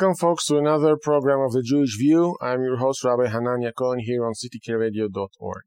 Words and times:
Welcome, 0.00 0.16
folks, 0.16 0.46
to 0.46 0.56
another 0.56 0.96
program 0.96 1.40
of 1.40 1.52
the 1.52 1.62
Jewish 1.62 1.98
View. 1.98 2.34
I'm 2.40 2.62
your 2.62 2.78
host, 2.78 3.04
Rabbi 3.04 3.26
Hanania 3.26 3.70
Cohen, 3.76 3.98
here 3.98 4.24
on 4.24 4.32
ctkradio.org. 4.32 5.62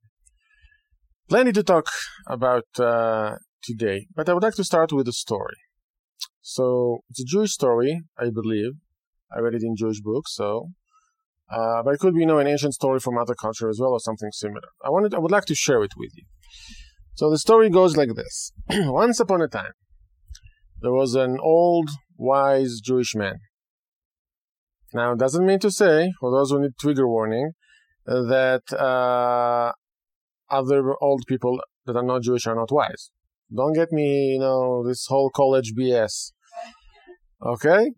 Plenty 1.29 1.51
to 1.51 1.61
talk 1.61 1.85
about 2.25 2.65
uh, 2.79 3.35
today, 3.61 4.07
but 4.15 4.27
I 4.27 4.33
would 4.33 4.41
like 4.41 4.55
to 4.55 4.63
start 4.63 4.91
with 4.91 5.07
a 5.07 5.13
story. 5.13 5.57
So, 6.41 7.01
it's 7.11 7.21
a 7.21 7.25
Jewish 7.25 7.51
story, 7.51 8.01
I 8.17 8.31
believe. 8.33 8.71
I 9.31 9.39
read 9.39 9.53
it 9.53 9.61
in 9.61 9.75
Jewish 9.75 10.01
books, 10.01 10.33
so. 10.33 10.69
Uh, 11.51 11.83
but 11.83 11.93
it 11.93 11.99
could 11.99 12.15
be, 12.15 12.21
you 12.21 12.25
know, 12.25 12.39
an 12.39 12.47
ancient 12.47 12.73
story 12.73 12.99
from 12.99 13.19
other 13.19 13.35
culture 13.35 13.69
as 13.69 13.77
well, 13.79 13.91
or 13.91 13.99
something 13.99 14.31
similar. 14.31 14.69
I 14.83 14.89
wanted, 14.89 15.13
I 15.13 15.19
would 15.19 15.29
like 15.29 15.45
to 15.45 15.55
share 15.55 15.83
it 15.83 15.93
with 15.95 16.09
you. 16.15 16.23
So 17.13 17.29
the 17.29 17.37
story 17.37 17.69
goes 17.69 17.95
like 17.95 18.15
this: 18.15 18.51
Once 18.71 19.19
upon 19.19 19.43
a 19.43 19.47
time, 19.47 19.73
there 20.81 20.91
was 20.91 21.13
an 21.13 21.37
old, 21.39 21.91
wise 22.17 22.81
Jewish 22.83 23.13
man 23.13 23.35
now, 24.93 25.13
it 25.13 25.19
doesn't 25.19 25.45
mean 25.45 25.59
to 25.59 25.71
say, 25.71 26.11
for 26.19 26.31
those 26.31 26.51
who 26.51 26.61
need 26.61 26.77
trigger 26.79 27.07
warning, 27.07 27.51
that 28.05 28.63
uh, 28.73 29.71
other 30.49 30.93
old 31.01 31.23
people 31.27 31.59
that 31.85 31.95
are 31.95 32.03
not 32.03 32.23
Jewish 32.23 32.47
are 32.47 32.55
not 32.55 32.71
wise. 32.71 33.11
Don't 33.55 33.73
get 33.73 33.91
me, 33.91 34.33
you 34.33 34.39
know, 34.39 34.85
this 34.87 35.05
whole 35.07 35.29
college 35.29 35.73
BS. 35.77 36.31
Okay? 37.45 37.91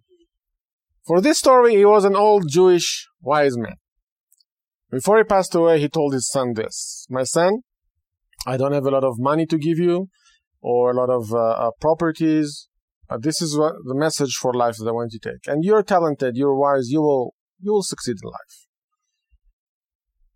For 1.06 1.22
this 1.22 1.38
story, 1.38 1.76
he 1.76 1.86
was 1.86 2.04
an 2.04 2.16
old 2.16 2.50
Jewish 2.50 3.08
wise 3.22 3.58
man. 3.58 3.76
Before 4.92 5.18
he 5.18 5.24
passed 5.24 5.54
away, 5.54 5.80
he 5.80 5.90
told 5.90 6.14
his 6.14 6.30
son 6.30 6.54
this 6.54 7.06
My 7.10 7.24
son, 7.24 7.62
I 8.48 8.58
don't 8.58 8.72
have 8.72 8.86
a 8.86 8.92
lot 8.92 9.04
of 9.04 9.16
money 9.18 9.46
to 9.48 9.58
give 9.58 9.78
you 9.78 10.10
or 10.62 10.92
a 10.92 10.96
lot 10.96 11.10
of 11.10 11.32
uh, 11.32 11.38
uh, 11.38 11.72
properties 11.80 12.70
uh, 13.10 13.18
this 13.20 13.42
is 13.42 13.58
what 13.58 13.76
the 13.84 13.96
message 13.96 14.36
for 14.36 14.54
life 14.54 14.78
that 14.78 14.88
I 14.88 14.92
want 14.92 15.14
you 15.14 15.20
to 15.20 15.32
take. 15.32 15.48
And 15.48 15.64
you're 15.64 15.84
talented, 15.84 16.36
you're 16.36 16.56
wise, 16.56 16.90
you 16.90 17.02
will 17.02 17.36
you 17.60 17.72
will 17.72 17.84
succeed 17.84 18.18
in 18.22 18.30
life. 18.30 18.68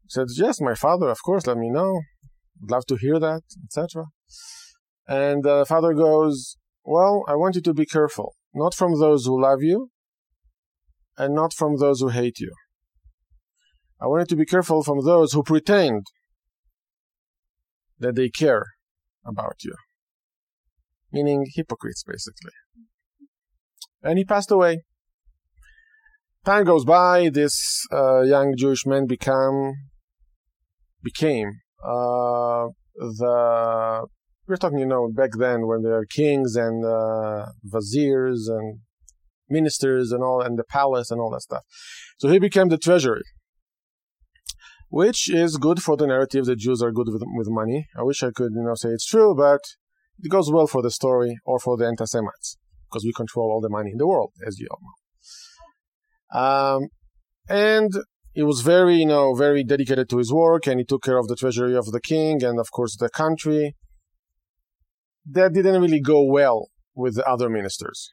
He 0.03 0.09
said, 0.09 0.27
Yes, 0.35 0.61
my 0.61 0.75
father, 0.75 1.09
of 1.09 1.19
course, 1.23 1.47
let 1.47 1.57
me 1.57 1.69
know. 1.69 2.01
I'd 2.61 2.71
love 2.71 2.85
to 2.87 2.95
hear 2.95 3.19
that, 3.19 3.41
etc. 3.65 4.05
And 5.07 5.43
the 5.43 5.53
uh, 5.53 5.65
father 5.65 5.93
goes, 5.93 6.57
Well, 6.83 7.23
I 7.27 7.35
want 7.35 7.55
you 7.55 7.61
to 7.61 7.73
be 7.73 7.85
careful, 7.85 8.35
not 8.53 8.75
from 8.75 8.99
those 8.99 9.25
who 9.25 9.41
love 9.41 9.61
you, 9.61 9.89
and 11.17 11.33
not 11.33 11.53
from 11.53 11.77
those 11.77 12.01
who 12.01 12.09
hate 12.09 12.39
you. 12.39 12.53
I 14.01 14.07
want 14.07 14.21
you 14.21 14.35
to 14.35 14.39
be 14.39 14.45
careful 14.45 14.83
from 14.83 15.03
those 15.03 15.33
who 15.33 15.43
pretend 15.43 16.05
that 17.97 18.15
they 18.15 18.29
care 18.29 18.65
about 19.25 19.63
you 19.63 19.75
meaning 21.11 21.45
hypocrites, 21.55 22.03
basically. 22.03 22.52
And 24.02 24.17
he 24.17 24.25
passed 24.25 24.52
away. 24.52 24.83
Time 26.45 26.64
goes 26.64 26.86
by. 26.86 27.30
This 27.30 27.86
uh, 27.92 28.21
young 28.21 28.55
Jewish 28.58 28.86
man 28.86 29.08
become 29.08 29.73
became 31.03 31.59
uh, 31.83 32.67
the. 32.95 34.08
We're 34.47 34.55
talking, 34.55 34.80
you 34.80 34.87
know, 34.87 35.11
back 35.14 35.31
then 35.37 35.67
when 35.67 35.83
there 35.83 35.93
are 35.93 36.05
kings 36.05 36.55
and 36.55 36.83
uh, 36.83 37.47
viziers 37.64 38.47
and 38.47 38.80
ministers 39.47 40.11
and 40.11 40.23
all, 40.23 40.41
and 40.41 40.58
the 40.58 40.64
palace 40.64 41.11
and 41.11 41.20
all 41.21 41.30
that 41.31 41.41
stuff. 41.41 41.64
So 42.17 42.30
he 42.30 42.39
became 42.39 42.70
the 42.70 42.77
treasury, 42.77 43.21
which 44.89 45.30
is 45.30 45.58
good 45.58 45.83
for 45.83 45.95
the 45.97 46.08
narrative 46.08 46.45
that 46.45 46.58
Jews 46.58 46.81
are 46.81 46.91
good 46.91 47.08
with, 47.11 47.21
with 47.36 47.47
money. 47.49 47.87
I 47.97 48.03
wish 48.03 48.23
I 48.23 48.31
could, 48.31 48.53
you 48.55 48.64
know, 48.64 48.76
say 48.76 48.89
it's 48.89 49.05
true, 49.05 49.36
but 49.36 49.61
it 50.21 50.30
goes 50.30 50.52
well 50.52 50.67
for 50.67 50.81
the 50.81 50.91
story 50.91 51.37
or 51.45 51.59
for 51.59 51.77
the 51.77 51.85
anti-Semites 51.85 52.57
because 52.89 53.03
we 53.03 53.13
control 53.13 53.52
all 53.52 53.61
the 53.61 53.69
money 53.69 53.91
in 53.91 53.97
the 53.97 54.07
world, 54.07 54.31
as 54.45 54.59
you 54.59 54.67
all 54.71 54.80
know. 54.81 56.39
Um, 56.41 56.87
and 57.47 57.91
he 58.33 58.43
was 58.43 58.61
very, 58.61 58.95
you 58.95 59.05
know, 59.05 59.33
very 59.33 59.63
dedicated 59.63 60.09
to 60.09 60.17
his 60.17 60.31
work, 60.31 60.67
and 60.67 60.79
he 60.79 60.85
took 60.85 61.03
care 61.03 61.17
of 61.17 61.27
the 61.27 61.35
treasury 61.35 61.75
of 61.75 61.87
the 61.87 62.02
king 62.02 62.43
and, 62.43 62.59
of 62.59 62.71
course, 62.71 62.95
the 62.95 63.09
country. 63.09 63.75
That 65.25 65.53
didn't 65.53 65.81
really 65.81 66.02
go 66.02 66.23
well 66.23 66.69
with 66.95 67.15
the 67.15 67.25
other 67.25 67.49
ministers. 67.49 68.11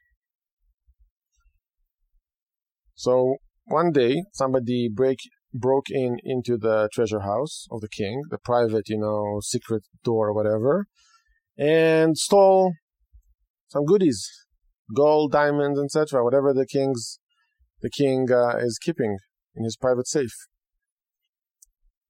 So 2.94 3.36
one 3.66 3.92
day, 3.92 4.24
somebody 4.32 4.88
break 4.92 5.18
broke 5.52 5.86
in 5.90 6.18
into 6.22 6.58
the 6.58 6.88
treasure 6.92 7.20
house 7.20 7.66
of 7.70 7.80
the 7.80 7.88
king, 7.88 8.22
the 8.30 8.38
private, 8.38 8.88
you 8.88 8.98
know, 8.98 9.40
secret 9.40 9.84
door 10.04 10.28
or 10.28 10.34
whatever, 10.34 10.86
and 11.58 12.16
stole 12.16 12.72
some 13.68 13.84
goodies, 13.84 14.28
gold, 14.94 15.32
diamonds, 15.32 15.80
etc., 15.80 16.22
whatever 16.24 16.52
the 16.52 16.66
king's 16.66 17.18
the 17.82 17.90
king 17.90 18.28
uh, 18.32 18.56
is 18.58 18.78
keeping 18.78 19.18
in 19.54 19.64
his 19.64 19.76
private 19.76 20.08
safe. 20.08 20.34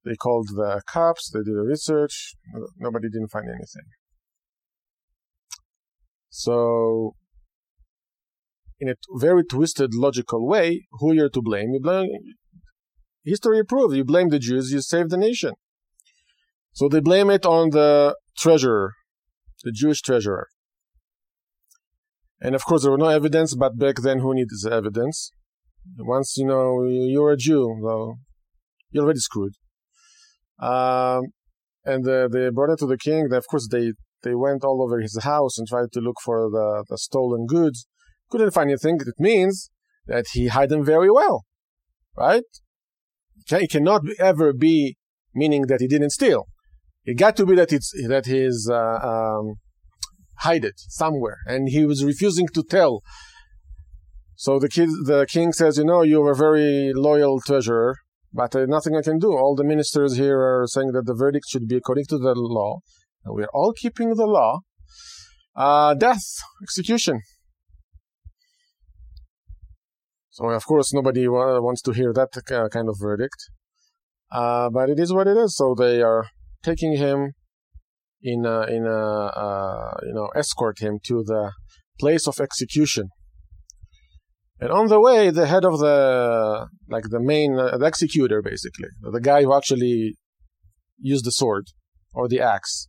They 0.04 0.14
called 0.14 0.48
the 0.54 0.82
cops. 0.88 1.30
They 1.30 1.40
did 1.40 1.56
the 1.56 1.66
research. 1.66 2.34
Nobody 2.78 3.08
didn't 3.08 3.28
find 3.28 3.48
anything. 3.48 3.90
So, 6.30 7.14
in 8.78 8.88
a 8.88 8.94
very 9.18 9.42
twisted, 9.44 9.94
logical 9.94 10.46
way, 10.46 10.86
who 10.92 11.12
you're 11.12 11.30
to 11.30 11.42
blame? 11.42 11.70
You 11.72 11.80
blame. 11.80 12.10
History 13.24 13.64
proves 13.64 13.96
you 13.96 14.04
blame 14.04 14.28
the 14.28 14.38
Jews. 14.38 14.70
You 14.70 14.80
save 14.80 15.08
the 15.08 15.16
nation. 15.16 15.54
So 16.72 16.88
they 16.88 17.00
blame 17.00 17.30
it 17.30 17.44
on 17.44 17.70
the 17.70 18.14
treasurer 18.38 18.92
the 19.64 19.72
Jewish 19.72 20.00
treasurer. 20.00 20.48
And 22.40 22.54
of 22.54 22.64
course, 22.64 22.82
there 22.82 22.90
were 22.90 22.98
no 22.98 23.08
evidence, 23.08 23.54
but 23.54 23.78
back 23.78 23.96
then, 23.96 24.18
who 24.18 24.34
needs 24.34 24.66
evidence? 24.66 25.30
Once 25.98 26.36
you 26.36 26.46
know 26.46 26.84
you're 26.84 27.32
a 27.32 27.36
Jew, 27.36 27.78
well, 27.80 28.18
you're 28.90 29.04
already 29.04 29.20
screwed. 29.20 29.54
Um, 30.58 31.26
and 31.84 32.06
uh, 32.06 32.28
they 32.28 32.50
brought 32.50 32.72
it 32.72 32.78
to 32.80 32.86
the 32.86 32.98
king. 32.98 33.24
And 33.24 33.32
Of 33.32 33.46
course, 33.46 33.68
they 33.70 33.92
they 34.22 34.34
went 34.34 34.64
all 34.64 34.82
over 34.82 35.00
his 35.00 35.18
house 35.22 35.58
and 35.58 35.68
tried 35.68 35.92
to 35.92 36.00
look 36.00 36.16
for 36.24 36.50
the, 36.50 36.84
the 36.88 36.98
stolen 36.98 37.46
goods. 37.46 37.86
Couldn't 38.30 38.50
find 38.52 38.70
anything. 38.70 38.98
It 39.00 39.14
means 39.18 39.70
that 40.06 40.26
he 40.32 40.48
hid 40.48 40.70
them 40.70 40.84
very 40.84 41.10
well, 41.10 41.44
right? 42.16 42.42
It 43.48 43.70
cannot 43.70 44.02
ever 44.18 44.52
be 44.52 44.96
meaning 45.32 45.66
that 45.68 45.80
he 45.80 45.86
didn't 45.86 46.10
steal. 46.10 46.48
It 47.06 47.16
got 47.18 47.36
to 47.36 47.46
be 47.46 47.54
that 47.54 47.72
it's 47.72 47.92
that 48.08 48.26
he's 48.26 48.68
uh, 48.68 48.98
um, 49.12 49.54
hide 50.40 50.64
it 50.64 50.74
somewhere, 50.76 51.38
and 51.46 51.68
he 51.68 51.86
was 51.86 52.04
refusing 52.04 52.48
to 52.48 52.64
tell. 52.64 53.02
So 54.34 54.58
the 54.58 54.68
kid, 54.68 54.88
the 55.06 55.24
king 55.30 55.52
says, 55.52 55.78
"You 55.78 55.84
know, 55.84 56.02
you 56.02 56.20
are 56.24 56.32
a 56.32 56.36
very 56.36 56.92
loyal 56.92 57.40
treasurer, 57.40 57.96
but 58.32 58.56
uh, 58.56 58.66
nothing 58.66 58.96
I 58.96 59.02
can 59.02 59.20
do. 59.20 59.30
All 59.32 59.54
the 59.54 59.62
ministers 59.64 60.16
here 60.16 60.40
are 60.40 60.66
saying 60.66 60.90
that 60.92 61.06
the 61.06 61.14
verdict 61.14 61.46
should 61.48 61.68
be 61.68 61.76
according 61.76 62.06
to 62.06 62.18
the 62.18 62.34
law, 62.34 62.80
and 63.24 63.36
we 63.36 63.44
are 63.44 63.54
all 63.54 63.72
keeping 63.72 64.09
the 64.14 64.26
law. 64.26 64.60
Uh, 65.54 65.94
death, 65.94 66.26
execution." 66.60 67.20
So 70.30 70.50
of 70.50 70.66
course 70.66 70.92
nobody 70.92 71.28
wants 71.28 71.80
to 71.82 71.92
hear 71.92 72.12
that 72.12 72.36
uh, 72.36 72.68
kind 72.68 72.88
of 72.88 72.97
verdict, 73.00 73.41
uh, 74.32 74.70
but 74.70 74.91
it 74.91 74.98
is 74.98 75.12
what 75.12 75.28
it 75.28 75.36
is. 75.36 75.56
So 75.56 75.74
they 75.74 76.02
are 76.02 76.26
taking 76.62 76.97
him 76.97 77.32
in 78.22 78.44
a, 78.44 78.62
in 78.62 78.86
a 78.86 79.03
uh, 79.44 79.94
you 80.03 80.14
know 80.14 80.28
escort 80.34 80.80
him 80.80 80.98
to 81.04 81.22
the 81.24 81.53
place 81.98 82.26
of 82.26 82.41
execution. 82.41 83.08
And 84.58 84.70
on 84.70 84.88
the 84.88 85.00
way, 85.00 85.30
the 85.30 85.47
head 85.47 85.64
of 85.64 85.78
the 85.78 86.66
like 86.88 87.04
the 87.10 87.20
main 87.20 87.58
uh, 87.58 87.76
the 87.76 87.86
executor, 87.86 88.42
basically 88.42 88.88
the 89.03 89.20
guy 89.20 89.42
who 89.42 89.54
actually 89.54 90.16
used 90.98 91.26
the 91.26 91.30
sword 91.30 91.66
or 92.14 92.26
the 92.28 92.41
axe, 92.41 92.86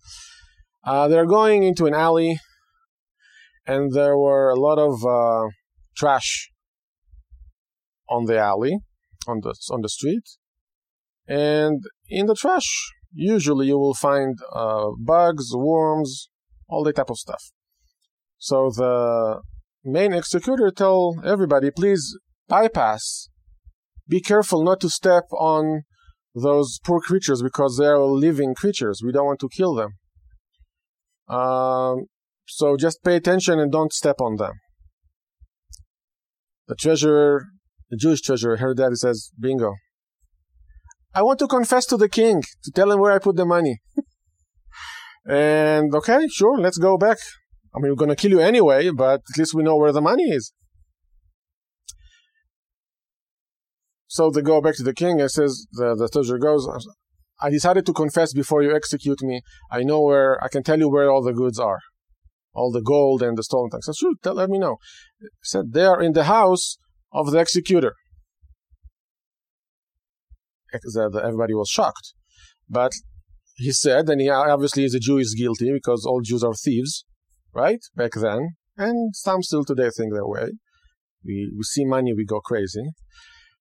uh, 0.86 1.08
they're 1.08 1.26
going 1.26 1.64
into 1.64 1.86
an 1.86 1.94
alley, 1.94 2.40
and 3.66 3.94
there 3.94 4.18
were 4.18 4.50
a 4.50 4.60
lot 4.60 4.80
of 4.80 5.06
uh, 5.06 5.50
trash 5.96 6.50
on 8.10 8.26
the 8.26 8.38
alley, 8.38 8.80
on 9.28 9.42
the 9.42 9.54
on 9.70 9.82
the 9.82 9.90
street, 9.90 10.24
and 11.28 11.84
in 12.08 12.28
the 12.28 12.36
trash 12.36 12.94
usually 13.14 13.68
you 13.68 13.78
will 13.78 13.94
find 13.94 14.38
uh, 14.54 14.88
bugs, 15.00 15.52
worms, 15.56 16.30
all 16.68 16.84
that 16.84 16.96
type 16.96 17.10
of 17.10 17.18
stuff. 17.18 17.44
So 18.38 18.70
the 18.70 19.42
main 19.84 20.14
executor 20.14 20.72
tell 20.72 21.16
everybody, 21.26 21.72
please 21.72 22.18
bypass. 22.48 23.30
Be 24.08 24.22
careful 24.22 24.64
not 24.64 24.80
to 24.82 24.90
step 24.90 25.24
on 25.32 25.84
those 26.34 26.80
poor 26.86 27.00
creatures 27.00 27.42
because 27.42 27.78
they 27.78 27.86
are 27.86 28.00
living 28.00 28.54
creatures. 28.54 29.02
We 29.04 29.12
don't 29.12 29.26
want 29.26 29.40
to 29.40 29.50
kill 29.50 29.74
them. 29.74 29.92
Um, 31.28 32.06
so 32.48 32.78
just 32.78 33.04
pay 33.04 33.16
attention 33.16 33.60
and 33.60 33.72
don't 33.72 33.92
step 33.92 34.22
on 34.22 34.38
them. 34.38 34.54
The 36.68 36.76
treasurer, 36.76 37.46
the 37.90 37.98
Jewish 37.98 38.22
treasurer, 38.22 38.58
heard 38.58 38.78
that. 38.78 38.90
He 38.90 38.96
says, 38.96 39.32
"Bingo, 39.40 39.74
I 41.14 41.24
want 41.24 41.40
to 41.40 41.48
confess 41.48 41.86
to 41.88 41.98
the 41.98 42.10
king 42.10 42.44
to 42.64 42.72
tell 42.72 42.92
him 42.92 43.00
where 43.00 43.12
I 43.12 43.20
put 43.20 43.36
the 43.36 43.46
money. 43.46 43.80
and 45.28 45.94
okay, 45.94 46.28
sure, 46.28 46.58
let's 46.60 46.78
go 46.78 46.98
back. 46.98 47.18
I 47.76 47.80
mean, 47.80 47.92
we're 47.92 47.96
going 47.96 48.10
to 48.10 48.16
kill 48.16 48.32
you 48.32 48.40
anyway, 48.40 48.90
but 48.90 49.22
at 49.30 49.38
least 49.38 49.54
we 49.54 49.64
know 49.64 49.76
where 49.76 49.92
the 49.92 50.02
money 50.02 50.24
is. 50.24 50.54
So 54.08 54.32
they 54.32 54.42
go 54.42 54.62
back 54.62 54.76
to 54.78 54.84
the 54.84 54.94
king 54.94 55.20
and 55.20 55.30
says, 55.30 55.68
the, 55.74 55.96
the 55.96 56.10
treasurer 56.10 56.40
goes, 56.40 56.68
I 57.40 57.50
decided 57.50 57.86
to 57.86 57.94
confess 57.94 58.34
before 58.34 58.64
you 58.64 58.76
execute 58.76 59.22
me. 59.22 59.42
I 59.72 59.84
know 59.84 60.02
where, 60.02 60.44
I 60.44 60.48
can 60.48 60.64
tell 60.64 60.80
you 60.80 60.90
where 60.90 61.12
all 61.12 61.22
the 61.22 61.34
goods 61.34 61.60
are. 61.60 61.80
All 62.54 62.72
the 62.72 62.82
gold 62.82 63.22
and 63.22 63.38
the 63.38 63.44
stolen 63.44 63.70
things. 63.70 63.88
I 63.88 63.92
said, 63.92 63.98
sure, 64.00 64.14
tell, 64.24 64.34
let 64.34 64.50
me 64.50 64.58
know. 64.58 64.78
He 65.20 65.28
said, 65.44 65.74
they 65.74 65.86
are 65.86 66.02
in 66.02 66.14
the 66.14 66.24
house 66.24 66.78
of 67.12 67.32
the 67.32 67.38
executor. 67.38 67.94
Everybody 70.74 71.54
was 71.54 71.70
shocked. 71.70 72.14
But 72.70 72.92
he 73.56 73.72
said, 73.72 74.10
and 74.10 74.22
he 74.22 74.30
obviously 74.30 74.84
is 74.84 74.94
a 74.94 75.00
Jew 75.00 75.18
is 75.18 75.36
guilty 75.38 75.72
because 75.74 76.06
all 76.06 76.22
Jews 76.22 76.44
are 76.44 76.54
thieves, 76.54 77.06
right? 77.54 77.80
Back 77.96 78.12
then. 78.14 78.50
And 78.78 79.16
some 79.16 79.42
still 79.42 79.64
today 79.64 79.90
think 79.96 80.14
that 80.14 80.28
way. 80.28 80.50
We, 81.26 81.52
we 81.56 81.64
see 81.64 81.84
money, 81.86 82.14
we 82.16 82.26
go 82.26 82.40
crazy. 82.40 82.92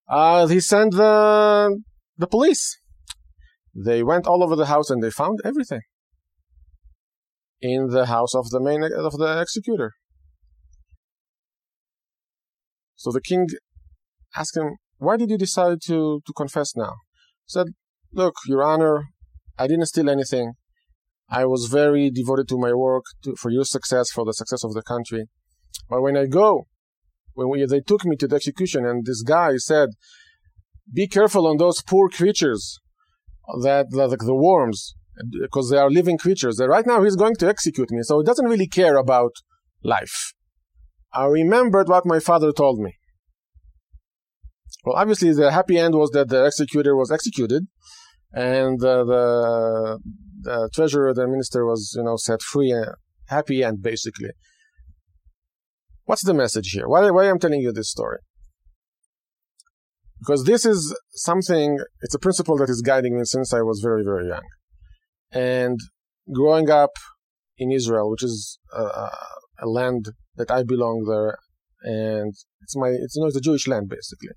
Uh, 0.08 0.46
he 0.46 0.60
sent 0.60 0.94
the, 0.94 1.80
the 2.18 2.26
police. 2.26 2.78
They 3.74 4.02
went 4.02 4.26
all 4.26 4.42
over 4.42 4.56
the 4.56 4.66
house 4.66 4.90
and 4.90 5.02
they 5.02 5.10
found 5.10 5.40
everything 5.44 5.80
in 7.60 7.88
the 7.88 8.06
house 8.06 8.34
of 8.34 8.50
the 8.50 8.60
main 8.60 8.82
of 8.82 9.12
the 9.12 9.40
executor. 9.40 9.92
So 12.96 13.10
the 13.12 13.20
king 13.20 13.46
asked 14.34 14.56
him, 14.56 14.76
"Why 14.98 15.16
did 15.16 15.30
you 15.30 15.38
decide 15.38 15.78
to 15.86 16.20
to 16.26 16.32
confess 16.32 16.74
now?" 16.76 16.94
He 17.44 17.50
said, 17.56 17.68
"Look, 18.12 18.34
Your 18.46 18.62
Honor, 18.62 19.08
I 19.58 19.66
didn't 19.66 19.86
steal 19.86 20.10
anything. 20.10 20.52
I 21.28 21.44
was 21.44 21.66
very 21.66 22.10
devoted 22.10 22.48
to 22.48 22.58
my 22.58 22.72
work 22.72 23.04
to, 23.24 23.34
for 23.36 23.50
your 23.50 23.64
success, 23.64 24.10
for 24.10 24.24
the 24.24 24.32
success 24.32 24.62
of 24.62 24.74
the 24.74 24.82
country. 24.82 25.28
But 25.88 26.02
when 26.02 26.16
I 26.16 26.26
go, 26.26 26.66
when 27.34 27.48
we, 27.48 27.64
they 27.66 27.80
took 27.80 28.04
me 28.04 28.16
to 28.16 28.28
the 28.28 28.36
execution, 28.36 28.86
and 28.86 29.04
this 29.04 29.22
guy 29.22 29.56
said, 29.56 29.90
"Be 30.92 31.06
careful 31.08 31.46
on 31.46 31.56
those 31.56 31.82
poor 31.82 32.08
creatures, 32.08 32.78
that 33.62 33.86
like 33.92 34.20
the 34.20 34.34
worms, 34.34 34.94
because 35.40 35.70
they 35.70 35.78
are 35.78 35.90
living 35.90 36.18
creatures. 36.18 36.56
That 36.56 36.68
right 36.68 36.86
now 36.86 37.02
he's 37.02 37.16
going 37.16 37.36
to 37.36 37.48
execute 37.48 37.90
me, 37.90 38.02
so 38.02 38.20
he 38.20 38.24
doesn't 38.24 38.46
really 38.46 38.68
care 38.68 38.96
about 38.96 39.32
life." 39.82 40.32
I 41.12 41.26
remembered 41.26 41.88
what 41.88 42.04
my 42.04 42.20
father 42.20 42.52
told 42.52 42.78
me. 42.78 42.95
Well, 44.86 44.96
obviously, 44.96 45.32
the 45.32 45.50
happy 45.50 45.78
end 45.78 45.96
was 45.96 46.10
that 46.10 46.28
the 46.28 46.44
executor 46.44 46.94
was 46.94 47.10
executed, 47.10 47.66
and 48.32 48.80
uh, 48.84 49.02
the, 49.02 49.98
the 50.42 50.70
treasurer, 50.72 51.12
the 51.12 51.26
minister, 51.26 51.66
was 51.66 51.92
you 51.96 52.04
know 52.04 52.16
set 52.16 52.40
free. 52.40 52.72
Uh, 52.72 52.92
happy 53.26 53.64
end, 53.64 53.82
basically. 53.82 54.30
What's 56.04 56.22
the 56.22 56.34
message 56.34 56.70
here? 56.70 56.88
Why, 56.88 57.10
why 57.10 57.28
I'm 57.28 57.34
I 57.34 57.38
telling 57.38 57.62
you 57.62 57.72
this 57.72 57.90
story? 57.90 58.18
Because 60.20 60.44
this 60.44 60.64
is 60.64 60.96
something, 61.14 61.80
it's 62.00 62.14
a 62.14 62.20
principle 62.20 62.56
that 62.58 62.70
is 62.70 62.80
guiding 62.80 63.18
me 63.18 63.24
since 63.24 63.52
I 63.52 63.62
was 63.62 63.80
very, 63.80 64.04
very 64.04 64.28
young. 64.28 64.44
And 65.32 65.80
growing 66.32 66.70
up 66.70 66.92
in 67.58 67.72
Israel, 67.72 68.08
which 68.08 68.22
is 68.22 68.60
a, 68.72 69.10
a 69.58 69.66
land 69.66 70.10
that 70.36 70.52
I 70.52 70.62
belong 70.62 71.06
there, 71.08 71.38
and 71.82 72.32
it's 72.62 72.76
my, 72.76 72.90
it's, 72.90 73.16
you 73.16 73.22
know, 73.22 73.26
it's 73.26 73.36
a 73.36 73.40
Jewish 73.40 73.66
land 73.66 73.88
basically. 73.88 74.30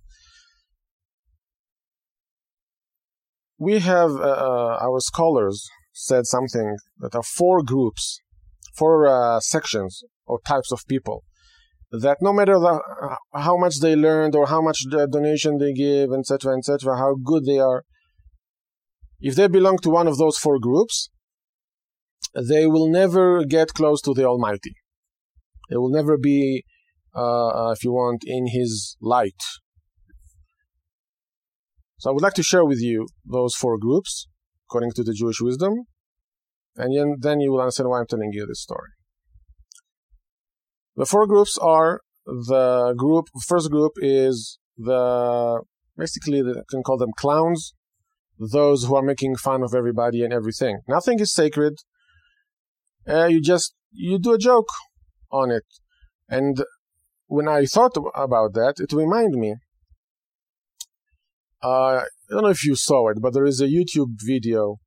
We 3.60 3.80
have, 3.80 4.12
uh, 4.12 4.40
uh 4.50 4.78
our 4.82 5.00
scholars 5.00 5.68
said 5.94 6.26
something 6.26 6.78
that 7.00 7.14
are 7.16 7.24
four 7.24 7.62
groups, 7.64 8.20
four 8.76 9.08
uh, 9.08 9.40
sections 9.40 10.04
or 10.26 10.40
types 10.46 10.72
of 10.72 10.80
people 10.88 11.24
that 11.92 12.18
no 12.22 12.32
matter 12.32 12.54
the, 12.54 12.80
how 13.34 13.58
much 13.58 13.80
they 13.80 13.96
learned 13.96 14.36
or 14.36 14.48
how 14.48 14.62
much 14.62 14.86
donation 14.90 15.58
they 15.58 15.74
give, 15.74 16.12
etc., 16.14 16.58
etc., 16.58 16.98
how 16.98 17.16
good 17.16 17.46
they 17.46 17.60
are, 17.60 17.84
if 19.20 19.36
they 19.36 19.48
belong 19.48 19.78
to 19.80 19.90
one 19.90 20.08
of 20.08 20.18
those 20.18 20.38
four 20.38 20.60
groups, 20.60 21.10
they 22.36 22.68
will 22.68 22.90
never 22.90 23.44
get 23.44 23.74
close 23.74 24.02
to 24.04 24.14
the 24.14 24.26
Almighty. 24.26 24.74
They 25.70 25.78
will 25.78 25.92
never 25.92 26.18
be, 26.18 26.64
uh, 27.16 27.48
uh 27.48 27.72
if 27.72 27.84
you 27.84 27.92
want, 27.92 28.24
in 28.26 28.48
His 28.48 28.96
light. 29.02 29.42
So 32.00 32.10
I 32.10 32.14
would 32.14 32.24
like 32.24 32.34
to 32.36 32.44
share 32.44 32.66
with 32.66 32.82
you 32.82 33.08
those 33.26 33.56
four 33.56 33.78
groups 33.78 34.28
according 34.68 34.92
to 34.94 35.04
the 35.04 35.14
Jewish 35.14 35.42
wisdom, 35.42 35.84
and 36.76 37.22
then 37.22 37.42
you 37.42 37.52
will 37.52 37.60
understand 37.60 37.90
why 37.90 38.00
I'm 38.00 38.08
telling 38.08 38.32
you 38.32 38.46
this 38.46 38.62
story. 38.62 38.90
The 40.96 41.06
four 41.06 41.28
groups 41.28 41.58
are 41.58 42.02
the 42.26 42.94
group. 42.98 43.26
First 43.46 43.70
group 43.70 43.94
is 43.98 44.60
the 44.78 45.62
basically 45.98 46.42
the, 46.42 46.64
can 46.70 46.84
call 46.84 46.98
them 46.98 47.12
clowns, 47.18 47.74
those 48.38 48.86
who 48.86 48.96
are 48.96 49.02
making 49.02 49.36
fun 49.36 49.62
of 49.62 49.74
everybody 49.76 50.24
and 50.24 50.32
everything. 50.32 50.80
Nothing 50.88 51.20
is 51.20 51.34
sacred. 51.34 51.74
Uh, 53.08 53.26
you 53.26 53.42
just 53.42 53.74
you 53.92 54.20
do 54.20 54.34
a 54.34 54.38
joke 54.38 54.70
on 55.32 55.52
it, 55.52 55.66
and 56.30 56.64
when 57.28 57.50
I 57.50 57.66
thought 57.66 57.98
about 58.16 58.54
that, 58.54 58.76
it 58.78 58.94
reminded 58.94 59.38
me. 59.38 59.56
Uh, 61.64 61.98
I 61.98 62.06
don't 62.30 62.44
know 62.44 62.50
if 62.50 62.66
you 62.66 62.76
saw 62.76 63.10
it, 63.10 63.18
but 63.22 63.34
there 63.34 63.46
is 63.46 63.60
a 63.60 63.68
YouTube 63.68 64.14
video 64.26 64.78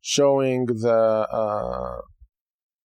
showing 0.00 0.66
the 0.66 1.26
uh, 1.30 2.00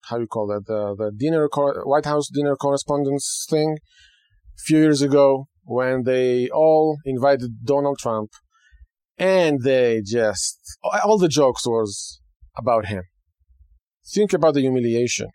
how 0.10 0.20
you 0.20 0.28
call 0.28 0.48
that 0.48 0.66
the 0.68 0.96
the 0.98 1.12
dinner 1.16 1.48
White 1.86 2.06
House 2.06 2.30
dinner 2.30 2.56
correspondence 2.56 3.46
thing 3.50 3.78
a 3.78 4.62
few 4.66 4.80
years 4.80 5.02
ago 5.02 5.48
when 5.64 6.04
they 6.04 6.50
all 6.50 6.98
invited 7.06 7.64
Donald 7.64 8.00
Trump 8.00 8.32
and 9.18 9.62
they 9.64 10.02
just 10.06 10.60
all 11.04 11.18
the 11.18 11.28
jokes 11.28 11.66
was 11.66 12.22
about 12.58 12.88
him. 12.88 13.04
Think 14.14 14.34
about 14.34 14.54
the 14.54 14.62
humiliation. 14.62 15.28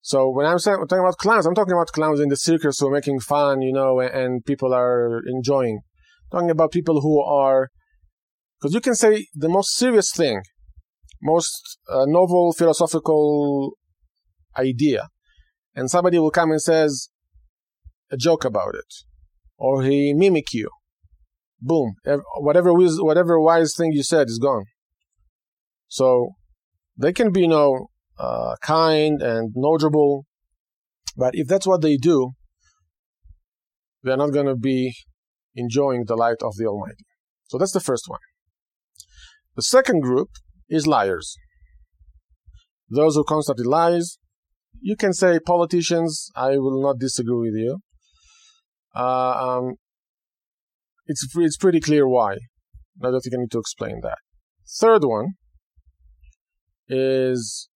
So 0.00 0.28
when 0.28 0.46
I'm 0.46 0.58
talking 0.58 0.98
about 0.98 1.16
clowns, 1.16 1.46
I'm 1.46 1.54
talking 1.54 1.72
about 1.72 1.92
clowns 1.92 2.20
in 2.20 2.28
the 2.28 2.36
circus 2.36 2.80
who 2.80 2.88
are 2.88 2.92
making 2.92 3.20
fun, 3.20 3.62
you 3.62 3.72
know, 3.72 4.00
and 4.00 4.44
people 4.44 4.74
are 4.74 5.22
enjoying. 5.26 5.80
Talking 6.32 6.50
about 6.50 6.72
people 6.72 7.02
who 7.02 7.22
are, 7.22 7.68
because 8.58 8.74
you 8.74 8.80
can 8.80 8.94
say 8.94 9.26
the 9.34 9.50
most 9.50 9.76
serious 9.76 10.10
thing 10.10 10.42
most 11.22 11.78
uh, 11.88 12.04
novel 12.06 12.52
philosophical 12.52 13.78
idea, 14.58 15.08
and 15.74 15.90
somebody 15.90 16.18
will 16.18 16.30
come 16.30 16.50
and 16.50 16.60
says 16.60 17.08
a 18.10 18.16
joke 18.16 18.44
about 18.44 18.74
it, 18.74 18.92
or 19.56 19.82
he 19.82 20.12
mimic 20.12 20.52
you. 20.52 20.68
Boom! 21.60 21.94
Whatever 22.38 22.74
wise, 22.74 22.96
whatever 22.98 23.40
wise 23.40 23.74
thing 23.76 23.92
you 23.92 24.02
said 24.02 24.28
is 24.28 24.38
gone. 24.38 24.64
So 25.86 26.30
they 26.98 27.12
can 27.12 27.30
be 27.30 27.42
you 27.42 27.48
know 27.48 27.86
uh, 28.18 28.56
kind 28.60 29.22
and 29.22 29.52
knowledgeable, 29.54 30.26
but 31.16 31.34
if 31.34 31.46
that's 31.46 31.66
what 31.66 31.82
they 31.82 31.96
do, 31.96 32.32
they're 34.02 34.16
not 34.16 34.32
going 34.32 34.46
to 34.46 34.56
be 34.56 34.92
enjoying 35.54 36.04
the 36.06 36.16
light 36.16 36.42
of 36.42 36.56
the 36.56 36.66
Almighty. 36.66 37.04
So 37.48 37.58
that's 37.58 37.72
the 37.72 37.80
first 37.80 38.08
one. 38.08 38.20
The 39.56 39.62
second 39.62 40.00
group 40.00 40.30
is 40.68 40.86
liars. 40.86 41.36
Those 42.88 43.14
who 43.14 43.24
constantly 43.24 43.64
lies, 43.64 44.18
you 44.80 44.96
can 44.96 45.12
say 45.12 45.38
politicians. 45.38 46.30
I 46.34 46.58
will 46.58 46.82
not 46.82 46.98
disagree 46.98 47.50
with 47.50 47.54
you. 47.54 47.78
Uh, 48.94 49.58
um, 49.58 49.74
it's 51.06 51.26
it's 51.36 51.56
pretty 51.56 51.80
clear 51.80 52.06
why. 52.08 52.32
I 53.02 53.10
don't 53.10 53.20
think 53.20 53.34
I 53.34 53.40
need 53.40 53.50
to 53.52 53.58
explain 53.58 54.00
that. 54.02 54.18
Third 54.80 55.04
one 55.04 55.32
is 56.88 57.68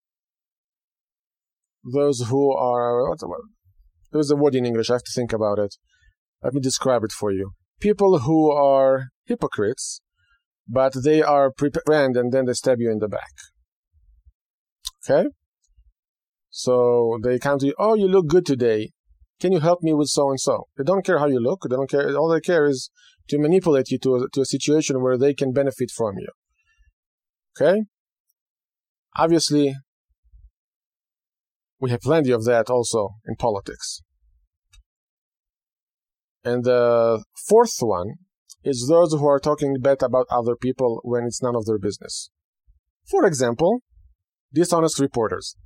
those 1.84 2.26
who 2.28 2.54
are 2.54 3.14
There's 4.12 4.30
a 4.30 4.36
word 4.36 4.54
in 4.54 4.66
English. 4.66 4.90
I 4.90 4.94
have 4.94 5.02
to 5.02 5.12
think 5.14 5.32
about 5.32 5.58
it. 5.58 5.74
Let 6.42 6.54
me 6.54 6.60
describe 6.60 7.04
it 7.04 7.12
for 7.12 7.32
you. 7.32 7.52
People 7.80 8.20
who 8.20 8.50
are 8.50 9.08
hypocrites 9.24 10.00
but 10.68 10.92
they 11.04 11.22
are 11.22 11.50
prepared 11.50 12.16
and 12.16 12.32
then 12.32 12.46
they 12.46 12.52
stab 12.52 12.80
you 12.80 12.90
in 12.90 12.98
the 12.98 13.08
back. 13.08 13.30
Okay? 15.04 15.28
So 16.50 17.18
they 17.22 17.38
come 17.38 17.58
to 17.58 17.66
you, 17.66 17.74
oh, 17.78 17.94
you 17.94 18.08
look 18.08 18.26
good 18.26 18.46
today. 18.46 18.90
Can 19.38 19.52
you 19.52 19.60
help 19.60 19.82
me 19.82 19.92
with 19.92 20.08
so 20.08 20.30
and 20.30 20.40
so? 20.40 20.64
They 20.76 20.84
don't 20.84 21.04
care 21.04 21.18
how 21.18 21.26
you 21.26 21.38
look. 21.38 21.66
They 21.68 21.76
don't 21.76 21.90
care. 21.90 22.16
All 22.16 22.28
they 22.28 22.40
care 22.40 22.66
is 22.66 22.90
to 23.28 23.38
manipulate 23.38 23.90
you 23.90 23.98
to 23.98 24.16
a, 24.16 24.28
to 24.32 24.40
a 24.40 24.46
situation 24.46 25.02
where 25.02 25.18
they 25.18 25.34
can 25.34 25.52
benefit 25.52 25.90
from 25.94 26.14
you. 26.18 26.28
Okay? 27.60 27.82
Obviously, 29.16 29.74
we 31.78 31.90
have 31.90 32.00
plenty 32.00 32.30
of 32.30 32.44
that 32.44 32.70
also 32.70 33.10
in 33.26 33.36
politics. 33.36 34.02
And 36.46 36.62
the 36.62 37.24
fourth 37.48 37.74
one 37.80 38.14
is 38.62 38.86
those 38.88 39.12
who 39.12 39.26
are 39.26 39.40
talking 39.40 39.78
bad 39.80 40.00
about 40.00 40.26
other 40.30 40.54
people 40.54 41.00
when 41.02 41.24
it's 41.24 41.42
none 41.42 41.56
of 41.56 41.64
their 41.66 41.78
business. 41.78 42.30
For 43.10 43.26
example, 43.26 43.80
dishonest 44.54 45.00
reporters. 45.00 45.56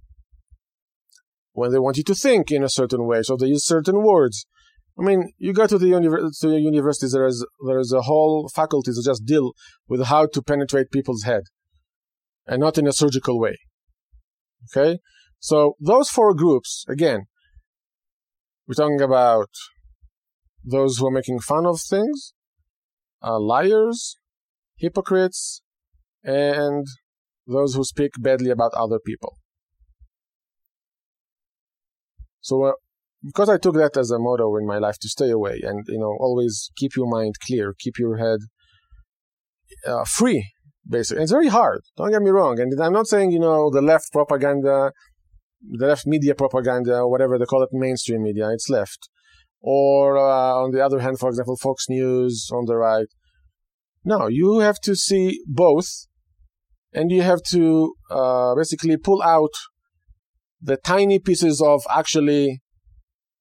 When 1.53 1.71
they 1.71 1.79
want 1.79 1.99
you 1.99 2.05
to 2.05 2.15
think 2.15 2.51
in 2.51 2.65
a 2.65 2.71
certain 2.71 3.07
way, 3.07 3.21
so 3.23 3.37
they 3.37 3.49
use 3.49 3.67
certain 3.67 4.03
words, 4.03 4.47
I 4.99 5.03
mean, 5.03 5.33
you 5.37 5.53
go 5.53 5.67
to 5.67 5.77
the 5.77 5.91
univer- 5.91 6.31
to 6.41 6.59
universities, 6.59 7.13
there 7.13 7.27
is 7.27 7.47
there 7.67 7.79
is 7.79 7.93
a 7.93 8.03
whole 8.03 8.51
faculty 8.55 8.93
to 8.93 9.03
just 9.05 9.27
deal 9.27 9.53
with 9.87 10.07
how 10.07 10.27
to 10.33 10.43
penetrate 10.43 10.91
people's 10.91 11.25
head, 11.25 11.43
and 12.47 12.61
not 12.61 12.79
in 12.79 12.87
a 12.87 12.93
surgical 12.93 13.39
way. 13.39 13.57
Okay, 14.65 14.99
so 15.41 15.75
those 15.79 16.09
four 16.09 16.33
groups 16.33 16.87
again, 16.89 17.27
we're 18.67 18.81
talking 18.83 19.03
about 19.03 19.51
those 20.65 20.99
who 20.99 21.07
are 21.07 21.13
making 21.13 21.41
fun 21.41 21.67
of 21.67 21.81
things, 21.81 22.33
uh, 23.23 23.39
liars, 23.39 24.17
hypocrites, 24.77 25.63
and 26.23 26.87
those 27.47 27.75
who 27.75 27.85
speak 27.85 28.13
badly 28.19 28.51
about 28.51 28.73
other 28.75 28.99
people. 29.05 29.37
So, 32.41 32.65
uh, 32.65 32.73
because 33.23 33.51
I 33.51 33.59
took 33.59 33.75
that 33.75 33.97
as 33.97 34.11
a 34.11 34.19
motto 34.19 34.57
in 34.57 34.67
my 34.67 34.79
life 34.79 34.99
to 35.01 35.09
stay 35.09 35.31
away 35.31 35.61
and, 35.63 35.85
you 35.89 35.99
know, 35.99 36.17
always 36.21 36.71
keep 36.77 36.97
your 36.97 37.07
mind 37.07 37.35
clear, 37.47 37.75
keep 37.79 37.99
your 37.99 38.17
head 38.17 38.39
uh, 39.87 40.05
free, 40.05 40.51
basically. 40.89 41.19
And 41.19 41.23
it's 41.25 41.33
very 41.33 41.49
hard. 41.49 41.83
Don't 41.99 42.11
get 42.11 42.23
me 42.23 42.31
wrong. 42.31 42.59
And 42.59 42.73
I'm 42.81 42.95
not 42.95 43.09
saying, 43.09 43.31
you 43.31 43.41
know, 43.41 43.71
the 43.71 43.83
left 43.83 44.11
propaganda, 44.13 44.93
the 45.63 45.87
left 45.87 46.07
media 46.07 46.35
propaganda, 46.35 47.07
whatever 47.07 47.39
they 47.39 47.45
call 47.45 47.63
it, 47.63 47.69
mainstream 47.73 48.23
media, 48.23 48.49
it's 48.51 48.71
left. 48.71 49.11
Or 49.61 50.17
uh, 50.17 50.55
on 50.63 50.71
the 50.71 50.85
other 50.85 51.01
hand, 51.01 51.19
for 51.19 51.29
example, 51.29 51.57
Fox 51.57 51.87
News 51.89 52.49
on 52.53 52.65
the 52.65 52.77
right. 52.77 53.07
No, 54.05 54.27
you 54.29 54.61
have 54.61 54.81
to 54.81 54.97
see 54.97 55.41
both 55.47 56.07
and 56.93 57.11
you 57.11 57.23
have 57.23 57.43
to 57.51 57.95
uh, 58.11 58.55
basically 58.55 58.97
pull 58.97 59.23
out 59.23 59.53
the 60.61 60.77
tiny 60.77 61.19
pieces 61.19 61.63
of 61.65 61.83
actually 61.91 62.61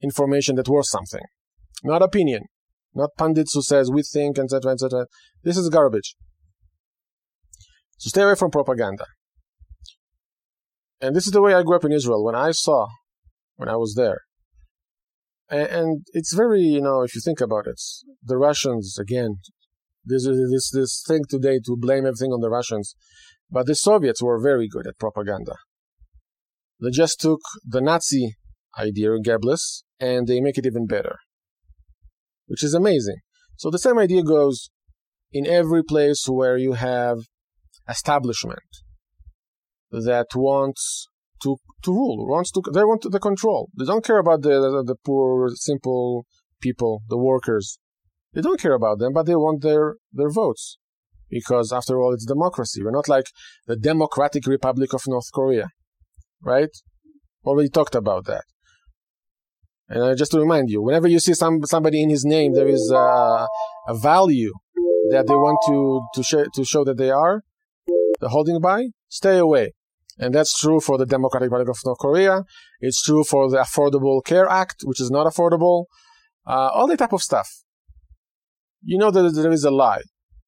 information 0.01 0.55
that 0.55 0.69
worth 0.69 0.85
something, 0.85 1.23
not 1.83 2.01
opinion, 2.01 2.43
not 2.93 3.09
pundits 3.17 3.53
who 3.53 3.61
says 3.61 3.91
we 3.91 4.03
think, 4.03 4.37
etc., 4.37 4.73
etc. 4.73 5.05
This 5.43 5.57
is 5.57 5.69
garbage. 5.69 6.15
So 7.97 8.09
stay 8.09 8.21
away 8.21 8.35
from 8.35 8.51
propaganda. 8.51 9.05
And 11.01 11.15
this 11.15 11.25
is 11.25 11.33
the 11.33 11.41
way 11.41 11.53
I 11.53 11.63
grew 11.63 11.75
up 11.75 11.85
in 11.85 11.91
Israel. 11.91 12.23
When 12.23 12.35
I 12.35 12.51
saw, 12.51 12.87
when 13.55 13.69
I 13.69 13.75
was 13.75 13.95
there, 13.95 14.21
and, 15.49 16.05
it's 16.13 16.33
very, 16.33 16.61
you 16.61 16.81
know, 16.81 17.01
if 17.01 17.15
you 17.15 17.21
think 17.21 17.41
about 17.41 17.67
it, 17.67 17.81
the 18.23 18.37
Russians 18.37 18.97
again. 18.99 19.37
This 20.05 20.25
this 20.25 20.71
this 20.71 21.03
thing 21.05 21.23
today 21.29 21.59
to 21.65 21.75
blame 21.77 22.05
everything 22.05 22.31
on 22.31 22.39
the 22.39 22.49
Russians, 22.49 22.95
but 23.51 23.67
the 23.67 23.75
Soviets 23.75 24.23
were 24.23 24.41
very 24.41 24.67
good 24.67 24.87
at 24.87 24.97
propaganda. 24.97 25.55
They 26.81 26.89
just 26.89 27.19
took 27.19 27.41
the 27.65 27.81
Nazi 27.81 28.35
idea, 28.77 29.09
Goebbels, 29.19 29.83
and 29.99 30.25
they 30.25 30.39
make 30.39 30.57
it 30.57 30.65
even 30.65 30.87
better, 30.87 31.17
which 32.47 32.63
is 32.63 32.73
amazing. 32.73 33.17
So 33.57 33.69
the 33.69 33.77
same 33.77 33.99
idea 33.99 34.23
goes 34.23 34.69
in 35.31 35.45
every 35.45 35.83
place 35.83 36.25
where 36.27 36.57
you 36.57 36.73
have 36.73 37.17
establishment 37.87 38.69
that 39.91 40.27
wants 40.33 41.07
to 41.43 41.57
to 41.83 41.91
rule, 41.91 42.27
wants 42.27 42.51
to 42.51 42.61
they 42.73 42.83
want 42.83 43.03
the 43.09 43.19
control. 43.19 43.69
They 43.77 43.85
don't 43.85 44.05
care 44.05 44.19
about 44.19 44.41
the 44.41 44.83
the 44.85 44.95
poor, 45.05 45.49
simple 45.55 46.25
people, 46.61 47.01
the 47.09 47.17
workers. 47.17 47.79
They 48.33 48.41
don't 48.41 48.59
care 48.59 48.75
about 48.75 48.99
them, 48.99 49.13
but 49.13 49.25
they 49.25 49.35
want 49.35 49.61
their 49.61 49.95
their 50.13 50.29
votes 50.29 50.77
because 51.29 51.71
after 51.71 51.99
all, 51.99 52.13
it's 52.13 52.25
democracy. 52.25 52.83
We're 52.83 52.91
not 52.91 53.09
like 53.09 53.27
the 53.67 53.75
Democratic 53.75 54.45
Republic 54.47 54.93
of 54.93 55.01
North 55.07 55.31
Korea 55.33 55.69
right? 56.41 56.69
Already 57.45 57.69
talked 57.69 57.95
about 57.95 58.25
that. 58.25 58.43
And 59.87 60.03
uh, 60.03 60.15
just 60.15 60.31
to 60.31 60.39
remind 60.39 60.69
you, 60.69 60.81
whenever 60.81 61.07
you 61.07 61.19
see 61.19 61.33
some 61.33 61.65
somebody 61.65 62.03
in 62.03 62.09
his 62.09 62.23
name, 62.23 62.53
there 62.53 62.67
is 62.67 62.91
a, 62.93 63.47
a 63.87 63.95
value 63.95 64.53
that 65.09 65.25
they 65.27 65.33
want 65.33 65.57
to 65.67 66.01
to, 66.13 66.23
show 66.23 66.45
to 66.53 66.63
show 66.63 66.83
that 66.83 66.97
they 66.97 67.09
are 67.09 67.41
the 68.19 68.29
holding 68.29 68.61
by. 68.61 68.89
Stay 69.07 69.37
away. 69.37 69.73
And 70.19 70.35
that's 70.35 70.59
true 70.59 70.79
for 70.81 70.97
the 70.97 71.05
Democratic 71.05 71.49
Republic 71.49 71.69
of 71.69 71.79
North 71.85 71.97
Korea. 71.99 72.43
It's 72.81 73.01
true 73.01 73.23
for 73.23 73.49
the 73.49 73.57
Affordable 73.57 74.23
Care 74.23 74.47
Act, 74.47 74.81
which 74.83 74.99
is 74.99 75.09
not 75.09 75.25
affordable. 75.25 75.85
Uh, 76.45 76.69
all 76.73 76.87
that 76.87 76.99
type 76.99 77.13
of 77.13 77.21
stuff. 77.21 77.49
You 78.83 78.97
know 78.97 79.11
that 79.11 79.31
there 79.33 79.51
is 79.51 79.63
a 79.63 79.71
lie. 79.71 80.01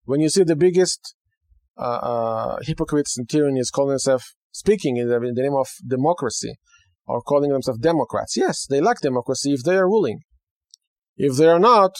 When 0.03 0.19
you 0.19 0.29
see 0.29 0.43
the 0.43 0.55
biggest 0.55 1.15
uh, 1.77 1.81
uh, 1.81 2.57
hypocrites 2.63 3.17
and 3.17 3.29
tyrannies 3.29 3.71
calling 3.71 3.91
themselves 3.91 4.35
speaking 4.51 4.97
in 4.97 5.07
the, 5.07 5.15
in 5.15 5.33
the 5.35 5.41
name 5.41 5.55
of 5.55 5.67
democracy 5.87 6.55
or 7.07 7.21
calling 7.21 7.51
themselves 7.51 7.79
Democrats. 7.79 8.37
Yes, 8.37 8.65
they 8.69 8.81
like 8.81 8.99
democracy 9.01 9.53
if 9.53 9.63
they 9.63 9.77
are 9.77 9.89
willing. 9.89 10.19
If 11.17 11.37
they 11.37 11.47
are 11.47 11.59
not, 11.59 11.91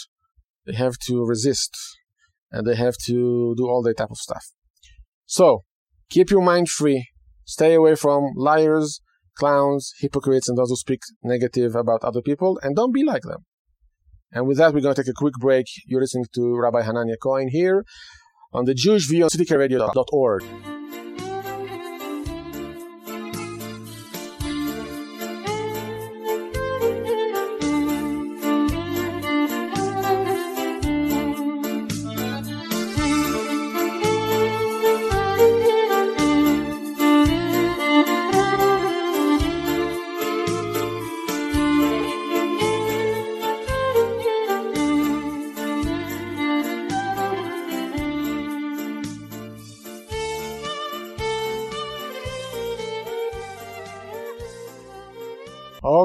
they 0.66 0.74
have 0.74 0.98
to 1.08 1.26
resist 1.26 1.76
and 2.52 2.68
they 2.68 2.76
have 2.76 2.96
to 3.06 3.56
do 3.56 3.68
all 3.68 3.82
that 3.84 3.98
type 3.98 4.12
of 4.12 4.18
stuff. 4.18 4.52
So, 5.26 5.64
keep 6.10 6.30
your 6.30 6.42
mind 6.42 6.70
free. 6.70 7.08
Stay 7.46 7.74
away 7.74 7.96
from 7.96 8.32
liars, 8.36 9.02
clowns, 9.38 9.94
hypocrites, 10.00 10.48
and 10.48 10.58
those 10.58 10.70
who 10.70 10.76
speak 10.76 11.02
negative 11.24 11.76
about 11.76 12.04
other 12.04 12.22
people, 12.22 12.60
and 12.62 12.76
don't 12.76 12.94
be 12.94 13.04
like 13.04 13.24
them. 13.24 13.46
And 14.32 14.48
with 14.48 14.58
that, 14.58 14.74
we're 14.74 14.82
going 14.82 14.96
to 14.96 15.04
take 15.04 15.12
a 15.12 15.14
quick 15.14 15.34
break. 15.40 15.66
You're 15.86 16.02
listening 16.02 16.26
to 16.36 16.58
Rabbi 16.58 16.82
Hanania 16.84 17.16
Cohen 17.22 17.50
here 17.50 17.84
on 18.54 18.66
the 18.66 18.74
Jewish 18.74 19.08
View 19.08 19.24
on 19.24 19.30
ctkradio.org. 19.30 20.81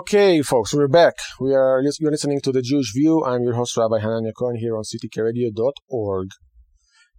Okay, 0.09 0.41
folks, 0.41 0.73
we're 0.73 0.87
back. 0.87 1.15
We 1.41 1.53
are 1.53 1.83
you're 1.99 2.13
listening 2.13 2.41
to 2.43 2.53
the 2.53 2.63
Jewish 2.63 2.93
View. 2.95 3.25
I'm 3.25 3.43
your 3.43 3.55
host, 3.55 3.77
Rabbi 3.77 3.99
Hanania 3.99 4.31
Cohen, 4.39 4.55
here 4.55 4.77
on 4.77 4.85
ctkradio.org. 4.85 6.29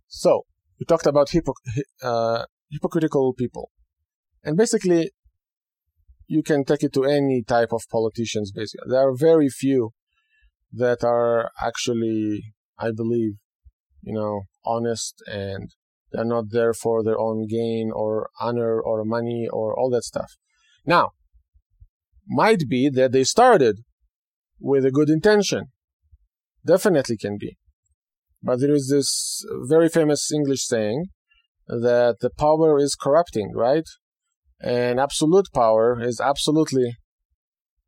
So, 0.08 0.44
we 0.80 0.86
talked 0.86 1.06
about 1.06 1.30
uh, 2.02 2.46
hypocritical 2.72 3.34
people, 3.34 3.72
and 4.42 4.56
basically, 4.56 5.12
you 6.28 6.42
can 6.42 6.64
take 6.64 6.82
it 6.82 6.94
to 6.94 7.04
any 7.04 7.44
type 7.44 7.74
of 7.74 7.82
politicians. 7.92 8.54
Basically, 8.54 8.90
there 8.90 9.06
are 9.10 9.14
very 9.14 9.50
few 9.50 9.92
that 10.72 11.04
are 11.04 11.52
actually, 11.62 12.54
I 12.80 12.92
believe, 12.96 13.34
you 14.02 14.14
know, 14.14 14.44
honest 14.66 15.22
and 15.28 15.72
they're 16.14 16.24
not 16.24 16.52
there 16.52 16.74
for 16.74 17.04
their 17.04 17.20
own 17.20 17.48
gain 17.48 17.92
or 17.94 18.30
honor 18.40 18.80
or 18.80 19.04
money 19.04 19.46
or 19.52 19.78
all 19.78 19.90
that 19.90 20.04
stuff. 20.04 20.38
Now, 20.86 21.12
might 22.28 22.64
be 22.70 22.90
that 22.90 23.12
they 23.12 23.24
started 23.24 23.78
with 24.60 24.86
a 24.86 24.92
good 24.92 25.10
intention. 25.10 25.66
Definitely 26.66 27.18
can 27.18 27.38
be. 27.40 27.58
But 28.42 28.60
there 28.60 28.74
is 28.74 28.90
this 28.90 29.44
very 29.68 29.90
famous 29.90 30.32
English 30.32 30.66
saying 30.66 31.06
that 31.68 32.18
the 32.22 32.30
power 32.30 32.78
is 32.78 32.96
corrupting, 32.96 33.52
right? 33.56 33.88
And 34.60 35.00
absolute 35.00 35.48
power 35.54 36.00
is 36.02 36.20
absolutely 36.20 36.98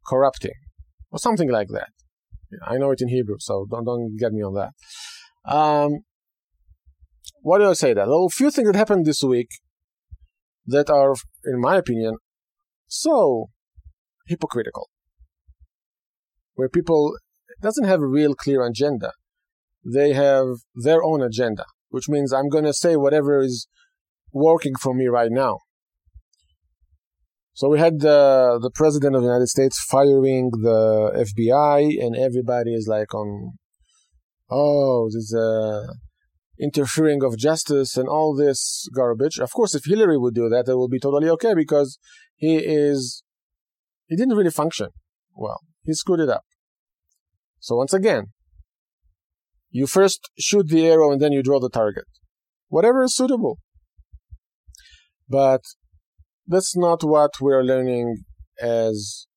corrupting, 0.05 0.53
or 1.12 1.19
something 1.19 1.50
like 1.50 1.67
that. 1.69 1.89
I 2.65 2.77
know 2.77 2.91
it 2.91 3.01
in 3.01 3.10
Hebrew, 3.10 3.38
so 3.39 3.65
don't 3.69 3.86
don't 3.86 4.17
get 4.17 4.31
me 4.31 4.41
on 4.41 4.53
that. 4.55 4.72
Um, 5.51 6.00
why 7.41 7.58
do 7.58 7.69
I 7.69 7.74
say 7.74 7.93
that? 7.93 8.08
Well, 8.08 8.25
a 8.25 8.29
few 8.29 8.51
things 8.51 8.67
that 8.67 8.75
happened 8.75 9.05
this 9.05 9.24
week 9.24 9.50
that 10.65 10.89
are, 10.89 11.13
in 11.46 11.60
my 11.60 11.77
opinion, 11.77 12.17
so 12.88 13.50
hypocritical, 14.29 14.89
where 16.53 16.69
people 16.69 17.13
doesn't 17.62 17.86
have 17.86 18.01
a 18.01 18.07
real 18.07 18.36
clear 18.36 18.65
agenda. 18.65 19.12
They 19.83 20.13
have 20.13 20.48
their 20.75 21.03
own 21.03 21.21
agenda, 21.21 21.65
which 21.89 22.07
means 22.07 22.31
I'm 22.31 22.50
going 22.50 22.65
to 22.65 22.74
say 22.74 22.95
whatever 22.95 23.41
is 23.41 23.67
working 24.31 24.75
for 24.75 24.93
me 24.93 25.07
right 25.07 25.31
now. 25.31 25.59
So 27.53 27.67
we 27.67 27.79
had 27.79 28.00
the 28.00 28.57
the 28.62 28.71
president 28.71 29.15
of 29.15 29.21
the 29.21 29.27
United 29.27 29.48
States 29.48 29.83
firing 29.83 30.51
the 30.51 31.12
FBI, 31.27 32.01
and 32.01 32.15
everybody 32.15 32.74
is 32.74 32.88
like 32.88 33.13
on, 33.13 33.53
oh, 34.50 35.09
there's 35.12 35.33
a 35.36 35.89
uh, 35.89 35.93
interfering 36.57 37.21
of 37.24 37.38
justice 37.38 37.98
and 37.98 38.07
all 38.07 38.36
this 38.36 38.88
garbage. 38.95 39.39
Of 39.39 39.51
course, 39.51 39.75
if 39.75 39.83
Hillary 39.86 40.17
would 40.17 40.36
do 40.36 40.48
that, 40.50 40.69
it 40.69 40.77
would 40.77 40.91
be 40.91 41.00
totally 41.00 41.29
okay 41.29 41.53
because 41.53 41.98
he 42.36 42.57
is 42.57 43.24
he 44.09 44.15
didn't 44.15 44.35
really 44.35 44.51
function 44.51 44.89
well. 45.35 45.61
He 45.83 45.93
screwed 45.93 46.19
it 46.19 46.29
up. 46.29 46.43
So 47.59 47.75
once 47.75 47.93
again, 47.93 48.25
you 49.69 49.87
first 49.87 50.29
shoot 50.37 50.67
the 50.67 50.87
arrow 50.87 51.11
and 51.11 51.21
then 51.21 51.31
you 51.31 51.43
draw 51.43 51.59
the 51.59 51.69
target. 51.69 52.05
Whatever 52.67 53.03
is 53.03 53.15
suitable. 53.15 53.59
But 55.27 55.61
that's 56.47 56.75
not 56.75 57.03
what 57.03 57.39
we're 57.39 57.63
learning 57.63 58.23
as 58.59 59.27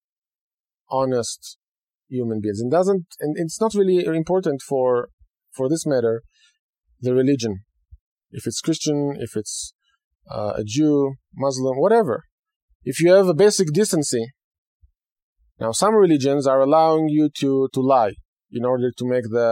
honest 0.91 1.59
human 2.09 2.41
beings. 2.41 2.61
It 2.61 2.71
doesn't, 2.71 3.07
and 3.21 3.37
it's 3.39 3.61
not 3.61 3.75
really 3.75 4.05
important 4.05 4.63
for, 4.63 5.09
for 5.53 5.69
this 5.69 5.87
matter, 5.87 6.23
the 7.01 7.15
religion. 7.15 7.61
If 8.31 8.47
it's 8.47 8.61
Christian, 8.61 9.17
if 9.19 9.37
it's 9.37 9.75
uh, 10.31 10.55
a 10.57 10.65
Jew, 10.65 11.15
Muslim, 11.35 11.79
whatever. 11.79 12.25
If 12.85 13.01
you 13.01 13.13
have 13.13 13.29
a 13.29 13.35
basic 13.35 13.73
decency, 13.73 14.33
now 15.63 15.71
some 15.71 15.95
religions 15.95 16.47
are 16.49 16.61
allowing 16.61 17.09
you 17.09 17.31
to, 17.39 17.69
to 17.73 17.81
lie 17.81 18.15
in 18.51 18.65
order 18.65 18.91
to 18.99 19.05
make 19.07 19.23
the, 19.23 19.51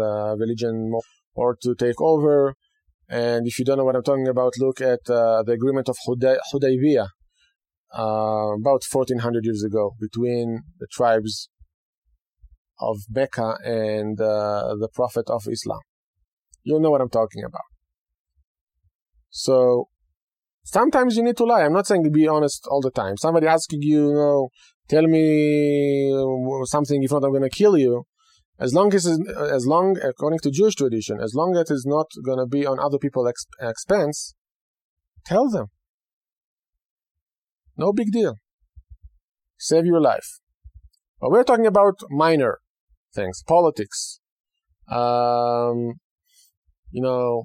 the 0.00 0.36
religion 0.38 0.90
more, 0.92 1.02
or 1.34 1.56
to 1.62 1.74
take 1.74 2.00
over. 2.00 2.54
And 3.08 3.48
if 3.48 3.58
you 3.58 3.64
don't 3.64 3.78
know 3.78 3.84
what 3.84 3.96
I'm 3.96 4.04
talking 4.04 4.28
about, 4.28 4.52
look 4.58 4.80
at 4.80 5.00
uh, 5.10 5.42
the 5.42 5.52
agreement 5.52 5.88
of 5.88 5.96
Hudaybiyah 6.06 7.08
uh, 7.98 8.54
about 8.60 8.82
1400 8.88 9.44
years 9.44 9.64
ago 9.64 9.96
between 10.00 10.60
the 10.78 10.86
tribes 10.92 11.50
of 12.78 12.98
Mecca 13.10 13.56
and 13.64 14.20
uh, 14.20 14.76
the 14.78 14.88
Prophet 14.94 15.24
of 15.28 15.42
Islam. 15.50 15.80
You'll 16.62 16.80
know 16.80 16.92
what 16.92 17.00
I'm 17.00 17.10
talking 17.10 17.42
about. 17.42 17.68
So 19.30 19.88
sometimes 20.62 21.16
you 21.16 21.24
need 21.24 21.36
to 21.38 21.44
lie. 21.44 21.62
I'm 21.62 21.72
not 21.72 21.88
saying 21.88 22.04
to 22.04 22.10
be 22.10 22.28
honest 22.28 22.68
all 22.70 22.80
the 22.80 22.92
time. 22.92 23.16
Somebody 23.16 23.48
asking 23.48 23.82
you, 23.82 24.10
you 24.10 24.14
know, 24.14 24.48
tell 24.90 25.06
me 25.06 26.12
something. 26.64 27.02
If 27.02 27.12
not, 27.12 27.24
I'm 27.24 27.30
going 27.30 27.42
to 27.42 27.48
kill 27.48 27.78
you. 27.78 28.04
As 28.58 28.74
long 28.74 28.92
as, 28.94 29.06
as 29.06 29.66
long, 29.66 29.96
according 30.02 30.40
to 30.40 30.50
Jewish 30.50 30.74
tradition, 30.74 31.18
as 31.22 31.32
long 31.34 31.56
as 31.56 31.70
it's 31.70 31.86
not 31.86 32.08
going 32.22 32.38
to 32.38 32.46
be 32.46 32.66
on 32.66 32.78
other 32.78 32.98
people's 32.98 33.32
expense, 33.58 34.34
tell 35.24 35.48
them. 35.48 35.66
No 37.78 37.94
big 37.94 38.12
deal. 38.12 38.34
Save 39.58 39.86
your 39.86 40.00
life. 40.00 40.40
But 41.20 41.30
we're 41.30 41.44
talking 41.44 41.66
about 41.66 42.00
minor 42.10 42.58
things, 43.14 43.42
politics, 43.46 44.20
um, 44.90 45.94
you 46.90 47.02
know, 47.02 47.44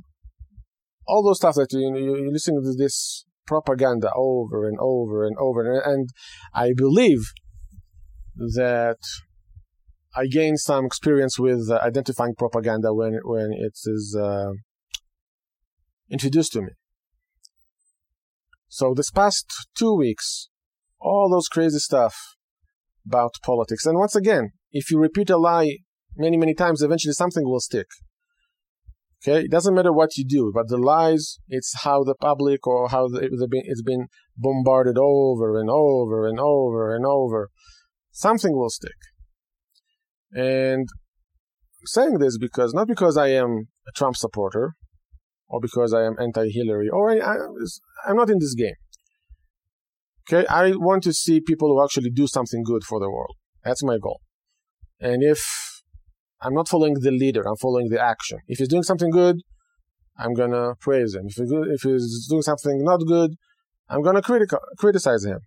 all 1.07 1.23
those 1.23 1.37
stuff 1.37 1.55
that 1.55 1.71
you, 1.71 1.95
you, 1.95 2.17
you're 2.17 2.31
listening 2.31 2.63
to 2.63 2.73
this 2.75 3.25
propaganda 3.47 4.09
over 4.15 4.67
and 4.67 4.77
over 4.81 5.25
and 5.25 5.37
over. 5.37 5.79
And 5.79 6.09
I 6.53 6.73
believe 6.75 7.19
that 8.35 8.97
I 10.15 10.27
gained 10.27 10.59
some 10.59 10.85
experience 10.85 11.37
with 11.39 11.69
uh, 11.69 11.79
identifying 11.81 12.35
propaganda 12.35 12.93
when, 12.93 13.19
when 13.23 13.51
it 13.51 13.73
is 13.85 14.17
uh, 14.19 14.51
introduced 16.09 16.53
to 16.53 16.61
me. 16.61 16.69
So 18.67 18.93
this 18.95 19.11
past 19.11 19.45
two 19.77 19.95
weeks, 19.95 20.49
all 20.99 21.29
those 21.29 21.47
crazy 21.47 21.79
stuff 21.79 22.15
about 23.05 23.35
politics. 23.43 23.85
And 23.85 23.97
once 23.97 24.15
again, 24.15 24.51
if 24.71 24.89
you 24.91 24.99
repeat 24.99 25.29
a 25.29 25.37
lie 25.37 25.77
many, 26.15 26.37
many 26.37 26.53
times, 26.53 26.81
eventually 26.81 27.13
something 27.13 27.43
will 27.45 27.59
stick. 27.59 27.87
Okay, 29.25 29.45
it 29.45 29.51
doesn't 29.51 29.73
matter 29.73 29.91
what 29.91 30.17
you 30.17 30.25
do, 30.25 30.51
but 30.53 30.67
the 30.67 30.77
lies, 30.77 31.39
it's 31.47 31.83
how 31.83 32.03
the 32.03 32.15
public 32.15 32.67
or 32.67 32.89
how 32.89 33.07
the, 33.07 33.27
it's 33.65 33.81
been 33.81 34.07
bombarded 34.37 34.97
over 34.99 35.59
and 35.59 35.69
over 35.69 36.27
and 36.27 36.39
over 36.39 36.95
and 36.95 37.05
over. 37.05 37.49
Something 38.15 38.55
will 38.55 38.69
stick. 38.69 38.95
And 40.31 40.87
I'm 40.87 41.85
saying 41.85 42.17
this 42.19 42.37
because, 42.37 42.73
not 42.73 42.87
because 42.87 43.17
I 43.17 43.27
am 43.27 43.67
a 43.85 43.91
Trump 43.91 44.15
supporter 44.15 44.75
or 45.49 45.59
because 45.59 45.93
I 45.93 46.05
am 46.05 46.15
anti-Hillary 46.17 46.87
or 46.87 47.11
I, 47.11 47.35
I'm 48.07 48.15
not 48.15 48.29
in 48.29 48.39
this 48.39 48.55
game. 48.55 48.75
Okay, 50.27 50.47
I 50.47 50.71
want 50.77 51.03
to 51.03 51.11
see 51.11 51.41
people 51.41 51.67
who 51.67 51.83
actually 51.83 52.09
do 52.09 52.25
something 52.25 52.63
good 52.63 52.85
for 52.85 53.01
the 53.01 53.11
world. 53.11 53.35
That's 53.65 53.83
my 53.83 53.97
goal. 54.01 54.21
And 55.01 55.21
if 55.21 55.45
I'm 56.41 56.53
not 56.53 56.69
following 56.69 56.93
the 56.93 57.11
leader, 57.11 57.45
I'm 57.45 57.57
following 57.57 57.89
the 57.89 58.01
action. 58.01 58.39
If 58.47 58.59
he's 58.59 58.69
doing 58.69 58.83
something 58.83 59.11
good, 59.11 59.41
I'm 60.17 60.33
gonna 60.33 60.75
praise 60.79 61.15
him. 61.15 61.25
If, 61.27 61.81
he's 61.81 62.27
doing 62.29 62.43
something 62.43 62.81
not 62.81 63.01
good, 63.05 63.31
I'm 63.89 64.01
gonna 64.01 64.21
criti- 64.21 64.57
criticize 64.77 65.25
him. 65.25 65.39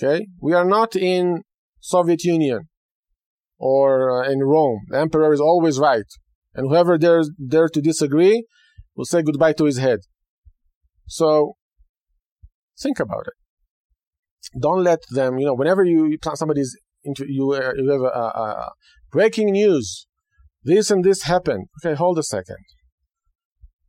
Okay, 0.00 0.26
we 0.40 0.52
are 0.52 0.64
not 0.64 0.96
in 0.96 1.42
Soviet 1.80 2.24
Union 2.24 2.68
or 3.58 4.24
uh, 4.24 4.30
in 4.30 4.40
Rome. 4.40 4.80
The 4.88 4.98
emperor 4.98 5.32
is 5.32 5.40
always 5.40 5.78
right, 5.78 6.06
and 6.54 6.68
whoever 6.68 6.98
dares 6.98 7.30
dare 7.48 7.68
to 7.68 7.80
disagree 7.80 8.46
will 8.96 9.04
say 9.04 9.22
goodbye 9.22 9.52
to 9.54 9.64
his 9.64 9.78
head. 9.78 10.00
So 11.06 11.56
think 12.80 13.00
about 13.00 13.26
it. 13.26 14.60
Don't 14.60 14.82
let 14.82 15.00
them. 15.10 15.38
You 15.38 15.46
know, 15.46 15.54
whenever 15.54 15.84
you 15.84 16.18
plant 16.20 16.38
somebody's 16.38 16.76
into 17.04 17.24
you, 17.28 17.52
uh, 17.52 17.72
you 17.76 17.90
have 17.90 18.02
a, 18.02 18.04
a, 18.04 18.72
breaking 19.10 19.52
news. 19.52 20.06
This 20.64 20.90
and 20.90 21.04
this 21.04 21.22
happened. 21.22 21.66
Okay, 21.84 21.94
hold 21.94 22.18
a 22.18 22.22
second. 22.22 22.64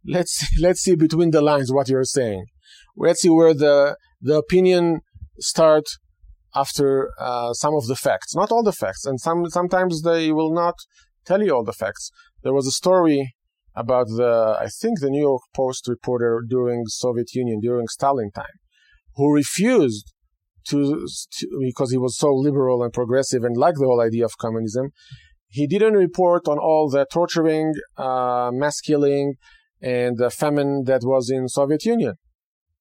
Let's 0.05 0.45
let's 0.59 0.81
see 0.81 0.95
between 0.95 1.31
the 1.31 1.41
lines 1.41 1.71
what 1.71 1.89
you're 1.89 2.03
saying. 2.03 2.45
Let's 2.97 3.21
see 3.21 3.29
where 3.29 3.53
the 3.53 3.97
the 4.21 4.37
opinion 4.37 5.01
start 5.39 5.85
after 6.55 7.09
uh, 7.19 7.53
some 7.53 7.73
of 7.73 7.87
the 7.87 7.95
facts, 7.95 8.35
not 8.35 8.51
all 8.51 8.63
the 8.63 8.71
facts, 8.71 9.05
and 9.05 9.19
some 9.19 9.45
sometimes 9.49 10.01
they 10.01 10.31
will 10.31 10.53
not 10.53 10.75
tell 11.25 11.41
you 11.41 11.53
all 11.53 11.63
the 11.63 11.73
facts. 11.73 12.11
There 12.43 12.53
was 12.53 12.67
a 12.67 12.71
story 12.71 13.33
about 13.75 14.07
the 14.07 14.57
I 14.59 14.67
think 14.67 14.99
the 14.99 15.09
New 15.09 15.21
York 15.21 15.41
Post 15.55 15.87
reporter 15.87 16.41
during 16.47 16.83
Soviet 16.87 17.33
Union 17.33 17.59
during 17.59 17.87
Stalin 17.87 18.31
time, 18.31 18.57
who 19.15 19.33
refused 19.33 20.13
to, 20.67 21.05
to, 21.37 21.47
because 21.61 21.91
he 21.91 21.97
was 21.97 22.17
so 22.17 22.33
liberal 22.33 22.83
and 22.83 22.93
progressive 22.93 23.43
and 23.43 23.57
liked 23.57 23.79
the 23.79 23.85
whole 23.85 24.01
idea 24.01 24.25
of 24.25 24.37
communism. 24.37 24.89
He 25.49 25.67
didn't 25.67 25.93
report 25.93 26.47
on 26.47 26.57
all 26.57 26.89
the 26.89 27.05
torturing, 27.11 27.73
uh, 27.97 28.49
mass 28.53 28.79
killing, 28.79 29.35
and 29.81 30.17
the 30.17 30.29
famine 30.29 30.83
that 30.85 31.01
was 31.03 31.29
in 31.29 31.47
Soviet 31.47 31.85
Union 31.85 32.15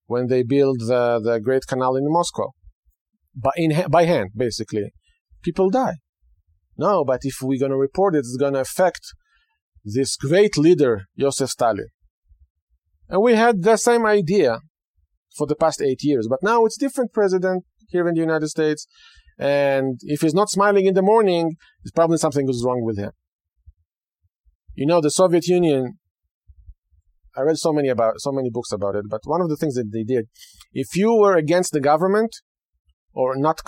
when 0.06 0.26
they 0.26 0.42
built 0.42 0.78
the, 0.80 1.20
the 1.22 1.40
Great 1.40 1.66
Canal 1.66 1.96
in 1.96 2.04
Moscow, 2.06 2.50
by, 3.34 3.50
in, 3.56 3.84
by 3.90 4.04
hand, 4.04 4.30
basically. 4.36 4.92
People 5.42 5.70
die. 5.70 5.96
No, 6.76 7.04
but 7.04 7.20
if 7.22 7.36
we're 7.42 7.58
going 7.58 7.72
to 7.72 7.76
report 7.76 8.14
it, 8.14 8.20
it's 8.20 8.36
going 8.38 8.54
to 8.54 8.60
affect 8.60 9.00
this 9.84 10.16
great 10.16 10.56
leader, 10.56 11.06
Joseph 11.18 11.50
Stalin. 11.50 11.88
And 13.08 13.22
we 13.22 13.34
had 13.34 13.62
the 13.62 13.76
same 13.76 14.06
idea 14.06 14.58
for 15.36 15.46
the 15.46 15.56
past 15.56 15.82
eight 15.82 16.00
years, 16.02 16.28
but 16.28 16.38
now 16.42 16.64
it's 16.64 16.78
different 16.78 17.12
president, 17.12 17.64
here 17.92 18.08
in 18.08 18.14
the 18.14 18.20
United 18.20 18.48
States. 18.48 18.86
And 19.38 19.98
if 20.02 20.20
he's 20.22 20.34
not 20.34 20.50
smiling 20.50 20.86
in 20.86 20.94
the 20.94 21.02
morning, 21.02 21.56
it's 21.82 21.92
probably 21.92 22.18
something 22.18 22.48
is 22.48 22.64
wrong 22.66 22.82
with 22.84 22.98
him. 22.98 23.12
You 24.74 24.86
know, 24.86 25.00
the 25.00 25.10
Soviet 25.10 25.46
Union, 25.46 25.98
I 27.37 27.42
read 27.42 27.57
so 27.59 27.73
many 27.73 27.88
about 27.88 28.14
so 28.18 28.33
many 28.33 28.51
books 28.51 28.73
about 28.73 28.95
it, 28.95 29.05
but 29.09 29.21
one 29.25 29.40
of 29.40 29.49
the 29.49 29.57
things 29.57 29.75
that 29.75 29.90
they 29.92 30.03
did, 30.03 30.27
if 30.73 30.95
you 30.97 31.14
were 31.14 31.37
against 31.37 31.73
the 31.73 31.81
government 31.81 32.31
or 33.14 33.37
not 33.37 33.61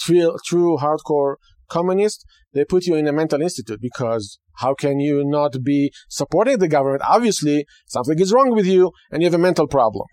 true, 0.00 0.36
true 0.46 0.76
hardcore 0.80 1.36
communist, 1.68 2.24
they 2.52 2.64
put 2.64 2.86
you 2.86 2.94
in 2.94 3.06
a 3.06 3.12
mental 3.12 3.42
institute 3.42 3.80
because 3.80 4.38
how 4.58 4.74
can 4.74 5.00
you 5.00 5.22
not 5.24 5.62
be 5.62 5.92
supporting 6.08 6.58
the 6.58 6.68
government? 6.68 7.02
Obviously, 7.08 7.66
something 7.86 8.18
is 8.18 8.32
wrong 8.32 8.54
with 8.54 8.66
you 8.66 8.92
and 9.10 9.22
you 9.22 9.26
have 9.26 9.34
a 9.34 9.38
mental 9.38 9.66
problem. 9.66 10.06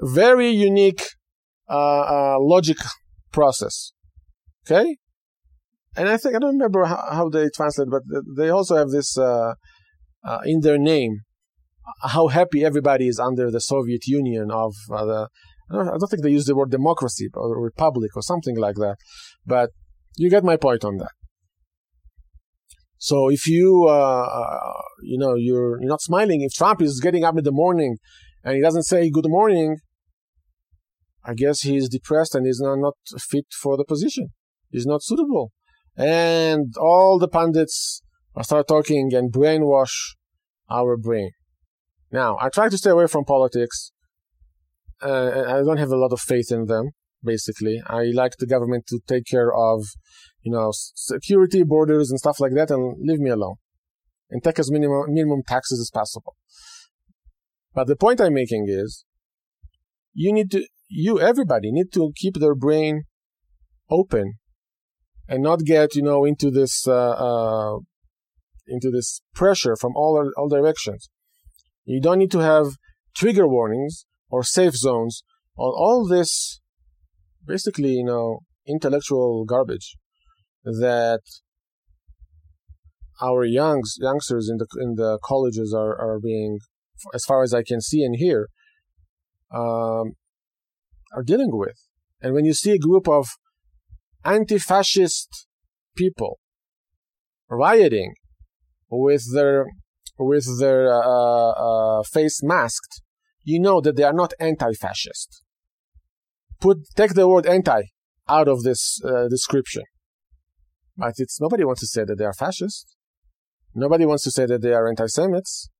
Very 0.00 0.50
unique 0.50 1.02
uh, 1.68 1.74
uh, 1.74 2.36
logic 2.40 2.78
process. 3.32 3.92
Okay? 4.66 4.96
And 5.96 6.08
I 6.08 6.16
think, 6.16 6.34
I 6.34 6.38
don't 6.38 6.54
remember 6.54 6.84
how, 6.84 7.04
how 7.10 7.28
they 7.28 7.48
translate, 7.54 7.88
but 7.90 8.02
they 8.36 8.48
also 8.48 8.76
have 8.76 8.90
this 8.90 9.18
uh, 9.18 9.54
uh, 10.24 10.40
in 10.44 10.60
their 10.60 10.78
name, 10.78 11.20
how 12.02 12.28
happy 12.28 12.64
everybody 12.64 13.08
is 13.08 13.18
under 13.18 13.50
the 13.50 13.60
Soviet 13.60 14.06
Union 14.06 14.50
of 14.50 14.74
uh, 14.90 15.04
the, 15.04 15.28
I 15.70 15.74
don't, 15.74 15.88
I 15.88 15.96
don't 15.98 16.08
think 16.08 16.22
they 16.22 16.30
use 16.30 16.46
the 16.46 16.54
word 16.54 16.70
democracy 16.70 17.28
or 17.34 17.60
republic 17.60 18.12
or 18.14 18.22
something 18.22 18.56
like 18.56 18.76
that, 18.76 18.96
but 19.46 19.70
you 20.16 20.30
get 20.30 20.44
my 20.44 20.56
point 20.56 20.84
on 20.84 20.98
that. 20.98 21.10
So 22.98 23.28
if 23.30 23.48
you, 23.48 23.86
uh, 23.88 24.22
uh, 24.22 24.72
you 25.02 25.18
know, 25.18 25.34
you're, 25.34 25.80
you're 25.80 25.90
not 25.90 26.02
smiling, 26.02 26.42
if 26.42 26.52
Trump 26.52 26.80
is 26.80 27.00
getting 27.00 27.24
up 27.24 27.36
in 27.36 27.42
the 27.42 27.50
morning 27.50 27.96
and 28.44 28.54
he 28.54 28.62
doesn't 28.62 28.84
say 28.84 29.10
good 29.10 29.28
morning, 29.28 29.78
I 31.24 31.34
guess 31.34 31.62
he's 31.62 31.88
depressed 31.88 32.34
and 32.34 32.46
he's 32.46 32.60
not, 32.60 32.76
not 32.76 32.94
fit 33.30 33.46
for 33.60 33.76
the 33.76 33.84
position. 33.84 34.28
He's 34.70 34.86
not 34.86 35.02
suitable. 35.02 35.52
And 35.96 36.74
all 36.80 37.18
the 37.18 37.28
pundits 37.28 38.02
start 38.40 38.66
talking 38.66 39.12
and 39.12 39.30
brainwash 39.30 40.14
our 40.70 40.96
brain. 40.96 41.32
Now, 42.10 42.38
I 42.40 42.48
try 42.48 42.70
to 42.70 42.78
stay 42.78 42.90
away 42.90 43.06
from 43.06 43.24
politics. 43.24 43.92
Uh, 45.02 45.44
I 45.46 45.62
don't 45.62 45.76
have 45.76 45.92
a 45.92 45.96
lot 45.96 46.12
of 46.12 46.20
faith 46.20 46.50
in 46.50 46.66
them. 46.66 46.92
basically. 47.22 47.80
I 47.86 48.04
like 48.04 48.36
the 48.38 48.46
government 48.46 48.86
to 48.88 49.00
take 49.06 49.26
care 49.26 49.52
of, 49.54 49.84
you 50.42 50.52
know, 50.52 50.70
security, 50.72 51.62
borders, 51.62 52.10
and 52.10 52.18
stuff 52.18 52.40
like 52.40 52.52
that, 52.54 52.70
and 52.70 52.96
leave 53.00 53.20
me 53.20 53.30
alone, 53.30 53.56
and 54.30 54.42
take 54.42 54.58
as 54.58 54.70
minimum 54.70 55.12
minimum 55.12 55.42
taxes 55.46 55.80
as 55.80 55.90
possible. 55.90 56.36
But 57.74 57.86
the 57.86 57.96
point 57.96 58.20
I'm 58.20 58.34
making 58.34 58.66
is, 58.68 59.04
you 60.12 60.32
need 60.32 60.50
to, 60.50 60.66
you 60.88 61.20
everybody 61.20 61.72
need 61.72 61.92
to 61.94 62.12
keep 62.16 62.34
their 62.38 62.54
brain 62.54 63.04
open, 63.90 64.34
and 65.28 65.42
not 65.42 65.60
get, 65.60 65.94
you 65.94 66.02
know, 66.02 66.24
into 66.24 66.50
this, 66.50 66.86
uh, 66.86 66.92
uh, 66.92 67.78
into 68.66 68.90
this 68.90 69.20
pressure 69.34 69.76
from 69.76 69.92
all 69.96 70.30
all 70.36 70.48
directions. 70.48 71.08
You 71.84 72.00
don't 72.00 72.18
need 72.18 72.30
to 72.32 72.38
have 72.38 72.76
trigger 73.14 73.46
warnings 73.46 74.06
or 74.30 74.42
safe 74.42 74.74
zones 74.74 75.22
on 75.56 75.72
all 75.76 76.06
this 76.06 76.60
basically, 77.46 77.94
you 77.94 78.04
know, 78.04 78.40
intellectual 78.66 79.44
garbage 79.44 79.96
that 80.64 81.20
our 83.20 83.44
youngs 83.44 83.96
youngsters 83.98 84.48
in 84.48 84.58
the 84.58 84.66
in 84.80 84.94
the 84.94 85.18
colleges 85.22 85.74
are 85.76 85.98
are 86.00 86.18
being, 86.20 86.58
as 87.14 87.24
far 87.24 87.42
as 87.42 87.52
I 87.52 87.62
can 87.62 87.80
see 87.80 88.02
and 88.02 88.16
hear, 88.16 88.48
um, 89.52 90.14
are 91.14 91.22
dealing 91.24 91.50
with. 91.52 91.76
And 92.20 92.34
when 92.34 92.44
you 92.44 92.54
see 92.54 92.72
a 92.72 92.78
group 92.78 93.08
of 93.08 93.26
anti-fascist 94.24 95.46
people 95.96 96.38
rioting 97.50 98.14
with 98.92 99.34
their 99.34 99.66
with 100.18 100.60
their 100.60 100.92
uh, 100.92 101.50
uh, 101.50 102.02
face 102.04 102.40
masked, 102.42 103.02
you 103.42 103.58
know 103.58 103.80
that 103.80 103.96
they 103.96 104.04
are 104.04 104.12
not 104.12 104.34
anti-fascist 104.38 105.42
put 106.62 106.78
take 106.96 107.14
the 107.14 107.28
word 107.28 107.44
anti 107.44 107.82
out 108.28 108.48
of 108.48 108.62
this 108.62 109.00
uh, 109.04 109.28
description. 109.28 109.82
But 110.96 111.14
it's 111.16 111.40
nobody 111.40 111.64
wants 111.64 111.80
to 111.80 111.86
say 111.86 112.04
that 112.04 112.16
they 112.16 112.24
are 112.24 112.32
fascist. 112.32 112.96
Nobody 113.74 114.06
wants 114.06 114.22
to 114.24 114.30
say 114.30 114.46
that 114.46 114.62
they 114.62 114.72
are 114.72 114.88
anti-Semites. 114.88 115.70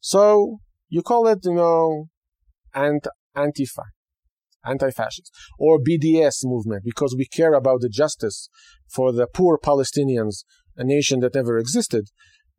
So 0.00 0.58
you 0.88 1.02
call 1.02 1.28
it, 1.28 1.38
you 1.44 1.54
know, 1.54 2.06
ant 2.74 3.06
antifa, 3.36 3.84
anti-fascist, 4.64 5.30
or 5.58 5.78
BDS 5.78 6.38
movement 6.42 6.82
because 6.84 7.14
we 7.16 7.26
care 7.26 7.54
about 7.54 7.80
the 7.80 7.88
justice 7.88 8.48
for 8.90 9.12
the 9.12 9.26
poor 9.26 9.58
Palestinians, 9.62 10.44
a 10.76 10.84
nation 10.84 11.20
that 11.20 11.34
never 11.34 11.58
existed 11.58 12.06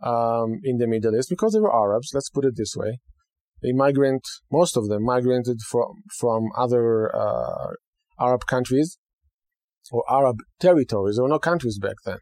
um, 0.04 0.60
in 0.64 0.78
the 0.78 0.88
Middle 0.88 1.16
East 1.16 1.30
because 1.30 1.54
they 1.54 1.60
were 1.60 1.74
Arabs. 1.74 2.12
Let's 2.14 2.30
put 2.30 2.46
it 2.46 2.56
this 2.56 2.76
way 2.76 3.00
they 3.64 3.72
migrant, 3.72 4.28
most 4.52 4.76
of 4.76 4.90
them 4.90 5.04
migrated 5.04 5.62
from, 5.62 6.04
from 6.20 6.50
other 6.58 7.16
uh, 7.16 7.74
Arab 8.20 8.46
countries 8.46 8.98
or 9.92 10.04
Arab 10.10 10.38
territories. 10.60 11.16
There 11.16 11.24
were 11.24 11.30
no 11.30 11.40
countries 11.40 11.80
back 11.80 11.96
then. 12.06 12.18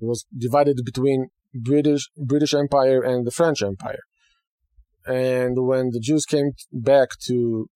It 0.00 0.06
was 0.06 0.24
divided 0.36 0.78
between 0.84 1.28
British 1.54 2.08
British 2.16 2.54
Empire 2.54 3.02
and 3.02 3.26
the 3.26 3.30
French 3.30 3.62
Empire. 3.62 4.00
And 5.06 5.66
when 5.66 5.90
the 5.90 6.00
Jews 6.00 6.24
came 6.24 6.52
back 6.72 7.10
to 7.26 7.66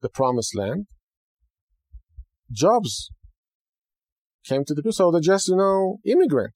the 0.00 0.08
Promised 0.08 0.54
Land, 0.56 0.86
jobs 2.52 3.10
came 4.46 4.64
to 4.64 4.74
the 4.74 4.82
people. 4.82 4.92
So 4.92 5.10
they're 5.10 5.20
just, 5.20 5.48
you 5.48 5.56
know, 5.56 5.98
immigrant. 6.04 6.54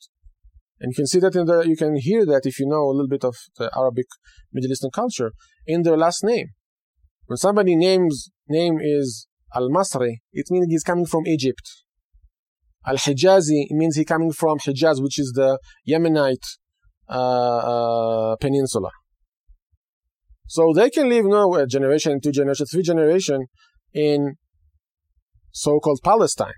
And 0.81 0.91
you 0.91 0.95
can 0.95 1.07
see 1.07 1.21
that 1.21 1.37
in 1.37 1.47
the, 1.47 1.61
you 1.63 1.77
can 1.77 1.97
hear 1.97 2.27
that 2.27 2.43
if 2.45 2.59
you 2.59 2.67
know 2.67 2.85
a 2.85 2.95
little 2.95 3.09
bit 3.09 3.25
of 3.25 3.37
the 3.57 3.71
Arabic 3.77 4.07
Middle 4.53 4.71
Eastern 4.71 4.91
culture 4.91 5.33
in 5.67 5.83
their 5.83 5.97
last 5.97 6.25
name. 6.25 6.49
When 7.27 7.37
somebody 7.37 7.77
names 7.77 8.31
name 8.49 8.79
is 8.83 9.27
Al 9.55 9.71
Masri, 9.71 10.17
it 10.33 10.47
means 10.51 10.67
he's 10.69 10.83
coming 10.83 11.07
from 11.07 11.27
Egypt. 11.27 11.63
Al 12.87 12.97
Hijazi 12.97 13.67
means 13.71 13.97
he's 13.97 14.05
coming 14.05 14.33
from 14.33 14.59
Hijaz, 14.59 15.03
which 15.03 15.19
is 15.19 15.33
the 15.35 15.59
Yemenite 15.89 16.59
uh, 17.09 17.13
uh, 18.33 18.37
peninsula. 18.37 18.91
So 20.47 20.73
they 20.75 20.91
can 20.91 21.09
live 21.09 21.25
now 21.25 21.55
a 21.55 21.67
generation, 21.67 22.21
two 22.21 22.33
generation, 22.33 22.67
three 22.67 22.83
generation 22.83 23.47
in 23.95 24.35
so-called 25.51 26.01
Palestine. 26.05 26.53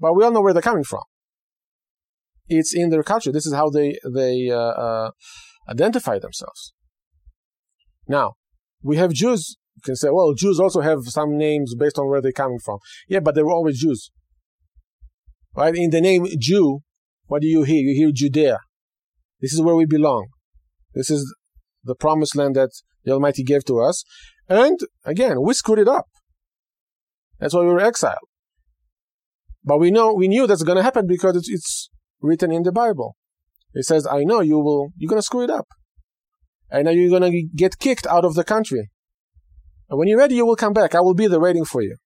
But 0.00 0.14
we 0.14 0.24
all 0.24 0.30
know 0.30 0.40
where 0.40 0.54
they're 0.54 0.62
coming 0.62 0.84
from 0.84 1.02
it's 2.48 2.74
in 2.74 2.90
their 2.90 3.02
culture. 3.02 3.32
This 3.32 3.46
is 3.46 3.54
how 3.54 3.70
they 3.70 3.98
they 4.12 4.50
uh, 4.50 4.56
uh, 4.56 5.10
identify 5.68 6.18
themselves. 6.18 6.72
Now 8.08 8.34
we 8.82 8.96
have 8.96 9.12
Jews. 9.12 9.56
You 9.76 9.82
can 9.82 9.96
say, 9.96 10.08
well, 10.10 10.34
Jews 10.34 10.60
also 10.60 10.80
have 10.82 11.00
some 11.06 11.36
names 11.36 11.74
based 11.74 11.98
on 11.98 12.08
where 12.08 12.20
they're 12.20 12.32
coming 12.32 12.60
from. 12.64 12.78
Yeah, 13.08 13.20
but 13.20 13.34
they 13.34 13.42
were 13.42 13.50
always 13.50 13.80
Jews, 13.80 14.10
right? 15.56 15.74
In 15.74 15.90
the 15.90 16.00
name 16.00 16.26
Jew, 16.38 16.80
what 17.26 17.42
do 17.42 17.48
you 17.48 17.62
hear? 17.64 17.82
You 17.82 17.94
hear 17.96 18.10
Judea. 18.12 18.58
This 19.40 19.52
is 19.52 19.60
where 19.60 19.74
we 19.74 19.84
belong. 19.84 20.28
This 20.94 21.10
is 21.10 21.34
the 21.82 21.94
promised 21.94 22.36
land 22.36 22.54
that 22.56 22.70
the 23.04 23.12
Almighty 23.12 23.42
gave 23.42 23.64
to 23.66 23.80
us. 23.80 24.04
And 24.48 24.78
again, 25.04 25.42
we 25.42 25.54
screwed 25.54 25.78
it 25.78 25.88
up. 25.88 26.06
That's 27.38 27.54
why 27.54 27.62
we 27.62 27.68
were 27.68 27.80
exiled. 27.80 28.28
But 29.64 29.78
we 29.78 29.90
know 29.90 30.12
we 30.12 30.28
knew 30.28 30.46
that's 30.46 30.62
going 30.62 30.76
to 30.76 30.82
happen 30.82 31.06
because 31.06 31.36
it's, 31.36 31.48
it's 31.50 31.90
written 32.20 32.52
in 32.52 32.62
the 32.62 32.72
Bible. 32.72 33.16
It 33.72 33.84
says, 33.84 34.06
I 34.06 34.24
know 34.24 34.40
you 34.40 34.58
will, 34.58 34.90
you're 34.96 35.08
going 35.08 35.18
to 35.18 35.24
screw 35.24 35.42
it 35.42 35.50
up. 35.50 35.66
I 36.72 36.82
know 36.82 36.90
you're 36.90 37.10
going 37.10 37.30
to 37.30 37.48
get 37.54 37.78
kicked 37.78 38.06
out 38.06 38.24
of 38.24 38.34
the 38.34 38.44
country. 38.44 38.90
And 39.88 39.98
when 39.98 40.08
you're 40.08 40.18
ready, 40.18 40.36
you 40.36 40.46
will 40.46 40.56
come 40.56 40.72
back. 40.72 40.94
I 40.94 41.00
will 41.00 41.14
be 41.14 41.26
there 41.26 41.40
waiting 41.40 41.64
for 41.64 41.82
you. 41.82 41.96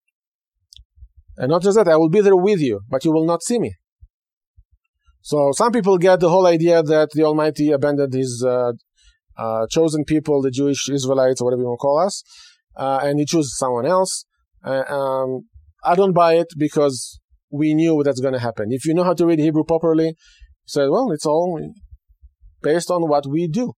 And 1.37 1.51
not 1.51 1.63
just 1.63 1.77
that, 1.77 1.89
I 1.89 1.97
will 1.97 2.09
be 2.09 2.21
there 2.21 2.37
with 2.37 2.61
you, 2.61 2.81
but 2.89 3.05
you 3.05 3.13
will 3.13 3.25
not 3.25 3.43
see 3.43 3.59
me. 3.59 3.75
So 5.21 5.53
some 5.53 5.73
people 5.73 5.99
get 5.99 6.21
the 6.21 6.31
whole 6.31 6.47
idea 6.47 6.83
that 6.83 7.11
the 7.13 7.25
Almighty 7.25 7.71
abandoned 7.71 8.15
his 8.15 8.45
uh, 8.47 8.73
uh, 9.37 9.67
chosen 9.71 10.05
people, 10.05 10.43
the 10.43 10.51
Jewish 10.51 10.89
Israelites, 10.89 11.41
or 11.41 11.47
whatever 11.47 11.63
you 11.63 11.69
want 11.69 11.79
to 11.79 11.83
call 11.83 11.99
us, 11.99 12.23
uh, 12.77 13.01
and 13.03 13.19
he 13.19 13.25
chose 13.25 13.57
someone 13.57 13.87
else. 13.87 14.25
Uh, 14.65 14.83
um, 14.89 15.43
I 15.85 15.95
don't 15.95 16.13
buy 16.13 16.35
it 16.35 16.49
because 16.57 17.21
we 17.51 17.75
knew 17.75 18.03
that's 18.03 18.21
going 18.21 18.35
to 18.35 18.41
happen. 18.41 18.67
If 18.71 18.85
you 18.85 18.95
know 18.95 19.05
how 19.05 19.15
to 19.15 19.27
read 19.27 19.39
Hebrew 19.39 19.65
properly, 19.65 20.09
you 20.09 20.15
say, 20.67 20.89
well, 20.89 21.11
it's 21.13 21.27
all 21.27 21.61
based 22.63 22.91
on 22.91 23.09
what 23.09 23.27
we 23.27 23.49
do. 23.49 23.73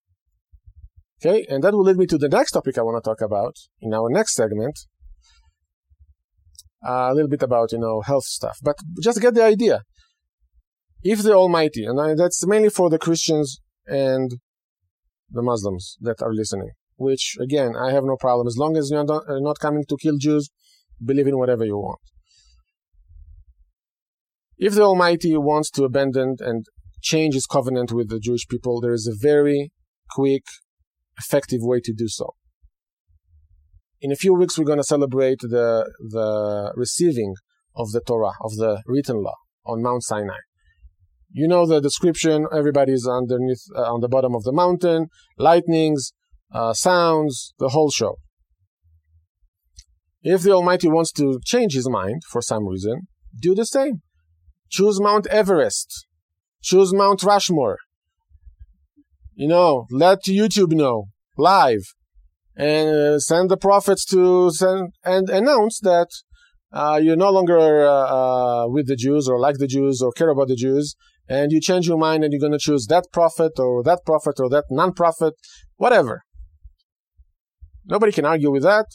Okay, 1.22 1.46
and 1.50 1.64
that 1.64 1.74
will 1.74 1.84
lead 1.84 1.98
me 1.98 2.06
to 2.08 2.18
the 2.18 2.30
next 2.30 2.52
topic 2.52 2.78
I 2.78 2.82
want 2.82 3.04
to 3.04 3.08
talk 3.08 3.22
about 3.22 3.56
in 3.82 3.94
our 3.94 4.10
next 4.10 4.36
segment. 4.36 4.80
Uh, 6.82 7.10
a 7.12 7.14
little 7.14 7.30
bit 7.30 7.44
about, 7.44 7.74
you 7.74 7.78
know, 7.78 8.00
health 8.00 8.24
stuff, 8.24 8.58
but 8.64 8.78
just 9.04 9.20
get 9.20 9.34
the 9.34 9.44
idea. 9.44 9.84
If 11.04 11.24
the 11.24 11.34
Almighty, 11.34 11.84
and 11.84 12.00
I, 12.00 12.14
that's 12.14 12.48
mainly 12.48 12.70
for 12.70 12.90
the 12.90 12.98
Christians 12.98 13.60
and 13.86 14.32
the 15.30 15.42
Muslims 15.42 15.98
that 16.00 16.22
are 16.22 16.34
listening, 16.34 16.72
which 16.96 17.36
again, 17.42 17.74
I 17.78 17.92
have 17.92 18.06
no 18.06 18.16
problem. 18.16 18.48
As 18.48 18.58
long 18.58 18.78
as 18.78 18.90
you're 18.92 19.04
not, 19.04 19.24
not 19.28 19.60
coming 19.60 19.84
to 19.90 19.98
kill 19.98 20.18
Jews, 20.18 20.50
believe 21.04 21.28
in 21.28 21.38
whatever 21.38 21.66
you 21.66 21.78
want. 21.78 22.00
If 24.60 24.76
the 24.76 24.82
Almighty 24.82 25.38
wants 25.38 25.72
to 25.72 25.86
abandon 25.86 26.36
and 26.42 26.66
change 27.02 27.34
his 27.34 27.46
covenant 27.46 27.94
with 27.94 28.10
the 28.10 28.20
Jewish 28.20 28.46
people, 28.46 28.82
there 28.82 28.92
is 28.92 29.08
a 29.08 29.16
very 29.18 29.72
quick, 30.12 30.44
effective 31.18 31.62
way 31.62 31.80
to 31.80 31.94
do 31.94 32.10
so. 32.10 32.36
In 34.02 34.12
a 34.12 34.18
few 34.18 34.34
weeks, 34.34 34.60
we're 34.60 34.66
going 34.66 34.80
to 34.80 34.84
celebrate 34.84 35.40
the, 35.40 35.90
the 35.98 36.74
receiving 36.76 37.36
of 37.74 37.92
the 37.92 38.02
Torah, 38.02 38.34
of 38.44 38.58
the 38.58 38.84
written 38.86 39.24
law 39.24 39.36
on 39.66 39.82
Mount 39.82 40.04
Sinai. 40.04 40.40
You 41.32 41.48
know 41.48 41.66
the 41.66 41.80
description. 41.80 42.46
Everybody's 42.54 43.08
underneath, 43.08 43.64
uh, 43.74 43.94
on 43.94 44.02
the 44.02 44.10
bottom 44.10 44.36
of 44.36 44.44
the 44.44 44.52
mountain, 44.52 45.08
lightnings, 45.38 46.12
uh, 46.54 46.74
sounds, 46.74 47.54
the 47.60 47.70
whole 47.70 47.92
show. 47.92 48.18
If 50.22 50.42
the 50.42 50.52
Almighty 50.52 50.90
wants 50.90 51.14
to 51.14 51.40
change 51.46 51.76
his 51.76 51.88
mind 51.88 52.24
for 52.30 52.42
some 52.42 52.68
reason, 52.68 53.08
do 53.42 53.56
the 53.56 53.66
same. 53.66 54.02
Choose 54.70 55.02
Mount 55.02 55.28
Everest. 55.28 56.08
Choose 56.62 56.94
Mount 56.94 57.24
Rushmore. 57.24 57.78
You 59.34 59.48
know, 59.48 59.88
let 59.90 60.24
YouTube 60.24 60.74
know 60.74 61.06
live 61.38 61.94
and 62.56 62.90
uh, 62.90 63.20
send 63.20 63.50
the 63.50 63.58
prophets 63.58 64.04
to 64.06 64.52
send 64.52 64.94
and 65.04 65.30
announce 65.30 65.80
that 65.80 66.10
uh, 66.72 67.00
you're 67.02 67.16
no 67.16 67.32
longer 67.32 67.58
uh, 67.58 68.64
uh, 68.64 68.68
with 68.68 68.88
the 68.88 68.96
Jews 68.96 69.28
or 69.28 69.40
like 69.40 69.58
the 69.58 69.68
Jews 69.68 70.02
or 70.02 70.12
care 70.12 70.30
about 70.30 70.50
the 70.50 70.56
Jews, 70.56 70.96
and 71.28 71.52
you 71.52 71.62
change 71.62 71.88
your 71.88 71.98
mind 71.98 72.24
and 72.24 72.32
you're 72.32 72.40
going 72.40 72.52
to 72.52 72.60
choose 72.60 72.86
that 72.88 73.06
prophet 73.12 73.54
or 73.58 73.82
that 73.84 74.02
prophet 74.06 74.36
or 74.40 74.50
that 74.50 74.66
non-prophet, 74.70 75.34
whatever. 75.78 76.24
Nobody 77.86 78.12
can 78.12 78.26
argue 78.26 78.52
with 78.52 78.64
that. 78.64 78.86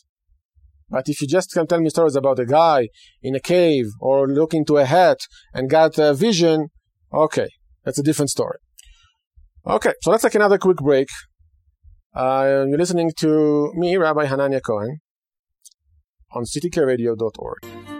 But 0.88 1.08
if 1.08 1.20
you 1.20 1.26
just 1.26 1.52
can 1.52 1.66
tell 1.66 1.80
me 1.80 1.90
stories 1.90 2.16
about 2.16 2.38
a 2.38 2.46
guy 2.46 2.88
in 3.22 3.34
a 3.34 3.40
cave 3.40 3.86
or 4.00 4.28
looking 4.28 4.60
into 4.60 4.76
a 4.76 4.84
hat 4.84 5.18
and 5.52 5.70
got 5.70 5.98
a 5.98 6.14
vision, 6.14 6.68
okay, 7.12 7.48
that's 7.84 7.98
a 7.98 8.02
different 8.02 8.30
story. 8.30 8.58
Okay, 9.66 9.94
so 10.02 10.10
let's 10.10 10.22
take 10.22 10.34
another 10.34 10.58
quick 10.58 10.76
break. 10.76 11.08
Uh, 12.14 12.64
you're 12.68 12.78
listening 12.78 13.10
to 13.18 13.72
me, 13.74 13.96
Rabbi 13.96 14.26
Hanania 14.26 14.60
Cohen, 14.62 14.98
on 16.32 16.44
ctkradio.org. 16.44 17.93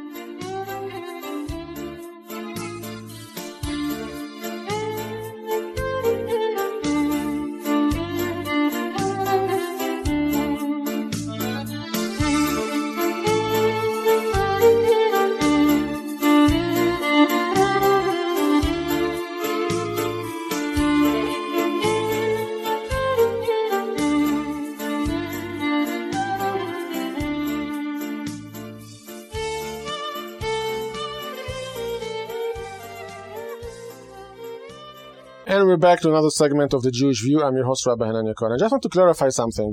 And 35.64 35.70
we're 35.70 35.78
back 35.78 36.00
to 36.00 36.10
another 36.10 36.28
segment 36.28 36.74
of 36.74 36.82
the 36.82 36.90
Jewish 36.90 37.22
View. 37.22 37.42
I'm 37.42 37.56
your 37.56 37.64
host, 37.64 37.86
Rabbi 37.86 38.04
Hanania 38.04 38.34
Cohen. 38.38 38.52
I 38.52 38.58
just 38.58 38.70
want 38.70 38.82
to 38.82 38.90
clarify 38.90 39.30
something. 39.30 39.72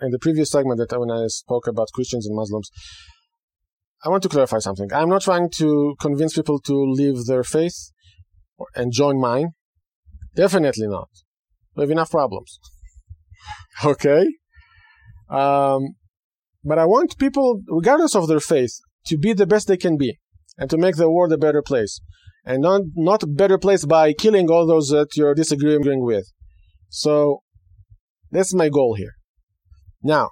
In 0.00 0.10
the 0.10 0.18
previous 0.18 0.50
segment 0.50 0.78
that 0.78 0.98
when 0.98 1.10
I 1.10 1.26
spoke 1.26 1.66
about 1.66 1.88
Christians 1.92 2.26
and 2.26 2.34
Muslims, 2.34 2.70
I 4.02 4.08
want 4.08 4.22
to 4.22 4.30
clarify 4.30 4.60
something. 4.60 4.90
I'm 4.94 5.10
not 5.10 5.20
trying 5.20 5.50
to 5.56 5.94
convince 6.00 6.32
people 6.32 6.58
to 6.60 6.72
leave 6.72 7.26
their 7.26 7.44
faith 7.44 7.92
and 8.74 8.94
join 8.94 9.20
mine. 9.20 9.48
Definitely 10.34 10.86
not. 10.86 11.10
We 11.76 11.82
have 11.82 11.90
enough 11.90 12.12
problems. 12.12 12.58
okay? 13.84 14.26
Um, 15.28 15.96
but 16.64 16.78
I 16.78 16.86
want 16.86 17.18
people, 17.18 17.60
regardless 17.68 18.14
of 18.14 18.26
their 18.26 18.40
faith, 18.40 18.72
to 19.04 19.18
be 19.18 19.34
the 19.34 19.46
best 19.46 19.68
they 19.68 19.76
can 19.76 19.98
be 19.98 20.18
and 20.56 20.70
to 20.70 20.78
make 20.78 20.96
the 20.96 21.10
world 21.10 21.30
a 21.30 21.36
better 21.36 21.60
place 21.60 22.00
and 22.44 22.62
not 22.62 22.82
not 22.96 23.22
better 23.28 23.58
place 23.58 23.84
by 23.84 24.12
killing 24.12 24.50
all 24.50 24.66
those 24.66 24.88
that 24.88 25.08
you're 25.16 25.34
disagreeing 25.34 26.04
with. 26.04 26.26
So 26.88 27.42
that's 28.30 28.54
my 28.54 28.68
goal 28.68 28.94
here. 28.94 29.14
Now, 30.02 30.30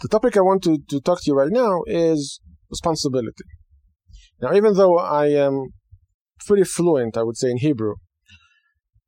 the 0.00 0.08
topic 0.08 0.36
I 0.36 0.40
want 0.40 0.62
to, 0.64 0.78
to 0.88 1.00
talk 1.00 1.18
to 1.22 1.30
you 1.30 1.34
right 1.34 1.50
now 1.50 1.82
is 1.86 2.40
responsibility. 2.70 3.44
Now, 4.40 4.54
even 4.54 4.74
though 4.74 4.98
I 4.98 5.26
am 5.28 5.68
pretty 6.46 6.64
fluent, 6.64 7.16
I 7.16 7.22
would 7.22 7.36
say, 7.36 7.50
in 7.50 7.58
Hebrew, 7.58 7.94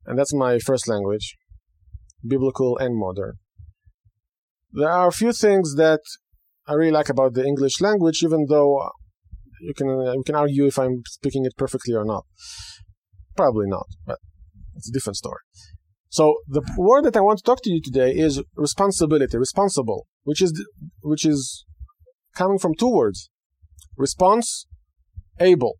and 0.05 0.17
that's 0.17 0.33
my 0.33 0.59
first 0.59 0.87
language, 0.87 1.35
biblical 2.25 2.77
and 2.77 2.97
modern, 2.97 3.33
there 4.71 4.89
are 4.89 5.07
a 5.07 5.11
few 5.11 5.33
things 5.33 5.75
that 5.75 6.01
I 6.67 6.73
really 6.73 6.91
like 6.91 7.09
about 7.09 7.33
the 7.33 7.43
English 7.43 7.81
language, 7.81 8.21
even 8.23 8.45
though 8.49 8.89
you 9.61 9.73
can 9.73 9.89
uh, 9.89 10.13
you 10.13 10.23
can 10.25 10.35
argue 10.35 10.65
if 10.65 10.77
I'm 10.77 11.01
speaking 11.07 11.45
it 11.45 11.53
perfectly 11.57 11.93
or 11.93 12.05
not. 12.05 12.25
Probably 13.35 13.67
not, 13.67 13.87
but 14.05 14.17
it's 14.75 14.89
a 14.89 14.91
different 14.91 15.17
story. 15.17 15.41
So 16.09 16.35
the 16.47 16.61
word 16.77 17.05
that 17.05 17.15
I 17.15 17.21
want 17.21 17.37
to 17.39 17.43
talk 17.43 17.61
to 17.63 17.69
you 17.69 17.81
today 17.81 18.11
is 18.11 18.41
responsibility, 18.55 19.37
responsible, 19.37 20.07
which 20.23 20.41
is 20.41 20.51
which 21.01 21.25
is 21.25 21.65
coming 22.35 22.57
from 22.57 22.73
two 22.73 22.91
words: 22.91 23.29
response, 23.95 24.65
able. 25.39 25.75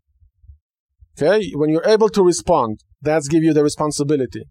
Okay, 1.20 1.50
when 1.54 1.70
you're 1.70 1.86
able 1.86 2.08
to 2.10 2.22
respond, 2.22 2.80
that's 3.02 3.28
give 3.28 3.42
you 3.42 3.52
the 3.52 3.64
responsibility. 3.64 4.44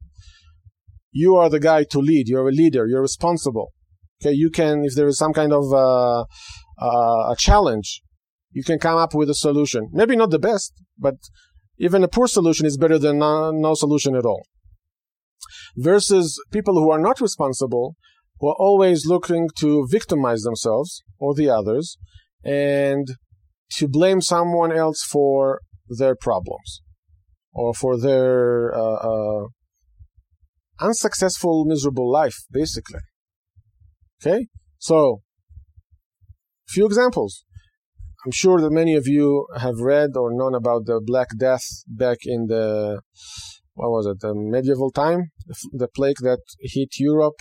You 1.12 1.36
are 1.38 1.50
the 1.50 1.60
guy 1.60 1.86
to 1.86 2.00
lead. 2.00 2.28
You're 2.28 2.50
a 2.50 2.52
leader. 2.52 2.86
You're 2.86 3.02
responsible. 3.02 3.72
Okay, 4.22 4.34
you 4.34 4.50
can 4.50 4.84
if 4.84 4.96
there 4.96 5.08
is 5.08 5.18
some 5.18 5.34
kind 5.34 5.54
of 5.54 5.74
uh, 5.74 6.26
uh, 6.82 7.32
a 7.32 7.36
challenge, 7.38 8.02
you 8.52 8.64
can 8.64 8.80
come 8.80 8.98
up 8.98 9.14
with 9.14 9.30
a 9.30 9.36
solution. 9.36 9.90
Maybe 9.92 10.16
not 10.16 10.32
the 10.32 10.40
best, 10.40 10.74
but 10.98 11.16
even 11.78 12.04
a 12.04 12.08
poor 12.08 12.28
solution 12.28 12.66
is 12.66 12.78
better 12.78 12.98
than 12.98 13.20
no, 13.20 13.52
no 13.52 13.74
solution 13.74 14.16
at 14.16 14.26
all. 14.26 14.44
Versus 15.78 16.40
people 16.52 16.76
who 16.76 16.92
are 16.92 17.00
not 17.00 17.22
responsible, 17.22 17.96
who 18.40 18.50
are 18.50 18.56
always 18.60 19.06
looking 19.06 19.48
to 19.60 19.88
victimize 19.90 20.42
themselves 20.42 21.04
or 21.20 21.34
the 21.34 21.50
others 21.50 21.98
and 22.44 23.08
to 23.72 23.88
blame 23.88 24.22
someone 24.22 24.72
else 24.72 25.04
for 25.04 25.62
their 25.88 26.16
problems 26.16 26.82
or 27.54 27.74
for 27.74 28.00
their 28.00 28.74
uh, 28.76 28.96
uh, 28.96 29.48
unsuccessful, 30.80 31.66
miserable 31.66 32.12
life, 32.12 32.38
basically. 32.52 33.00
Okay? 34.22 34.48
So, 34.78 35.22
few 36.68 36.86
examples. 36.86 37.46
I'm 38.26 38.32
sure 38.32 38.60
that 38.60 38.72
many 38.72 38.96
of 38.96 39.08
you 39.08 39.48
have 39.58 39.80
read 39.80 40.12
or 40.16 40.34
known 40.34 40.54
about 40.54 40.86
the 40.86 41.00
Black 41.04 41.30
Death 41.38 41.64
back 41.88 42.18
in 42.24 42.48
the 42.48 43.02
what 43.76 43.92
was 43.92 44.08
it, 44.08 44.20
the 44.20 44.34
medieval 44.36 44.92
time, 44.92 45.32
the 45.72 45.88
plague 45.88 46.18
that 46.22 46.40
hit 46.60 47.00
Europe, 47.00 47.40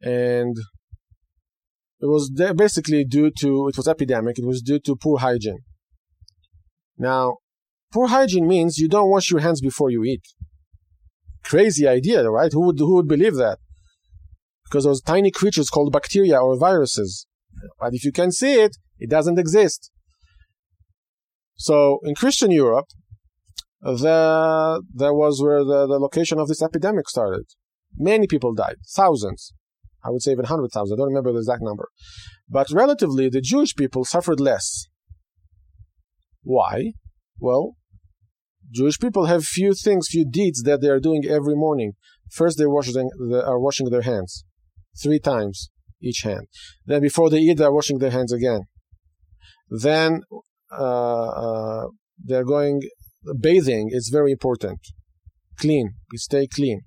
and 0.00 0.56
it 1.98 2.06
was 2.06 2.30
basically 2.56 3.04
due 3.04 3.32
to 3.40 3.68
it 3.68 3.76
was 3.76 3.88
epidemic. 3.88 4.38
It 4.38 4.46
was 4.46 4.62
due 4.62 4.78
to 4.80 4.94
poor 4.94 5.18
hygiene. 5.18 5.58
Now, 6.96 7.38
poor 7.92 8.06
hygiene 8.06 8.46
means 8.46 8.78
you 8.78 8.88
don't 8.88 9.10
wash 9.10 9.30
your 9.30 9.40
hands 9.40 9.60
before 9.60 9.90
you 9.90 10.04
eat. 10.04 10.22
Crazy 11.42 11.86
idea, 11.88 12.30
right? 12.30 12.52
Who 12.52 12.66
would 12.66 12.78
who 12.78 12.94
would 12.94 13.08
believe 13.08 13.34
that? 13.36 13.58
Because 14.64 14.84
those 14.84 15.00
tiny 15.00 15.32
creatures 15.32 15.68
called 15.68 15.92
bacteria 15.92 16.38
or 16.38 16.56
viruses. 16.56 17.26
But 17.80 17.94
if 17.94 18.04
you 18.04 18.12
can 18.12 18.30
see 18.30 18.54
it, 18.54 18.76
it 18.98 19.10
doesn't 19.10 19.38
exist. 19.38 19.90
So 21.56 21.98
in 22.04 22.14
Christian 22.14 22.50
Europe, 22.50 22.86
the, 23.80 24.82
that 24.94 25.14
was 25.14 25.42
where 25.42 25.64
the, 25.64 25.86
the 25.86 25.98
location 25.98 26.38
of 26.38 26.48
this 26.48 26.62
epidemic 26.62 27.08
started. 27.08 27.44
Many 27.96 28.26
people 28.26 28.54
died, 28.54 28.76
thousands. 28.94 29.52
I 30.04 30.10
would 30.10 30.22
say 30.22 30.32
even 30.32 30.44
100,000. 30.44 30.94
I 30.94 30.96
don't 30.96 31.08
remember 31.08 31.32
the 31.32 31.38
exact 31.38 31.62
number. 31.62 31.88
But 32.48 32.70
relatively, 32.70 33.28
the 33.28 33.40
Jewish 33.40 33.74
people 33.74 34.04
suffered 34.04 34.38
less. 34.38 34.86
Why? 36.42 36.92
Well, 37.40 37.76
Jewish 38.72 38.98
people 38.98 39.26
have 39.26 39.44
few 39.44 39.74
things, 39.74 40.08
few 40.10 40.24
deeds 40.28 40.62
that 40.62 40.80
they 40.80 40.88
are 40.88 41.00
doing 41.00 41.24
every 41.26 41.54
morning. 41.54 41.92
First, 42.30 42.58
they 42.58 42.66
wash 42.66 42.92
they 42.92 43.40
are 43.40 43.58
washing 43.58 43.90
their 43.90 44.02
hands 44.02 44.44
three 45.02 45.18
times 45.18 45.70
each 46.00 46.22
hand. 46.22 46.46
Then, 46.84 47.02
before 47.02 47.30
they 47.30 47.38
eat, 47.38 47.58
they 47.58 47.64
are 47.64 47.72
washing 47.72 47.98
their 47.98 48.10
hands 48.10 48.32
again. 48.32 48.62
Then, 49.68 50.22
uh, 50.78 51.28
uh, 51.44 51.86
they're 52.24 52.44
going 52.44 52.82
bathing 53.40 53.90
is 53.92 54.10
very 54.12 54.32
important. 54.32 54.78
Clean, 55.58 55.94
we 56.12 56.18
stay 56.18 56.46
clean. 56.46 56.82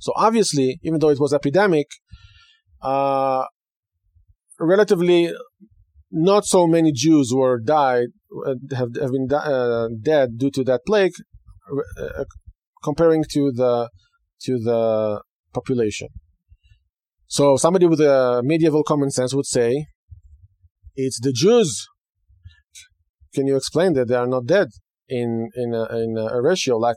So 0.00 0.12
obviously, 0.16 0.78
even 0.82 1.00
though 1.00 1.08
it 1.10 1.20
was 1.20 1.32
epidemic, 1.32 1.86
uh, 2.82 3.44
relatively 4.60 5.32
not 6.10 6.44
so 6.44 6.66
many 6.66 6.92
Jews 6.92 7.32
were 7.34 7.60
died 7.60 8.08
have, 8.72 8.88
have 9.00 9.10
been 9.12 9.28
uh, 9.32 9.88
dead 10.00 10.38
due 10.38 10.50
to 10.50 10.64
that 10.64 10.80
plague, 10.86 11.12
uh, 11.98 12.24
comparing 12.82 13.24
to 13.32 13.52
the 13.52 13.90
to 14.42 14.58
the 14.58 15.22
population. 15.52 16.08
So 17.26 17.56
somebody 17.56 17.86
with 17.86 18.00
a 18.00 18.40
medieval 18.44 18.84
common 18.84 19.10
sense 19.10 19.34
would 19.34 19.46
say, 19.46 19.86
it's 20.94 21.20
the 21.20 21.32
Jews 21.32 21.86
can 23.34 23.46
you 23.46 23.56
explain 23.56 23.92
that 23.94 24.08
they 24.08 24.14
are 24.14 24.26
not 24.26 24.46
dead 24.46 24.68
in 25.08 25.50
in 25.54 25.74
a, 25.74 25.84
in 25.96 26.16
a 26.18 26.40
ratio 26.40 26.76
like 26.76 26.96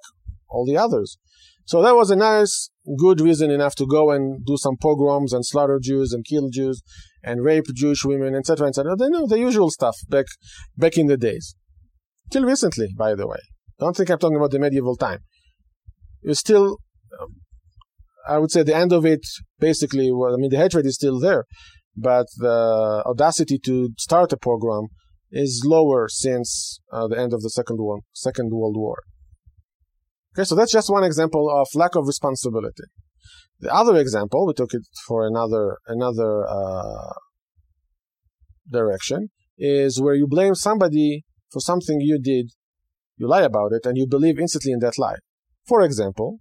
all 0.50 0.65
the 0.65 0.78
others? 0.78 1.17
So 1.65 1.82
that 1.82 1.96
was 1.96 2.12
a 2.12 2.15
nice, 2.15 2.70
good 2.98 3.22
reason 3.22 3.52
enough 3.52 3.76
to 3.76 3.86
go 3.86 4.12
and 4.12 4.46
do 4.46 4.58
some 4.58 4.76
pogroms 4.82 5.32
and 5.32 5.46
slaughter 5.46 5.80
Jews 5.82 6.12
and 6.12 6.26
kill 6.26 6.50
Jews 6.50 6.82
and 7.24 7.44
rape 7.44 7.65
Jewish 7.76 8.04
women, 8.04 8.36
etc., 8.36 8.67
etc. 8.67 8.96
They 8.98 9.10
know 9.10 9.28
the 9.28 9.39
usual 9.39 9.70
stuff 9.70 9.96
back 10.10 10.26
back 10.76 10.98
in 10.98 11.08
the 11.08 11.17
days, 11.17 11.56
till 12.32 12.44
recently, 12.44 12.89
by 12.98 13.15
the 13.15 13.28
way. 13.28 13.39
Don't 13.80 13.96
think 13.96 14.10
I'm 14.10 14.20
talking 14.20 14.38
about 14.38 14.52
the 14.52 14.60
medieval 14.60 14.96
time. 14.96 15.20
It's 16.24 16.39
still, 16.39 16.78
um, 17.20 17.30
I 18.28 18.38
would 18.38 18.52
say, 18.52 18.63
the 18.63 18.76
end 18.76 18.91
of 18.91 19.06
it. 19.06 19.26
Basically, 19.60 20.12
well, 20.12 20.34
I 20.34 20.38
mean, 20.38 20.52
the 20.52 20.58
hatred 20.58 20.86
is 20.86 20.96
still 20.96 21.20
there, 21.20 21.46
but 21.96 22.28
the 22.38 23.04
audacity 23.06 23.60
to 23.60 23.89
start 23.98 24.34
a 24.34 24.38
pogrom 24.38 24.88
is 25.32 25.63
lower 25.65 26.08
since 26.10 26.80
uh, 26.91 27.08
the 27.08 27.17
end 27.17 27.34
of 27.34 27.41
the 27.41 27.50
second 27.50 27.78
one, 27.80 28.02
Second 28.13 28.52
World 28.52 28.76
War. 28.78 28.98
Okay, 30.36 30.46
so 30.46 30.56
that's 30.56 30.72
just 30.72 30.89
one 30.89 31.04
example 31.04 31.50
of 31.50 31.67
lack 31.76 31.96
of 31.96 32.08
responsibility. 32.08 32.84
The 33.60 33.74
other 33.74 33.98
example, 33.98 34.48
we 34.48 34.54
took 34.54 34.74
it 34.74 34.84
for 35.08 35.28
another 35.28 35.78
another 35.88 36.48
uh, 36.48 37.13
direction, 38.70 39.30
is 39.58 40.02
where 40.02 40.15
you 40.15 40.28
blame 40.28 40.56
somebody 40.56 41.24
for 41.52 41.60
something 41.60 42.00
you 42.00 42.20
did, 42.20 42.52
you 43.17 43.28
lie 43.28 43.44
about 43.44 43.72
it, 43.74 43.86
and 43.86 43.98
you 43.98 44.08
believe 44.08 44.39
instantly 44.39 44.72
in 44.72 44.80
that 44.80 44.98
lie. 44.98 45.17
For 45.67 45.82
example, 45.82 46.39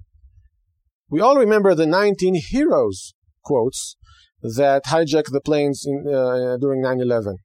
we 1.11 1.21
all 1.21 1.37
remember 1.37 1.75
the 1.75 1.87
19 1.87 2.41
heroes 2.51 3.13
quotes 3.45 3.97
that 4.43 4.85
hijacked 4.87 5.33
the 5.33 5.41
planes 5.41 5.85
in, 5.85 6.07
uh, 6.07 6.57
during 6.59 6.81
9/11, 6.81 7.37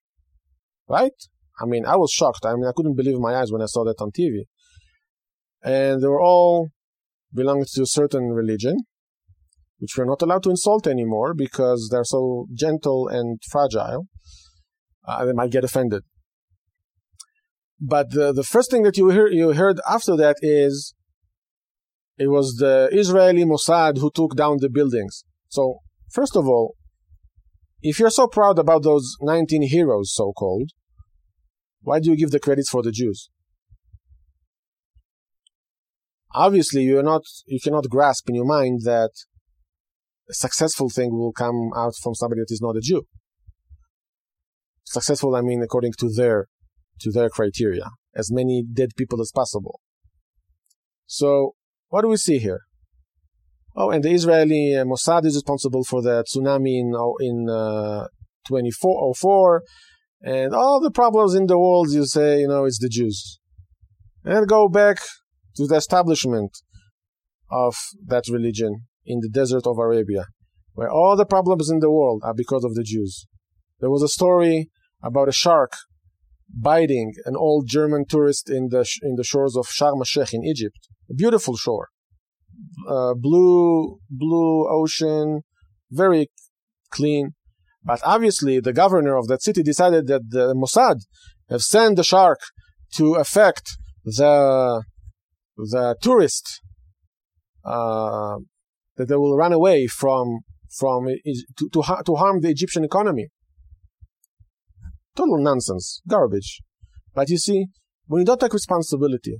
right? 0.87 1.11
I 1.59 1.65
mean, 1.65 1.85
I 1.85 1.95
was 1.95 2.11
shocked. 2.11 2.45
I 2.45 2.53
mean, 2.53 2.65
I 2.65 2.71
couldn't 2.75 2.95
believe 2.95 3.17
my 3.19 3.35
eyes 3.35 3.51
when 3.51 3.61
I 3.61 3.65
saw 3.65 3.83
that 3.85 4.01
on 4.01 4.11
TV. 4.11 4.43
And 5.63 6.01
they 6.01 6.07
were 6.07 6.21
all 6.21 6.69
belonging 7.33 7.65
to 7.73 7.81
a 7.83 7.87
certain 7.87 8.31
religion, 8.31 8.77
which 9.79 9.91
we're 9.97 10.05
not 10.05 10.21
allowed 10.21 10.43
to 10.43 10.49
insult 10.49 10.87
anymore 10.87 11.33
because 11.33 11.89
they're 11.91 12.03
so 12.03 12.47
gentle 12.53 13.07
and 13.07 13.39
fragile. 13.49 14.07
Uh, 15.07 15.25
they 15.25 15.33
might 15.33 15.51
get 15.51 15.63
offended. 15.63 16.03
But 17.79 18.11
the, 18.11 18.33
the 18.33 18.43
first 18.43 18.71
thing 18.71 18.83
that 18.83 18.97
you 18.97 19.09
hear, 19.09 19.27
you 19.27 19.53
heard 19.53 19.79
after 19.89 20.15
that 20.17 20.37
is 20.41 20.93
it 22.17 22.27
was 22.27 22.55
the 22.55 22.89
Israeli 22.91 23.43
Mossad 23.43 23.97
who 23.97 24.09
took 24.13 24.35
down 24.35 24.57
the 24.59 24.69
buildings. 24.69 25.25
So, 25.49 25.79
first 26.11 26.35
of 26.35 26.47
all, 26.47 26.75
if 27.81 27.99
you're 27.99 28.09
so 28.09 28.27
proud 28.27 28.57
about 28.57 28.83
those 28.83 29.15
19 29.21 29.63
heroes, 29.63 30.13
so 30.13 30.31
called, 30.31 30.71
why 31.85 31.99
do 31.99 32.09
you 32.09 32.17
give 32.17 32.31
the 32.31 32.39
credits 32.39 32.69
for 32.69 32.81
the 32.81 32.91
Jews? 32.91 33.29
Obviously, 36.33 36.81
you're 36.81 37.03
not, 37.03 37.21
you 37.45 37.59
cannot 37.63 37.87
grasp 37.89 38.27
in 38.27 38.35
your 38.35 38.45
mind 38.45 38.81
that 38.83 39.11
a 40.29 40.33
successful 40.33 40.89
thing 40.89 41.11
will 41.11 41.31
come 41.31 41.69
out 41.75 41.93
from 42.01 42.15
somebody 42.15 42.41
that 42.41 42.51
is 42.51 42.61
not 42.61 42.75
a 42.75 42.81
Jew. 42.81 43.03
Successful, 44.83 45.35
I 45.35 45.41
mean, 45.41 45.61
according 45.61 45.93
to 45.99 46.09
their, 46.11 46.47
to 47.01 47.11
their 47.11 47.29
criteria, 47.29 47.91
as 48.15 48.31
many 48.31 48.63
dead 48.63 48.89
people 48.97 49.21
as 49.21 49.31
possible. 49.33 49.79
So, 51.05 51.51
what 51.89 52.01
do 52.01 52.07
we 52.07 52.17
see 52.17 52.39
here? 52.39 52.61
Oh, 53.75 53.91
and 53.91 54.03
the 54.03 54.11
Israeli 54.11 54.75
uh, 54.75 54.85
Mossad 54.85 55.25
is 55.25 55.35
responsible 55.35 55.83
for 55.83 56.01
the 56.01 56.23
tsunami 56.23 56.79
in 56.79 56.93
oh, 56.95 57.15
in 57.19 57.47
uh, 57.47 58.07
2404, 58.47 59.61
and 60.25 60.53
all 60.53 60.81
the 60.81 60.91
problems 60.91 61.35
in 61.35 61.45
the 61.45 61.57
world. 61.57 61.91
You 61.91 62.05
say, 62.05 62.39
you 62.39 62.47
know, 62.47 62.65
it's 62.65 62.79
the 62.79 62.89
Jews, 62.89 63.39
and 64.23 64.47
go 64.47 64.67
back 64.67 64.97
to 65.55 65.67
the 65.67 65.75
establishment 65.75 66.51
of 67.49 67.75
that 68.07 68.25
religion 68.29 68.87
in 69.05 69.19
the 69.21 69.29
desert 69.29 69.67
of 69.67 69.77
Arabia, 69.77 70.25
where 70.73 70.89
all 70.89 71.15
the 71.15 71.25
problems 71.25 71.69
in 71.69 71.79
the 71.79 71.91
world 71.91 72.23
are 72.25 72.33
because 72.33 72.65
of 72.65 72.73
the 72.73 72.83
Jews. 72.83 73.27
There 73.79 73.91
was 73.91 74.01
a 74.01 74.07
story 74.07 74.69
about 75.03 75.29
a 75.29 75.31
shark 75.31 75.73
biting 76.49 77.13
an 77.25 77.35
old 77.35 77.67
German 77.67 78.05
tourist 78.07 78.49
in 78.49 78.69
the 78.69 78.85
in 79.01 79.15
the 79.15 79.23
shores 79.23 79.55
of 79.55 79.67
Sharm 79.67 79.99
el-Sheikh 79.99 80.33
in 80.33 80.43
Egypt. 80.43 80.79
A 81.09 81.13
beautiful 81.13 81.55
shore, 81.55 81.89
uh, 82.89 83.13
blue 83.13 83.99
blue 84.09 84.67
ocean, 84.69 85.41
very 85.91 86.29
clean. 86.89 87.35
But 87.85 88.01
obviously, 88.03 88.59
the 88.59 88.73
governor 88.73 89.15
of 89.15 89.27
that 89.27 89.43
city 89.43 89.61
decided 89.61 90.07
that 90.07 90.29
the 90.29 90.55
Mossad 90.55 90.97
have 91.49 91.61
sent 91.61 91.97
the 91.97 92.03
shark 92.03 92.39
to 92.95 93.15
affect 93.15 93.77
the 94.03 94.83
the 95.57 95.95
tourist 96.01 96.61
uh, 97.63 98.37
that 98.97 99.07
they 99.07 99.15
will 99.15 99.37
run 99.37 99.53
away 99.53 99.87
from 99.87 100.39
from 100.77 101.05
to, 101.57 101.69
to 101.73 101.83
to 102.05 102.15
harm 102.15 102.41
the 102.41 102.49
Egyptian 102.49 102.83
economy. 102.83 103.27
Total 105.15 105.37
nonsense, 105.37 106.01
garbage. 106.07 106.61
But 107.13 107.29
you 107.29 107.37
see, 107.37 107.67
when 108.07 108.21
you 108.21 108.25
don't 108.25 108.39
take 108.39 108.53
responsibility, 108.53 109.37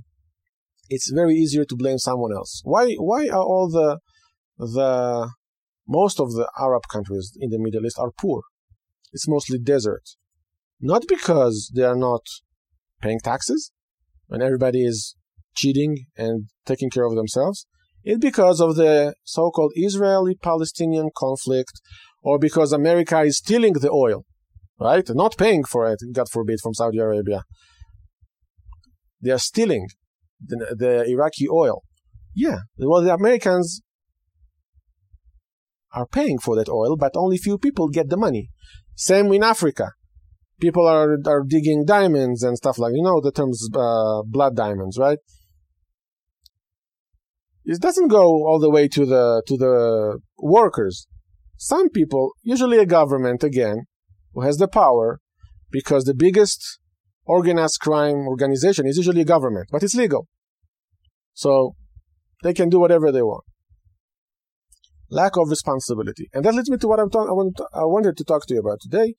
it's 0.88 1.10
very 1.10 1.34
easier 1.34 1.64
to 1.64 1.76
blame 1.76 1.98
someone 1.98 2.32
else. 2.32 2.62
Why 2.64 2.94
why 2.94 3.28
are 3.28 3.42
all 3.42 3.68
the 3.68 3.98
the 4.58 5.30
most 5.88 6.20
of 6.20 6.32
the 6.32 6.48
Arab 6.58 6.82
countries 6.90 7.32
in 7.40 7.50
the 7.50 7.58
Middle 7.58 7.84
East 7.86 7.98
are 7.98 8.10
poor? 8.18 8.42
It's 9.12 9.28
mostly 9.28 9.58
desert. 9.58 10.02
Not 10.80 11.04
because 11.08 11.72
they 11.74 11.84
are 11.84 11.96
not 11.96 12.22
paying 13.00 13.20
taxes 13.20 13.72
and 14.28 14.42
everybody 14.42 14.84
is 14.84 15.16
cheating 15.54 16.06
and 16.16 16.48
taking 16.64 16.90
care 16.90 17.04
of 17.04 17.14
themselves. 17.14 17.66
It's 18.04 18.20
because 18.20 18.60
of 18.60 18.76
the 18.76 19.14
so-called 19.24 19.72
Israeli-Palestinian 19.74 21.10
conflict 21.16 21.80
or 22.22 22.38
because 22.38 22.72
America 22.72 23.20
is 23.20 23.38
stealing 23.38 23.72
the 23.74 23.90
oil, 23.90 24.24
right? 24.78 25.08
Not 25.08 25.36
paying 25.36 25.64
for 25.64 25.90
it, 25.90 25.98
God 26.12 26.28
forbid, 26.30 26.60
from 26.60 26.74
Saudi 26.74 26.98
Arabia. 26.98 27.42
They 29.22 29.30
are 29.30 29.38
stealing 29.38 29.88
the, 30.40 30.76
the 30.78 31.04
Iraqi 31.08 31.48
oil. 31.48 31.82
Yeah, 32.34 32.58
well, 32.78 33.02
the 33.02 33.14
Americans 33.14 33.80
are 35.96 36.06
paying 36.06 36.38
for 36.38 36.54
that 36.56 36.68
oil, 36.68 36.96
but 36.96 37.12
only 37.16 37.38
few 37.38 37.58
people 37.58 37.88
get 37.88 38.10
the 38.10 38.16
money. 38.16 38.50
Same 38.94 39.32
in 39.32 39.42
Africa. 39.42 39.92
People 40.60 40.86
are 40.86 41.16
are 41.26 41.42
digging 41.46 41.84
diamonds 41.84 42.42
and 42.42 42.56
stuff 42.56 42.78
like 42.78 42.92
you 42.94 43.02
know 43.02 43.20
the 43.20 43.32
terms 43.32 43.68
uh, 43.74 44.22
blood 44.22 44.54
diamonds, 44.54 44.98
right? 44.98 45.18
It 47.64 47.80
doesn't 47.80 48.08
go 48.08 48.24
all 48.46 48.60
the 48.60 48.70
way 48.70 48.86
to 48.88 49.04
the 49.04 49.42
to 49.48 49.56
the 49.56 49.74
workers. 50.38 51.08
Some 51.56 51.88
people, 51.88 52.32
usually 52.42 52.78
a 52.78 52.86
government 52.86 53.42
again, 53.42 53.86
who 54.32 54.42
has 54.42 54.58
the 54.58 54.68
power, 54.68 55.20
because 55.70 56.04
the 56.04 56.14
biggest 56.14 56.78
organized 57.24 57.80
crime 57.80 58.28
organization 58.28 58.86
is 58.86 58.96
usually 58.98 59.22
a 59.22 59.32
government, 59.34 59.68
but 59.72 59.82
it's 59.82 59.94
legal. 59.94 60.28
So 61.32 61.74
they 62.42 62.54
can 62.54 62.68
do 62.68 62.78
whatever 62.78 63.10
they 63.10 63.22
want. 63.22 63.44
Lack 65.10 65.36
of 65.36 65.48
responsibility. 65.48 66.28
And 66.32 66.44
that 66.44 66.54
leads 66.54 66.70
me 66.70 66.78
to 66.78 66.88
what 66.88 66.98
I'm 66.98 67.08
I, 67.14 67.32
want 67.32 67.60
I 67.72 67.84
wanted 67.84 68.16
to 68.16 68.24
talk 68.24 68.46
to 68.46 68.54
you 68.54 68.60
about 68.60 68.80
today 68.80 69.14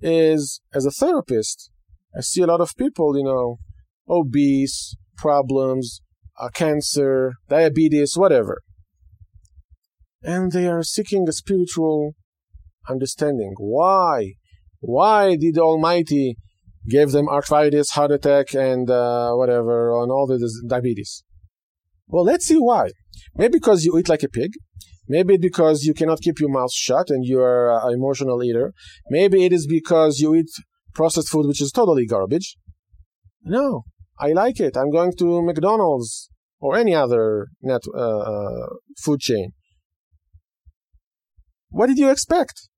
is 0.00 0.60
as 0.74 0.84
a 0.84 0.90
therapist, 0.90 1.70
I 2.16 2.20
see 2.20 2.42
a 2.42 2.46
lot 2.46 2.60
of 2.60 2.76
people, 2.76 3.16
you 3.16 3.24
know, 3.24 3.58
obese, 4.08 4.96
problems, 5.16 6.00
uh, 6.38 6.48
cancer, 6.48 7.34
diabetes, 7.48 8.16
whatever. 8.16 8.60
And 10.22 10.52
they 10.52 10.66
are 10.68 10.82
seeking 10.82 11.26
a 11.28 11.32
spiritual 11.32 12.14
understanding. 12.88 13.54
Why? 13.58 14.32
Why 14.80 15.36
did 15.36 15.58
Almighty 15.58 16.36
give 16.88 17.12
them 17.12 17.28
arthritis, 17.28 17.90
heart 17.90 18.10
attack, 18.10 18.54
and 18.54 18.90
uh, 18.90 19.32
whatever, 19.32 19.90
and 20.02 20.10
all 20.10 20.26
the 20.26 20.38
diabetes? 20.68 21.24
Well, 22.06 22.24
let's 22.24 22.46
see 22.46 22.56
why. 22.56 22.90
Maybe 23.34 23.52
because 23.52 23.84
you 23.84 23.98
eat 23.98 24.08
like 24.08 24.22
a 24.22 24.28
pig. 24.28 24.52
Maybe 25.08 25.36
because 25.36 25.84
you 25.84 25.94
cannot 25.94 26.20
keep 26.20 26.38
your 26.38 26.50
mouth 26.50 26.72
shut 26.72 27.10
and 27.10 27.24
you 27.24 27.40
are 27.40 27.86
an 27.86 27.94
emotional 27.94 28.42
eater. 28.42 28.72
Maybe 29.08 29.44
it 29.44 29.52
is 29.52 29.66
because 29.66 30.20
you 30.20 30.34
eat 30.34 30.50
processed 30.94 31.28
food, 31.28 31.46
which 31.46 31.60
is 31.60 31.72
totally 31.72 32.06
garbage. 32.06 32.56
No, 33.42 33.82
I 34.18 34.32
like 34.32 34.60
it. 34.60 34.76
I'm 34.76 34.90
going 34.90 35.12
to 35.18 35.42
McDonald's 35.42 36.30
or 36.60 36.76
any 36.76 36.94
other 36.94 37.48
net 37.60 37.82
uh, 37.94 38.18
uh, 38.18 38.66
food 39.02 39.20
chain. 39.20 39.52
What 41.70 41.88
did 41.88 41.98
you 41.98 42.10
expect? 42.10 42.68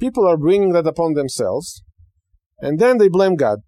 People 0.00 0.26
are 0.26 0.36
bringing 0.36 0.72
that 0.72 0.86
upon 0.86 1.14
themselves, 1.14 1.82
and 2.60 2.78
then 2.78 2.98
they 2.98 3.08
blame 3.08 3.34
God. 3.34 3.58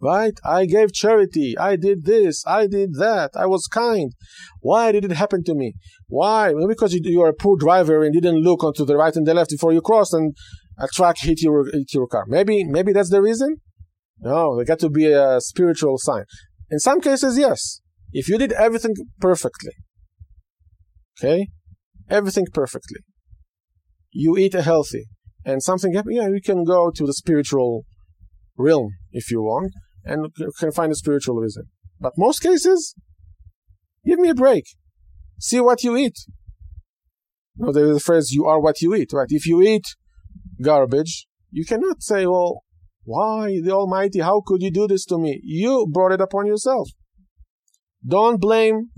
Right? 0.00 0.34
I 0.44 0.66
gave 0.66 0.92
charity. 0.92 1.56
I 1.58 1.76
did 1.76 2.04
this. 2.04 2.44
I 2.46 2.66
did 2.66 2.94
that. 2.98 3.30
I 3.34 3.46
was 3.46 3.66
kind. 3.66 4.12
Why 4.60 4.92
did 4.92 5.04
it 5.06 5.12
happen 5.12 5.42
to 5.44 5.54
me? 5.54 5.72
Why? 6.06 6.52
Well, 6.52 6.68
because 6.68 6.92
you, 6.92 7.00
you 7.02 7.22
are 7.22 7.30
a 7.30 7.34
poor 7.34 7.56
driver 7.56 8.04
and 8.04 8.14
you 8.14 8.20
didn't 8.20 8.42
look 8.42 8.62
onto 8.62 8.84
the 8.84 8.96
right 8.96 9.16
and 9.16 9.26
the 9.26 9.32
left 9.32 9.50
before 9.50 9.72
you 9.72 9.80
crossed, 9.80 10.12
and 10.12 10.34
a 10.78 10.86
truck 10.92 11.16
hit 11.18 11.40
your 11.40 11.64
hit 11.72 11.94
your 11.94 12.06
car. 12.06 12.24
Maybe 12.28 12.62
maybe 12.64 12.92
that's 12.92 13.10
the 13.10 13.22
reason. 13.22 13.56
No, 14.18 14.56
there 14.56 14.64
got 14.64 14.78
to 14.80 14.90
be 14.90 15.12
a 15.12 15.40
spiritual 15.40 15.96
sign. 15.98 16.24
In 16.70 16.78
some 16.78 17.00
cases, 17.00 17.38
yes. 17.38 17.80
If 18.12 18.28
you 18.28 18.38
did 18.38 18.52
everything 18.52 18.94
perfectly, 19.20 19.72
okay, 21.18 21.48
everything 22.08 22.46
perfectly, 22.52 23.00
you 24.10 24.36
eat 24.38 24.54
a 24.54 24.62
healthy, 24.62 25.06
and 25.44 25.62
something 25.62 25.92
happens, 25.92 26.16
yeah, 26.16 26.28
you 26.28 26.40
can 26.42 26.64
go 26.64 26.90
to 26.90 27.04
the 27.04 27.12
spiritual 27.12 27.84
realm 28.56 28.90
if 29.12 29.30
you 29.30 29.42
want, 29.42 29.72
and 30.06 30.28
you 30.38 30.52
can 30.58 30.72
find 30.72 30.92
a 30.92 30.94
spiritual 30.94 31.36
reason. 31.36 31.64
But 32.00 32.12
most 32.16 32.40
cases, 32.40 32.94
give 34.04 34.18
me 34.18 34.28
a 34.28 34.34
break. 34.34 34.64
See 35.38 35.60
what 35.60 35.82
you 35.82 35.96
eat. 35.96 36.18
No, 37.56 37.72
there 37.72 37.86
is 37.86 37.94
the 37.94 38.00
phrase, 38.00 38.30
you 38.30 38.44
are 38.44 38.60
what 38.60 38.80
you 38.80 38.94
eat, 38.94 39.12
right? 39.12 39.26
If 39.28 39.46
you 39.46 39.60
eat 39.62 39.84
garbage, 40.62 41.26
you 41.50 41.64
cannot 41.64 42.02
say, 42.02 42.26
well, 42.26 42.62
why, 43.04 43.60
the 43.62 43.72
Almighty, 43.72 44.20
how 44.20 44.42
could 44.44 44.62
you 44.62 44.70
do 44.70 44.86
this 44.86 45.04
to 45.06 45.18
me? 45.18 45.40
You 45.42 45.86
brought 45.90 46.12
it 46.12 46.20
upon 46.20 46.46
yourself. 46.46 46.88
Don't 48.06 48.40
blame 48.40 48.90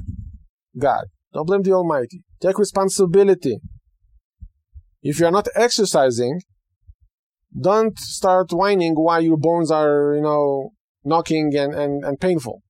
God. 0.78 1.04
Don't 1.32 1.46
blame 1.46 1.62
the 1.62 1.72
Almighty. 1.72 2.22
Take 2.40 2.58
responsibility. 2.58 3.58
If 5.02 5.20
you're 5.20 5.30
not 5.30 5.48
exercising, 5.54 6.40
don't 7.58 7.98
start 7.98 8.50
whining 8.50 8.94
why 8.94 9.20
your 9.20 9.36
bones 9.36 9.70
are, 9.70 10.14
you 10.14 10.22
know, 10.22 10.72
knocking 11.04 11.56
and, 11.56 11.74
and, 11.74 12.04
and 12.04 12.20
painful. 12.20 12.62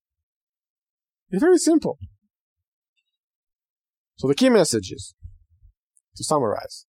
It's 1.31 1.43
very 1.43 1.59
simple. 1.59 1.99
So 4.17 4.27
the 4.27 4.35
key 4.35 4.49
message 4.49 4.91
is 4.91 5.15
to 6.17 6.25
summarize, 6.25 6.87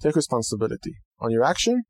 take 0.00 0.16
responsibility 0.16 0.94
on 1.20 1.30
your 1.30 1.44
action, 1.44 1.82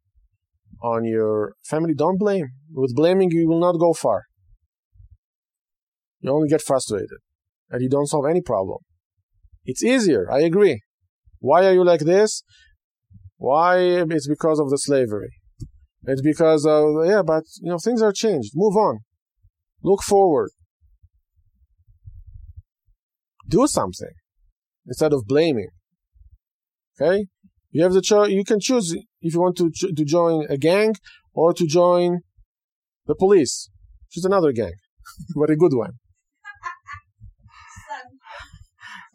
on 0.83 1.05
your 1.05 1.55
family. 1.65 1.95
Don't 1.95 2.19
blame. 2.19 2.49
With 2.73 2.95
blaming, 2.95 3.31
you 3.31 3.49
will 3.49 3.61
not 3.61 3.79
go 3.79 3.93
far. 3.93 4.25
You 6.21 6.33
only 6.33 6.49
get 6.49 6.63
frustrated 6.63 7.19
and 7.71 7.83
you 7.83 7.89
don't 7.89 8.07
solve 8.07 8.27
any 8.29 8.41
problem. 8.41 8.79
It's 9.65 9.85
easier, 9.85 10.31
I 10.31 10.41
agree. 10.41 10.83
Why 11.39 11.67
are 11.67 11.73
you 11.73 11.85
like 11.85 12.01
this? 12.01 12.43
Why? 13.37 13.79
It's 13.79 14.29
because 14.29 14.59
of 14.59 14.71
the 14.71 14.79
slavery. 14.79 15.31
It's 16.05 16.23
because 16.23 16.65
of, 16.67 17.05
yeah, 17.05 17.23
but, 17.27 17.45
you 17.61 17.71
know, 17.71 17.79
things 17.79 18.03
are 18.03 18.13
changed. 18.13 18.53
Move 18.55 18.77
on. 18.77 18.99
Look 19.83 20.03
forward. 20.03 20.51
Do 23.49 23.67
something 23.67 24.15
instead 24.87 25.13
of 25.13 25.25
blaming. 25.27 25.69
Okay? 27.01 27.27
You 27.71 27.83
have 27.83 27.93
the 27.93 28.01
choice, 28.01 28.31
you 28.31 28.45
can 28.45 28.61
choose 28.61 28.95
if 29.21 29.35
you 29.35 29.41
want 29.41 29.57
to, 29.59 29.71
ch- 29.71 29.95
to 29.95 30.05
join 30.05 30.47
a 30.49 30.57
gang 30.57 30.95
or 31.35 31.53
to 31.53 31.67
join 31.67 32.21
the 33.07 33.15
police, 33.15 33.71
which 34.07 34.19
is 34.19 34.25
another 34.25 34.53
gang, 34.53 34.73
but 35.37 35.51
a 35.51 35.57
good 35.57 35.75
one. 35.75 35.93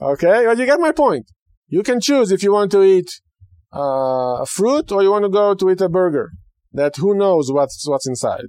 Okay, 0.01 0.47
well, 0.47 0.57
you 0.57 0.65
get 0.65 0.79
my 0.79 0.91
point. 0.91 1.29
You 1.67 1.83
can 1.83 2.01
choose 2.01 2.31
if 2.31 2.41
you 2.41 2.51
want 2.51 2.71
to 2.71 2.81
eat 2.81 3.09
uh, 3.73 4.41
a 4.41 4.45
fruit 4.47 4.91
or 4.91 5.03
you 5.03 5.11
want 5.11 5.25
to 5.25 5.29
go 5.29 5.53
to 5.53 5.69
eat 5.69 5.79
a 5.81 5.89
burger. 5.89 6.31
That 6.73 6.95
who 6.97 7.13
knows 7.13 7.51
what's 7.51 7.87
what's 7.87 8.07
inside. 8.07 8.45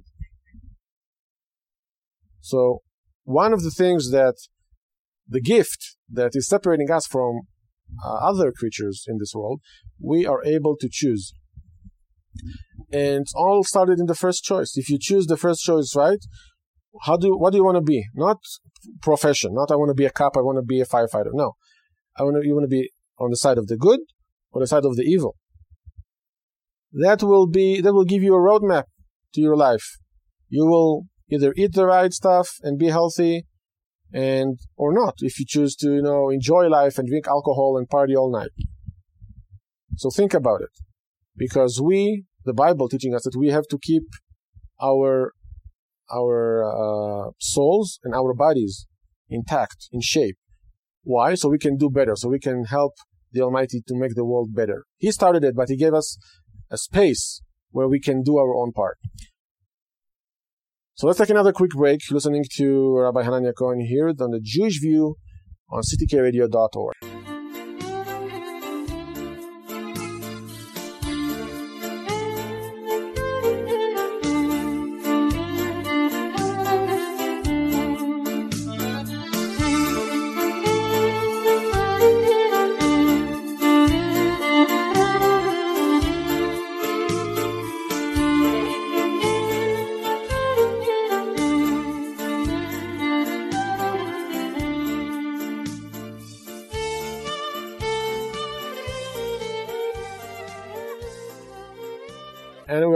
So, 2.41 2.79
one 3.23 3.53
of 3.53 3.63
the 3.63 3.71
things 3.71 4.11
that 4.11 4.35
the 5.27 5.41
gift 5.41 5.95
that 6.09 6.31
is 6.33 6.47
separating 6.47 6.91
us 6.91 7.07
from 7.07 7.41
uh, 8.03 8.15
other 8.15 8.51
creatures 8.51 9.05
in 9.07 9.17
this 9.17 9.33
world, 9.35 9.61
we 9.99 10.25
are 10.25 10.43
able 10.43 10.75
to 10.77 10.89
choose. 10.91 11.33
And 12.91 13.21
it's 13.21 13.33
all 13.35 13.63
started 13.63 13.99
in 13.99 14.07
the 14.07 14.15
first 14.15 14.43
choice. 14.43 14.77
If 14.77 14.89
you 14.89 14.97
choose 14.99 15.27
the 15.27 15.37
first 15.37 15.63
choice 15.63 15.95
right, 15.95 16.19
how 17.01 17.17
do 17.17 17.37
what 17.37 17.51
do 17.51 17.57
you 17.57 17.63
want 17.63 17.77
to 17.77 17.81
be? 17.81 18.05
Not 18.13 18.37
profession. 19.01 19.53
Not 19.53 19.71
I 19.71 19.75
want 19.75 19.89
to 19.89 19.95
be 19.95 20.05
a 20.05 20.11
cop. 20.11 20.37
I 20.37 20.41
want 20.41 20.57
to 20.57 20.63
be 20.63 20.79
a 20.79 20.85
firefighter. 20.85 21.31
No, 21.33 21.53
I 22.17 22.23
want 22.23 22.37
to. 22.41 22.47
You 22.47 22.53
want 22.53 22.65
to 22.65 22.75
be 22.75 22.91
on 23.19 23.29
the 23.29 23.37
side 23.37 23.57
of 23.57 23.67
the 23.67 23.77
good 23.77 23.99
or 24.51 24.61
the 24.61 24.67
side 24.67 24.85
of 24.85 24.95
the 24.95 25.03
evil. 25.03 25.35
That 26.93 27.23
will 27.23 27.47
be. 27.47 27.81
That 27.81 27.93
will 27.93 28.05
give 28.05 28.21
you 28.21 28.35
a 28.35 28.39
roadmap 28.39 28.83
to 29.33 29.41
your 29.41 29.55
life. 29.55 29.97
You 30.49 30.65
will 30.67 31.07
either 31.31 31.53
eat 31.57 31.73
the 31.73 31.87
right 31.87 32.13
stuff 32.13 32.57
and 32.61 32.77
be 32.77 32.89
healthy, 32.89 33.47
and 34.13 34.59
or 34.77 34.93
not. 34.93 35.15
If 35.19 35.39
you 35.39 35.45
choose 35.47 35.75
to, 35.77 35.95
you 35.95 36.01
know, 36.03 36.29
enjoy 36.29 36.67
life 36.67 36.99
and 36.99 37.07
drink 37.07 37.27
alcohol 37.27 37.77
and 37.77 37.89
party 37.89 38.15
all 38.15 38.31
night. 38.31 38.51
So 39.97 40.09
think 40.09 40.33
about 40.33 40.61
it, 40.61 40.69
because 41.35 41.81
we, 41.81 42.25
the 42.45 42.53
Bible, 42.53 42.87
teaching 42.89 43.15
us 43.15 43.23
that 43.23 43.35
we 43.37 43.49
have 43.49 43.67
to 43.69 43.79
keep 43.79 44.03
our 44.81 45.33
our 46.11 46.63
uh, 46.63 47.31
souls 47.39 47.99
and 48.03 48.13
our 48.13 48.33
bodies 48.35 48.85
intact, 49.29 49.87
in 49.91 50.01
shape. 50.01 50.37
Why? 51.03 51.33
So 51.33 51.49
we 51.49 51.57
can 51.57 51.77
do 51.77 51.89
better, 51.89 52.15
so 52.15 52.29
we 52.29 52.39
can 52.39 52.65
help 52.65 52.93
the 53.31 53.41
Almighty 53.41 53.81
to 53.87 53.95
make 53.95 54.13
the 54.13 54.25
world 54.25 54.53
better. 54.53 54.85
He 54.97 55.11
started 55.11 55.43
it, 55.43 55.55
but 55.55 55.69
He 55.69 55.75
gave 55.75 55.93
us 55.93 56.19
a 56.73 56.77
space 56.77 57.41
where 57.69 57.87
we 57.87 57.99
can 57.99 58.23
do 58.23 58.37
our 58.37 58.55
own 58.55 58.71
part. 58.71 58.97
So 60.95 61.07
let's 61.07 61.19
take 61.19 61.29
another 61.29 61.53
quick 61.53 61.71
break, 61.71 62.01
listening 62.11 62.45
to 62.55 62.97
Rabbi 62.97 63.23
Hanania 63.23 63.53
Cohen 63.55 63.85
here 63.85 64.09
on 64.09 64.31
the 64.31 64.39
Jewish 64.41 64.81
View 64.81 65.15
on 65.69 65.83
ctkradio.org. 65.83 66.93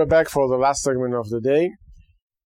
back 0.07 0.29
for 0.29 0.47
the 0.47 0.55
last 0.55 0.83
segment 0.83 1.13
of 1.13 1.29
the 1.29 1.41
day. 1.41 1.71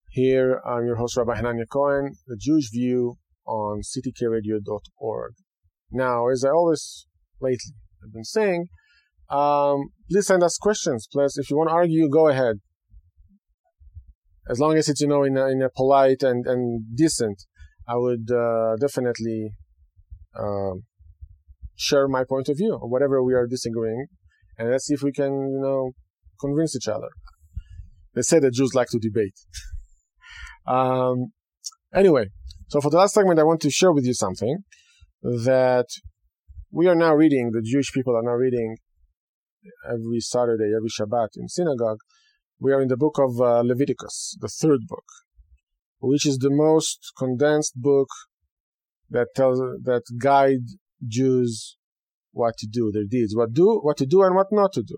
Here, 0.10 0.60
I'm 0.66 0.86
your 0.86 0.96
host, 0.96 1.16
Rabbi 1.16 1.40
Hanania 1.40 1.66
Cohen, 1.72 2.16
the 2.26 2.36
Jewish 2.40 2.72
View 2.72 3.18
on 3.46 3.82
ctkradio.org. 3.82 5.34
Now, 5.92 6.28
as 6.30 6.44
I 6.44 6.50
always 6.50 7.06
lately 7.40 7.76
have 8.02 8.12
been 8.12 8.24
saying, 8.24 8.68
um, 9.30 9.90
please 10.10 10.28
send 10.28 10.44
us 10.44 10.58
questions. 10.58 11.08
Please, 11.12 11.38
if 11.38 11.52
you 11.52 11.58
want 11.58 11.70
to 11.70 11.74
argue, 11.74 12.10
go 12.10 12.28
ahead. 12.28 12.58
As 14.50 14.60
long 14.60 14.76
as 14.76 14.90
it's, 14.90 15.02
you 15.02 15.08
know, 15.08 15.24
in 15.24 15.38
a, 15.38 15.48
in 15.48 15.62
a 15.62 15.70
polite 15.70 16.24
and, 16.24 16.46
and 16.48 16.84
decent, 16.96 17.44
I 17.88 17.96
would 17.96 18.32
uh, 18.32 18.76
definitely 18.82 19.52
um, 20.38 20.84
share 21.76 22.08
my 22.08 22.24
point 22.24 22.50
of 22.50 22.58
view 22.58 22.74
on 22.74 22.90
whatever 22.90 23.24
we 23.24 23.34
are 23.36 23.46
disagreeing. 23.46 24.08
And 24.58 24.72
let's 24.72 24.88
see 24.88 24.96
if 24.96 25.04
we 25.04 25.12
can, 25.12 25.32
you 25.32 25.60
know, 25.62 25.92
convince 26.40 26.76
each 26.76 26.88
other. 26.88 27.10
They 28.14 28.22
say 28.22 28.40
that 28.40 28.54
Jews 28.54 28.74
like 28.74 28.90
to 28.90 29.00
debate. 29.00 29.36
um, 30.68 31.32
anyway, 31.94 32.28
so 32.68 32.82
for 32.82 32.90
the 32.90 32.98
last 32.98 33.14
segment, 33.14 33.40
I 33.40 33.44
want 33.44 33.62
to 33.62 33.70
share 33.70 33.92
with 33.92 34.06
you 34.06 34.14
something 34.14 34.60
that 35.22 35.88
we 36.72 36.88
are 36.88 36.96
now 36.96 37.14
reading, 37.14 37.52
the 37.52 37.62
Jewish 37.62 37.92
people 37.92 38.16
are 38.16 38.24
now 38.24 38.32
reading 38.32 38.78
every 39.86 40.20
Saturday, 40.20 40.72
every 40.76 40.90
Shabbat 40.90 41.30
in 41.36 41.48
synagogue. 41.48 42.00
We 42.60 42.72
are 42.74 42.82
in 42.82 42.88
the 42.88 42.98
book 42.98 43.18
of 43.20 43.42
uh, 43.42 43.62
Leviticus, 43.62 44.38
the 44.40 44.48
third 44.48 44.82
book, 44.88 45.04
which 46.00 46.26
is 46.26 46.38
the 46.38 46.52
most 46.52 47.12
condensed 47.18 47.74
book 47.76 48.08
that 49.10 49.28
tells 49.36 49.60
that 49.60 50.04
guide 50.20 50.66
Jews 51.06 51.78
what 52.32 52.56
to 52.60 52.68
do, 52.68 52.92
their 52.94 53.04
deeds, 53.10 53.36
what 53.36 53.54
do, 53.54 53.80
what 53.82 53.98
to 53.98 54.06
do, 54.06 54.24
and 54.24 54.36
what 54.36 54.48
not 54.52 54.72
to 54.74 54.84
do. 54.84 54.98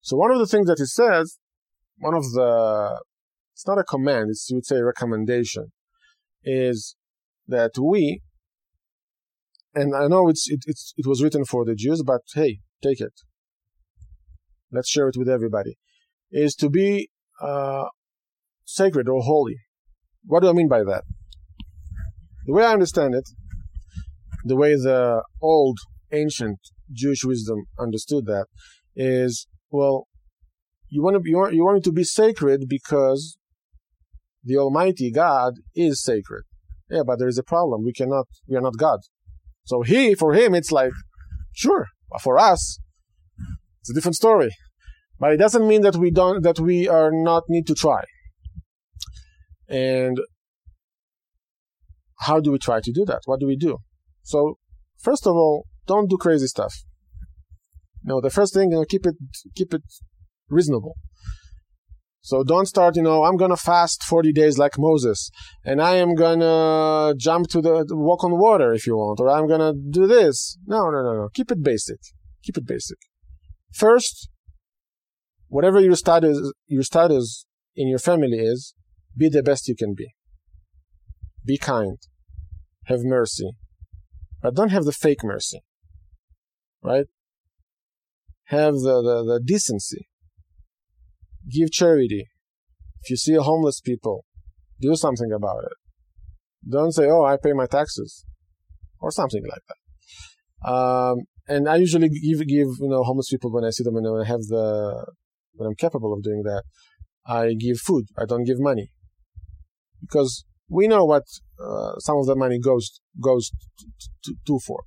So 0.00 0.16
one 0.16 0.32
of 0.32 0.38
the 0.38 0.46
things 0.46 0.66
that 0.66 0.80
it 0.80 0.88
says, 0.88 1.38
one 2.00 2.14
of 2.14 2.24
the, 2.32 3.00
it's 3.54 3.66
not 3.66 3.78
a 3.78 3.84
command, 3.84 4.30
it's, 4.30 4.48
you 4.50 4.56
would 4.56 4.66
say 4.66 4.76
a 4.76 4.84
recommendation, 4.84 5.66
is 6.42 6.96
that 7.46 7.72
we, 7.80 8.22
and 9.74 9.94
I 9.94 10.08
know 10.08 10.28
it's, 10.28 10.50
it, 10.50 10.60
it's, 10.66 10.92
it 10.96 11.06
was 11.06 11.22
written 11.22 11.44
for 11.44 11.64
the 11.64 11.74
Jews, 11.74 12.02
but 12.04 12.22
hey, 12.34 12.58
take 12.82 13.00
it. 13.00 13.12
Let's 14.72 14.88
share 14.88 15.08
it 15.08 15.16
with 15.18 15.28
everybody. 15.28 15.76
Is 16.30 16.54
to 16.56 16.70
be 16.70 17.10
uh, 17.40 17.86
sacred 18.64 19.08
or 19.08 19.22
holy. 19.22 19.56
What 20.24 20.42
do 20.42 20.48
I 20.48 20.52
mean 20.52 20.68
by 20.68 20.84
that? 20.84 21.04
The 22.46 22.52
way 22.52 22.64
I 22.64 22.72
understand 22.72 23.14
it, 23.14 23.28
the 24.44 24.56
way 24.56 24.74
the 24.74 25.22
old, 25.42 25.78
ancient 26.12 26.58
Jewish 26.92 27.24
wisdom 27.24 27.64
understood 27.78 28.26
that, 28.26 28.46
is 28.96 29.46
well, 29.70 30.08
you 30.90 31.02
want 31.02 31.22
to 31.22 31.30
you 31.30 31.36
want, 31.36 31.54
you 31.54 31.64
want 31.64 31.78
it 31.78 31.84
to 31.84 31.92
be 31.92 32.04
sacred 32.04 32.68
because 32.68 33.38
the 34.44 34.56
Almighty 34.56 35.10
God 35.10 35.54
is 35.74 36.02
sacred. 36.02 36.42
Yeah, 36.90 37.02
but 37.06 37.18
there 37.18 37.28
is 37.28 37.38
a 37.38 37.42
problem. 37.42 37.84
We 37.84 37.92
cannot. 37.92 38.26
We 38.48 38.56
are 38.56 38.60
not 38.60 38.76
God. 38.76 39.00
So 39.64 39.82
he, 39.82 40.14
for 40.14 40.34
him, 40.34 40.54
it's 40.54 40.72
like, 40.72 40.92
sure. 41.52 41.86
But 42.10 42.20
for 42.20 42.38
us, 42.38 42.80
it's 43.80 43.90
a 43.90 43.94
different 43.94 44.16
story. 44.16 44.50
But 45.18 45.32
it 45.32 45.36
doesn't 45.36 45.66
mean 45.66 45.82
that 45.82 45.96
we 45.96 46.10
don't 46.10 46.42
that 46.42 46.58
we 46.58 46.88
are 46.88 47.10
not 47.12 47.44
need 47.48 47.66
to 47.68 47.74
try. 47.74 48.02
And 49.68 50.18
how 52.20 52.40
do 52.40 52.50
we 52.50 52.58
try 52.58 52.80
to 52.80 52.92
do 52.92 53.04
that? 53.04 53.20
What 53.26 53.38
do 53.38 53.46
we 53.46 53.56
do? 53.56 53.78
So 54.22 54.58
first 54.98 55.26
of 55.26 55.34
all, 55.34 55.66
don't 55.86 56.10
do 56.10 56.16
crazy 56.16 56.46
stuff. 56.46 56.74
No, 58.02 58.20
the 58.20 58.30
first 58.30 58.54
thing, 58.54 58.70
you 58.70 58.78
know, 58.78 58.84
keep 58.84 59.06
it 59.06 59.14
keep 59.54 59.74
it 59.74 59.82
reasonable. 60.50 60.96
So 62.22 62.44
don't 62.44 62.66
start, 62.66 62.96
you 62.96 63.02
know, 63.02 63.24
I'm 63.24 63.36
gonna 63.36 63.56
fast 63.56 64.02
40 64.02 64.32
days 64.32 64.58
like 64.58 64.78
Moses, 64.78 65.30
and 65.64 65.80
I 65.80 65.96
am 65.96 66.14
gonna 66.14 67.14
jump 67.16 67.48
to 67.48 67.62
the 67.62 67.86
walk 67.90 68.24
on 68.24 68.38
water 68.38 68.74
if 68.74 68.86
you 68.86 68.96
want, 68.96 69.20
or 69.20 69.30
I'm 69.30 69.48
gonna 69.48 69.72
do 69.72 70.06
this. 70.06 70.58
No, 70.66 70.90
no, 70.90 71.02
no, 71.02 71.14
no. 71.14 71.28
Keep 71.32 71.50
it 71.52 71.62
basic. 71.62 71.98
Keep 72.42 72.58
it 72.58 72.66
basic. 72.66 72.98
First, 73.72 74.28
whatever 75.48 75.80
your 75.80 75.96
status 75.96 76.52
your 76.66 76.82
status 76.82 77.46
in 77.74 77.88
your 77.88 77.98
family 77.98 78.38
is, 78.38 78.74
be 79.16 79.28
the 79.28 79.42
best 79.42 79.66
you 79.68 79.74
can 79.74 79.94
be. 79.94 80.08
Be 81.44 81.56
kind. 81.56 81.96
Have 82.84 83.00
mercy. 83.02 83.52
But 84.42 84.54
don't 84.54 84.70
have 84.70 84.84
the 84.84 84.92
fake 84.92 85.24
mercy. 85.24 85.60
right? 86.82 87.06
Have 88.44 88.74
the, 88.74 89.02
the, 89.02 89.24
the 89.24 89.40
decency. 89.44 90.09
Give 91.48 91.70
charity. 91.70 92.26
If 93.02 93.10
you 93.10 93.16
see 93.16 93.34
homeless 93.34 93.80
people, 93.80 94.24
do 94.80 94.94
something 94.96 95.32
about 95.32 95.64
it. 95.64 95.72
Don't 96.68 96.92
say, 96.92 97.06
oh, 97.06 97.24
I 97.24 97.36
pay 97.42 97.52
my 97.52 97.66
taxes 97.66 98.24
or 99.00 99.10
something 99.10 99.42
like 99.48 99.62
that. 99.68 100.70
Um, 100.70 101.20
and 101.48 101.68
I 101.68 101.76
usually 101.76 102.08
give, 102.08 102.46
give, 102.46 102.68
you 102.80 102.88
know, 102.88 103.02
homeless 103.02 103.30
people 103.30 103.52
when 103.52 103.64
I 103.64 103.70
see 103.70 103.82
them 103.82 103.96
and 103.96 104.10
when 104.10 104.22
I 104.22 104.28
have 104.28 104.42
the, 104.42 105.06
when 105.54 105.68
I'm 105.68 105.74
capable 105.74 106.12
of 106.12 106.22
doing 106.22 106.42
that, 106.44 106.64
I 107.26 107.54
give 107.54 107.78
food. 107.78 108.06
I 108.18 108.24
don't 108.26 108.44
give 108.44 108.60
money 108.60 108.90
because 110.00 110.44
we 110.68 110.86
know 110.86 111.04
what 111.04 111.24
uh, 111.58 111.98
some 111.98 112.16
of 112.18 112.26
the 112.26 112.36
money 112.36 112.58
goes 112.58 113.00
goes 113.20 113.50
to, 113.50 113.86
to, 114.24 114.34
to, 114.46 114.58
for, 114.66 114.84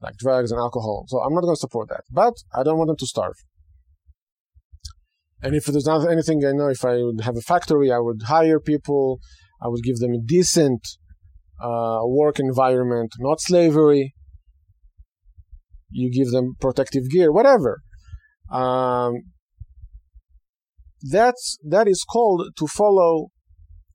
like 0.00 0.16
drugs 0.16 0.50
and 0.50 0.58
alcohol. 0.58 1.04
So 1.08 1.20
I'm 1.20 1.32
not 1.32 1.42
going 1.42 1.54
to 1.54 1.60
support 1.60 1.88
that. 1.90 2.02
But 2.10 2.34
I 2.54 2.62
don't 2.62 2.78
want 2.78 2.88
them 2.88 2.96
to 2.98 3.06
starve. 3.06 3.36
And 5.42 5.54
if 5.56 5.64
there's 5.64 5.86
not 5.86 6.08
anything 6.08 6.44
I 6.44 6.52
know, 6.52 6.68
if 6.68 6.84
I 6.84 6.98
would 6.98 7.22
have 7.22 7.36
a 7.36 7.40
factory, 7.40 7.90
I 7.90 7.98
would 7.98 8.22
hire 8.26 8.60
people. 8.60 9.18
I 9.60 9.68
would 9.68 9.82
give 9.82 9.96
them 9.96 10.12
a 10.12 10.20
decent 10.24 10.80
uh, 11.62 12.00
work 12.04 12.38
environment, 12.38 13.12
not 13.18 13.40
slavery. 13.40 14.14
You 15.90 16.10
give 16.10 16.30
them 16.32 16.54
protective 16.60 17.10
gear, 17.10 17.32
whatever. 17.32 17.80
Um, 18.50 19.14
that's 21.10 21.58
that 21.68 21.88
is 21.88 22.04
called 22.04 22.50
to 22.56 22.66
follow 22.66 23.28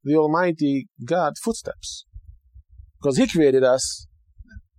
the 0.03 0.15
Almighty 0.15 0.87
God 1.05 1.33
footsteps, 1.41 2.05
because 3.01 3.17
He 3.17 3.27
created 3.27 3.63
us 3.63 4.07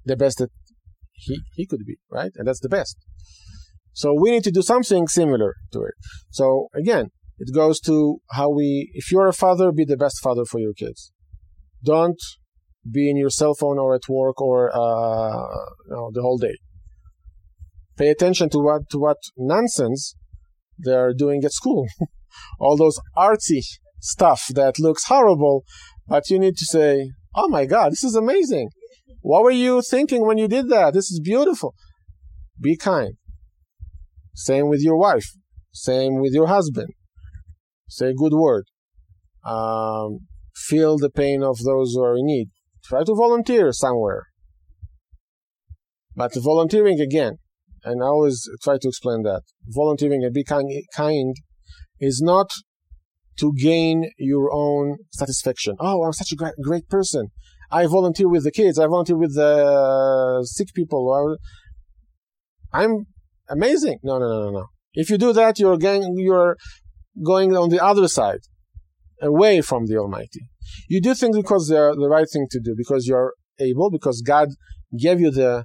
the 0.04 0.16
best 0.16 0.38
that 0.38 0.50
He 1.12 1.40
He 1.54 1.66
could 1.66 1.84
be, 1.86 1.96
right? 2.10 2.32
And 2.36 2.46
that's 2.46 2.60
the 2.60 2.68
best. 2.68 2.96
So 3.98 4.14
we 4.14 4.30
need 4.30 4.44
to 4.44 4.52
do 4.52 4.62
something 4.62 5.08
similar 5.08 5.56
to 5.72 5.80
it. 5.80 5.94
So 6.30 6.68
again, 6.72 7.06
it 7.38 7.52
goes 7.52 7.80
to 7.80 8.18
how 8.30 8.48
we. 8.48 8.92
If 8.94 9.10
you're 9.10 9.26
a 9.26 9.32
father, 9.32 9.72
be 9.72 9.84
the 9.84 9.96
best 9.96 10.20
father 10.22 10.44
for 10.44 10.60
your 10.60 10.72
kids. 10.72 11.10
Don't 11.84 12.20
be 12.88 13.10
in 13.10 13.16
your 13.16 13.30
cell 13.30 13.54
phone 13.54 13.76
or 13.76 13.96
at 13.96 14.08
work 14.08 14.40
or 14.40 14.70
uh, 14.72 15.42
you 15.88 15.96
know, 15.96 16.10
the 16.12 16.22
whole 16.22 16.38
day. 16.38 16.56
Pay 17.96 18.10
attention 18.10 18.48
to 18.50 18.58
what 18.60 18.88
to 18.90 18.98
what 18.98 19.16
nonsense 19.36 20.14
they're 20.78 21.12
doing 21.12 21.42
at 21.44 21.52
school. 21.52 21.88
All 22.60 22.76
those 22.76 23.00
artsy 23.16 23.62
stuff 23.98 24.44
that 24.54 24.78
looks 24.78 25.06
horrible, 25.06 25.64
but 26.06 26.30
you 26.30 26.38
need 26.38 26.56
to 26.58 26.64
say, 26.64 27.10
"Oh 27.34 27.48
my 27.48 27.66
God, 27.66 27.90
this 27.90 28.04
is 28.04 28.14
amazing! 28.14 28.70
What 29.22 29.42
were 29.42 29.58
you 29.66 29.82
thinking 29.82 30.24
when 30.24 30.38
you 30.38 30.46
did 30.46 30.68
that? 30.68 30.94
This 30.94 31.10
is 31.10 31.18
beautiful." 31.18 31.74
Be 32.60 32.76
kind. 32.76 33.14
Same 34.38 34.68
with 34.68 34.82
your 34.82 34.96
wife. 34.96 35.26
Same 35.72 36.20
with 36.20 36.32
your 36.32 36.46
husband. 36.46 36.90
Say 37.88 38.10
a 38.10 38.14
good 38.14 38.34
word. 38.34 38.66
Um, 39.44 40.20
feel 40.54 40.96
the 40.96 41.10
pain 41.10 41.42
of 41.42 41.58
those 41.64 41.94
who 41.94 42.02
are 42.04 42.16
in 42.16 42.26
need. 42.26 42.48
Try 42.84 43.02
to 43.02 43.14
volunteer 43.14 43.72
somewhere. 43.72 44.26
But 46.14 46.32
volunteering 46.36 47.00
again, 47.00 47.38
and 47.82 48.00
I 48.00 48.06
always 48.06 48.48
try 48.62 48.78
to 48.78 48.88
explain 48.88 49.22
that 49.24 49.42
volunteering 49.66 50.22
and 50.22 50.32
be 50.32 50.44
kind, 50.44 51.34
is 51.98 52.20
not 52.22 52.50
to 53.40 53.52
gain 53.58 54.10
your 54.18 54.50
own 54.52 54.98
satisfaction. 55.10 55.74
Oh, 55.80 56.04
I'm 56.04 56.12
such 56.12 56.30
a 56.30 56.36
great, 56.36 56.54
great 56.62 56.88
person. 56.88 57.28
I 57.72 57.86
volunteer 57.86 58.28
with 58.28 58.44
the 58.44 58.52
kids. 58.52 58.78
I 58.78 58.86
volunteer 58.86 59.16
with 59.16 59.34
the 59.34 60.46
sick 60.48 60.68
people. 60.74 61.36
I'm 62.72 63.06
amazing. 63.48 63.98
No, 64.02 64.18
no, 64.18 64.28
no, 64.28 64.42
no, 64.44 64.50
no. 64.50 64.66
If 64.94 65.10
you 65.10 65.18
do 65.18 65.32
that, 65.32 65.58
you're 65.58 65.76
going, 65.76 66.14
you're 66.16 66.56
going 67.24 67.56
on 67.56 67.68
the 67.68 67.84
other 67.84 68.08
side, 68.08 68.40
away 69.20 69.60
from 69.60 69.86
the 69.86 69.96
Almighty. 69.96 70.48
You 70.88 71.00
do 71.00 71.14
things 71.14 71.36
because 71.36 71.68
they're 71.68 71.94
the 71.94 72.08
right 72.08 72.26
thing 72.30 72.46
to 72.50 72.60
do, 72.60 72.74
because 72.76 73.06
you're 73.06 73.34
able, 73.58 73.90
because 73.90 74.22
God 74.22 74.48
gave 74.98 75.20
you 75.20 75.30
the 75.30 75.64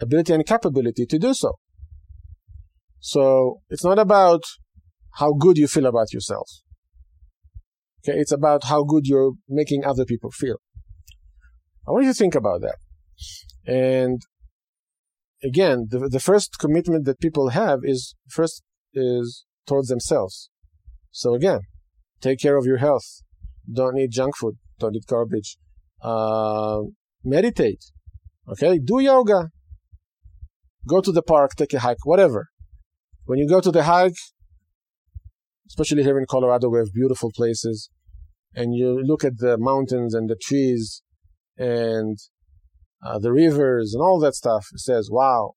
ability 0.00 0.32
and 0.32 0.46
capability 0.46 1.06
to 1.06 1.18
do 1.18 1.34
so. 1.34 1.52
So 3.00 3.60
it's 3.68 3.84
not 3.84 3.98
about 3.98 4.42
how 5.14 5.32
good 5.32 5.56
you 5.56 5.66
feel 5.66 5.86
about 5.86 6.12
yourself. 6.12 6.48
Okay, 8.02 8.18
it's 8.18 8.32
about 8.32 8.64
how 8.64 8.84
good 8.84 9.06
you're 9.06 9.32
making 9.48 9.84
other 9.84 10.04
people 10.04 10.30
feel. 10.30 10.56
I 11.86 11.92
want 11.92 12.04
you 12.04 12.12
to 12.12 12.16
think 12.16 12.34
about 12.34 12.60
that. 12.62 12.76
And 13.66 14.20
again, 15.42 15.86
the, 15.90 16.08
the 16.08 16.20
first 16.20 16.58
commitment 16.58 17.04
that 17.04 17.20
people 17.20 17.50
have 17.50 17.80
is 17.82 18.14
first 18.28 18.62
is 18.92 19.44
towards 19.66 19.88
themselves. 19.88 20.50
So 21.10 21.34
again, 21.34 21.60
take 22.20 22.40
care 22.40 22.56
of 22.56 22.66
your 22.66 22.78
health. 22.78 23.22
Don't 23.72 23.98
eat 23.98 24.10
junk 24.10 24.36
food. 24.36 24.56
Don't 24.78 24.96
eat 24.96 25.06
garbage. 25.06 25.56
Uh, 26.02 26.80
meditate. 27.24 27.84
Okay, 28.48 28.78
do 28.78 29.00
yoga. 29.00 29.50
Go 30.88 31.00
to 31.00 31.12
the 31.12 31.22
park, 31.22 31.52
take 31.56 31.74
a 31.74 31.80
hike, 31.80 32.04
whatever. 32.04 32.48
When 33.26 33.38
you 33.38 33.48
go 33.48 33.60
to 33.60 33.70
the 33.70 33.84
hike, 33.84 34.14
especially 35.68 36.02
here 36.02 36.18
in 36.18 36.24
Colorado, 36.28 36.68
we 36.68 36.78
have 36.78 36.92
beautiful 36.92 37.30
places, 37.34 37.90
and 38.54 38.74
you 38.74 39.00
look 39.00 39.22
at 39.24 39.38
the 39.38 39.56
mountains 39.58 40.14
and 40.14 40.28
the 40.28 40.36
trees 40.40 41.02
and 41.56 42.18
uh, 43.04 43.18
the 43.18 43.32
rivers 43.32 43.94
and 43.94 44.02
all 44.02 44.18
that 44.20 44.34
stuff. 44.34 44.66
Says, 44.76 45.08
"Wow, 45.10 45.54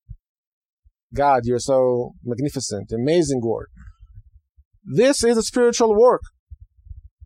God, 1.13 1.41
you're 1.45 1.59
so 1.59 2.13
magnificent, 2.23 2.91
amazing 2.91 3.41
work." 3.41 3.69
This 4.83 5.23
is 5.23 5.37
a 5.37 5.43
spiritual 5.43 5.95
work. 5.95 6.21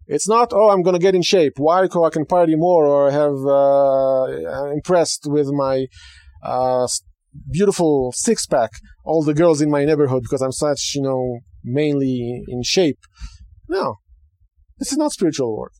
It's 0.05 0.27
not, 0.27 0.53
oh, 0.53 0.69
I'm 0.69 0.83
going 0.83 0.93
to 0.93 1.01
get 1.01 1.15
in 1.15 1.21
shape. 1.21 1.53
Why? 1.57 1.81
Because 1.81 2.05
I 2.05 2.09
can 2.11 2.25
party 2.25 2.55
more 2.55 2.85
or 2.85 3.09
I 3.09 3.11
have 3.11 4.53
uh, 4.55 4.71
impressed 4.71 5.23
with 5.25 5.47
my 5.47 5.87
uh, 6.41 6.87
beautiful 7.51 8.13
six 8.15 8.45
pack 8.45 8.71
all 9.03 9.23
the 9.23 9.33
girls 9.33 9.61
in 9.61 9.69
my 9.69 9.83
neighborhood 9.83 10.23
because 10.23 10.41
I'm 10.41 10.51
such, 10.51 10.93
you 10.95 11.01
know, 11.01 11.39
mainly 11.63 12.43
in 12.47 12.63
shape. 12.63 12.99
No, 13.67 13.95
this 14.77 14.91
is 14.91 14.97
not 14.97 15.11
spiritual 15.11 15.57
work. 15.57 15.73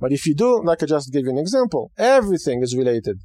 But 0.00 0.12
if 0.12 0.26
you 0.26 0.34
do, 0.34 0.62
like 0.64 0.82
I 0.82 0.86
just 0.86 1.12
gave 1.12 1.24
you 1.24 1.30
an 1.30 1.38
example, 1.38 1.92
everything 1.96 2.62
is 2.62 2.76
related 2.76 3.18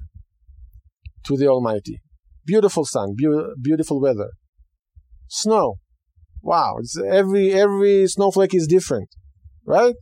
to 1.26 1.38
the 1.38 1.48
Almighty. 1.48 2.00
Beautiful 2.46 2.86
sun, 2.86 3.16
be- 3.18 3.54
beautiful 3.62 4.00
weather, 4.00 4.30
snow. 5.30 5.76
Wow, 6.42 6.78
every 7.08 7.54
every 7.54 8.08
snowflake 8.08 8.54
is 8.54 8.68
different, 8.68 9.10
right? 9.66 9.96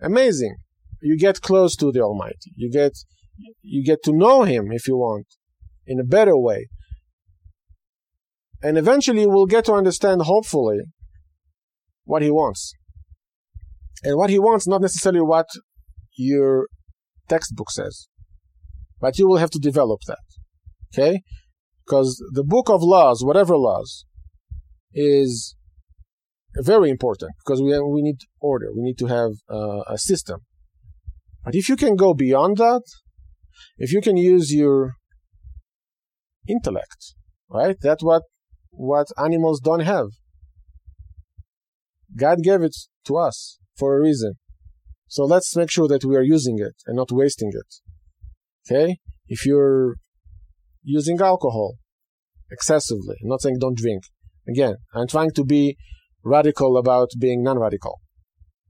Amazing. 0.00 0.56
You 1.02 1.18
get 1.18 1.42
close 1.42 1.76
to 1.76 1.92
the 1.92 2.00
Almighty. 2.00 2.52
You 2.56 2.70
get 2.70 2.92
you 3.62 3.84
get 3.84 4.02
to 4.04 4.12
know 4.12 4.44
Him 4.44 4.72
if 4.72 4.88
you 4.88 4.96
want, 4.96 5.26
in 5.86 6.00
a 6.00 6.04
better 6.04 6.36
way. 6.36 6.68
And 8.62 8.78
eventually 8.78 9.26
we'll 9.26 9.46
get 9.46 9.66
to 9.66 9.74
understand, 9.74 10.22
hopefully, 10.22 10.80
what 12.04 12.22
He 12.22 12.30
wants. 12.30 12.72
And 14.02 14.16
what 14.16 14.30
He 14.30 14.38
wants, 14.38 14.66
not 14.66 14.80
necessarily 14.80 15.20
what 15.20 15.46
your 16.16 16.68
textbook 17.28 17.70
says, 17.70 18.08
but 19.00 19.18
you 19.18 19.28
will 19.28 19.36
have 19.36 19.50
to 19.50 19.58
develop 19.58 20.00
that. 20.06 20.18
Okay? 20.92 21.20
Because 21.84 22.22
the 22.32 22.44
book 22.44 22.68
of 22.68 22.82
laws, 22.82 23.22
whatever 23.24 23.56
laws, 23.56 24.04
is 24.92 25.56
very 26.56 26.90
important 26.90 27.32
because 27.44 27.60
we, 27.60 27.70
have, 27.72 27.82
we 27.86 28.02
need 28.02 28.18
order. 28.40 28.68
We 28.74 28.82
need 28.82 28.98
to 28.98 29.06
have 29.06 29.32
uh, 29.50 29.82
a 29.86 29.98
system. 29.98 30.40
But 31.44 31.54
if 31.54 31.68
you 31.68 31.76
can 31.76 31.96
go 31.96 32.14
beyond 32.14 32.56
that, 32.56 32.82
if 33.78 33.92
you 33.92 34.00
can 34.00 34.16
use 34.16 34.52
your 34.52 34.94
intellect, 36.48 37.14
right? 37.48 37.76
That's 37.80 38.02
what 38.02 38.22
what 38.70 39.06
animals 39.16 39.60
don't 39.60 39.80
have. 39.80 40.08
God 42.14 42.42
gave 42.42 42.62
it 42.62 42.76
to 43.06 43.16
us 43.16 43.58
for 43.76 43.96
a 43.96 44.00
reason. 44.00 44.34
So 45.08 45.24
let's 45.24 45.56
make 45.56 45.70
sure 45.70 45.88
that 45.88 46.04
we 46.04 46.16
are 46.16 46.22
using 46.22 46.58
it 46.58 46.74
and 46.86 46.96
not 46.96 47.12
wasting 47.12 47.52
it. 47.54 47.74
Okay? 48.68 48.98
If 49.26 49.46
you're 49.46 49.96
using 50.82 51.20
alcohol 51.20 51.76
excessively, 52.50 53.16
I'm 53.22 53.28
not 53.28 53.42
saying 53.42 53.58
don't 53.60 53.76
drink. 53.76 54.04
Again, 54.48 54.76
I'm 54.94 55.08
trying 55.08 55.32
to 55.32 55.44
be 55.44 55.76
radical 56.24 56.76
about 56.76 57.10
being 57.18 57.42
non-radical. 57.42 58.00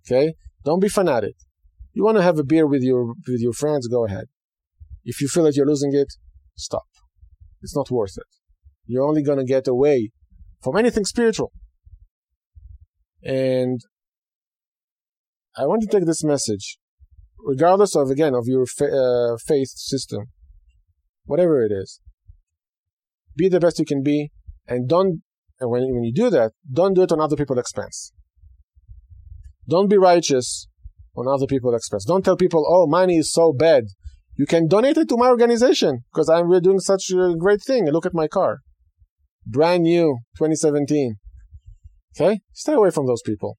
Okay? 0.07 0.35
Don't 0.65 0.81
be 0.81 0.89
fanatic. 0.89 1.35
You 1.93 2.05
want 2.05 2.19
to 2.19 2.23
have 2.23 2.39
a 2.39 2.45
beer 2.45 2.67
with 2.67 2.83
your 2.83 3.15
with 3.27 3.41
your 3.41 3.53
friends, 3.53 3.89
go 3.89 4.05
ahead. 4.05 4.27
If 5.05 5.21
you 5.21 5.29
feel 5.29 5.45
that 5.45 5.57
you're 5.57 5.67
losing 5.67 5.95
it, 5.95 6.13
stop. 6.57 6.87
It's 7.63 7.77
not 7.77 7.91
worth 7.91 8.19
it. 8.19 8.27
You're 8.85 9.07
only 9.07 9.23
going 9.23 9.39
to 9.39 9.45
get 9.45 9.67
away 9.67 10.11
from 10.63 10.77
anything 10.77 11.05
spiritual. 11.05 11.53
And 13.23 13.81
I 15.57 15.65
want 15.67 15.83
to 15.83 15.89
take 15.89 16.07
this 16.07 16.23
message, 16.23 16.79
regardless 17.45 17.95
of 17.95 18.11
again 18.11 18.35
of 18.35 18.45
your 18.47 18.67
fa- 18.67 18.93
uh, 18.93 19.37
faith 19.47 19.69
system, 19.69 20.27
whatever 21.25 21.63
it 21.63 21.73
is. 21.73 22.01
Be 23.37 23.49
the 23.49 23.61
best 23.61 23.79
you 23.79 23.85
can 23.85 24.03
be, 24.03 24.31
and 24.67 24.89
don't. 24.89 25.23
And 25.61 25.71
when 25.71 25.83
when 25.95 26.05
you 26.05 26.13
do 26.13 26.31
that, 26.31 26.53
don't 26.71 26.95
do 26.95 27.03
it 27.03 27.13
on 27.13 27.21
other 27.21 27.37
people's 27.37 27.59
expense. 27.59 28.13
Don't 29.69 29.89
be 29.89 29.97
righteous 29.97 30.69
on 31.17 31.27
other 31.27 31.47
people's 31.47 31.75
expense. 31.75 32.05
Don't 32.05 32.25
tell 32.25 32.37
people, 32.37 32.65
"Oh, 32.69 32.87
money 32.87 33.17
is 33.17 33.33
so 33.33 33.53
bad." 33.53 33.85
You 34.39 34.47
can 34.47 34.69
donate 34.69 34.99
it 34.99 35.09
to 35.09 35.17
my 35.17 35.29
organization 35.29 36.05
because 36.13 36.29
I'm 36.29 36.49
really 36.49 36.61
doing 36.61 36.79
such 36.79 37.11
a 37.11 37.35
great 37.39 37.63
thing. 37.63 37.87
Look 37.87 38.05
at 38.05 38.13
my 38.13 38.29
car, 38.29 38.59
brand 39.47 39.85
new, 39.85 40.19
2017. 40.37 41.17
Okay, 42.15 42.41
stay 42.53 42.75
away 42.75 42.91
from 42.91 43.07
those 43.07 43.23
people. 43.23 43.57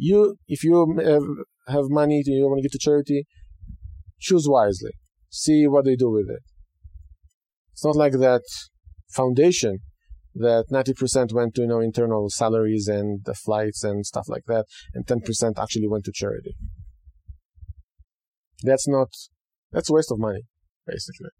You, 0.00 0.36
if 0.46 0.62
you 0.62 0.94
have, 1.04 1.74
have 1.74 1.86
money 1.88 2.22
to, 2.22 2.30
you 2.30 2.44
want 2.44 2.58
to 2.58 2.62
give 2.62 2.72
to 2.72 2.78
charity, 2.78 3.26
choose 4.20 4.46
wisely. 4.48 4.92
See 5.28 5.66
what 5.66 5.84
they 5.84 5.96
do 5.96 6.10
with 6.10 6.28
it. 6.30 6.42
It's 7.72 7.84
not 7.84 7.96
like 7.96 8.12
that 8.12 8.42
foundation 9.10 9.78
that 10.34 10.66
90% 10.70 11.32
went 11.32 11.54
to 11.54 11.62
you 11.62 11.66
know 11.66 11.80
internal 11.80 12.30
salaries 12.30 12.86
and 12.86 13.24
the 13.24 13.34
flights 13.34 13.82
and 13.82 14.06
stuff 14.06 14.28
like 14.28 14.44
that, 14.46 14.66
and 14.94 15.04
10% 15.04 15.58
actually 15.60 15.88
went 15.88 16.04
to 16.04 16.12
charity. 16.14 16.54
That's 18.62 18.86
not 18.88 19.08
that's 19.72 19.90
a 19.90 19.92
waste 19.92 20.12
of 20.12 20.18
money, 20.18 20.42
basically. 20.86 21.30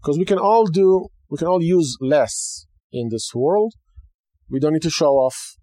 Because 0.00 0.18
we 0.18 0.24
can 0.24 0.38
all 0.38 0.66
do 0.66 1.08
we 1.30 1.38
can 1.38 1.46
all 1.46 1.62
use 1.62 1.96
less 2.00 2.66
in 2.92 3.08
this 3.10 3.30
world. 3.34 3.74
We 4.48 4.60
don't 4.60 4.72
need 4.72 4.82
to 4.82 4.90
show 4.90 5.14
off 5.14 5.56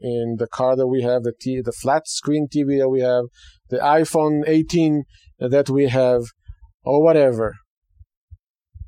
in 0.00 0.36
the 0.38 0.46
car 0.46 0.76
that 0.76 0.86
we 0.86 1.02
have, 1.02 1.22
the 1.22 1.32
t- 1.40 1.62
the 1.64 1.72
flat 1.72 2.06
screen 2.06 2.48
TV 2.54 2.78
that 2.78 2.88
we 2.88 3.00
have, 3.00 3.24
the 3.70 3.78
iPhone 3.78 4.42
18 4.46 5.04
that 5.38 5.70
we 5.70 5.88
have, 5.88 6.22
or 6.82 7.02
whatever. 7.02 7.54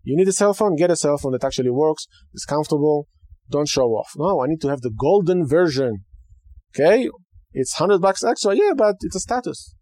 You 0.03 0.17
need 0.17 0.29
a 0.29 0.33
cell 0.33 0.55
phone, 0.55 0.77
get 0.77 0.91
a 0.91 0.97
cell 0.97 1.19
phone 1.19 1.33
that 1.33 1.45
actually 1.45 1.71
works, 1.71 2.07
is 2.33 2.45
comfortable, 2.45 3.07
don't 3.51 3.69
show 3.69 3.89
off. 3.89 4.13
No, 4.17 4.43
I 4.43 4.47
need 4.47 4.61
to 4.63 4.69
have 4.69 4.81
the 4.81 4.91
golden 4.91 5.47
version. 5.47 6.05
Okay? 6.75 7.09
It's 7.53 7.79
100 7.79 8.01
bucks 8.01 8.23
extra, 8.25 8.55
yeah, 8.55 8.73
but 8.77 8.97
it's 9.01 9.17
a 9.17 9.21
status. 9.21 9.75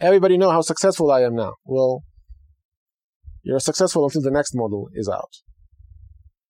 Everybody 0.00 0.36
know 0.36 0.50
how 0.50 0.60
successful 0.60 1.10
I 1.10 1.22
am 1.22 1.34
now. 1.34 1.54
Well, 1.64 2.02
you're 3.42 3.60
successful 3.60 4.04
until 4.04 4.22
the 4.22 4.30
next 4.30 4.54
model 4.54 4.88
is 4.94 5.08
out. 5.08 5.30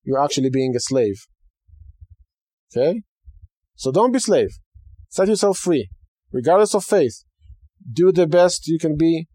You're 0.03 0.23
actually 0.23 0.51
being 0.51 0.75
a 0.75 0.81
slave. 0.81 1.17
Okay? 2.75 3.03
So 3.77 3.91
don't 3.91 4.13
be 4.13 4.19
slave. 4.19 4.51
Set 5.09 5.29
yourself 5.29 5.59
free, 5.59 5.89
regardless 6.33 6.75
of 6.75 6.85
faith. 6.85 7.25
Do 7.93 8.13
the 8.13 8.27
best 8.27 8.67
you 8.67 8.79
can 8.79 8.97
be 8.97 9.27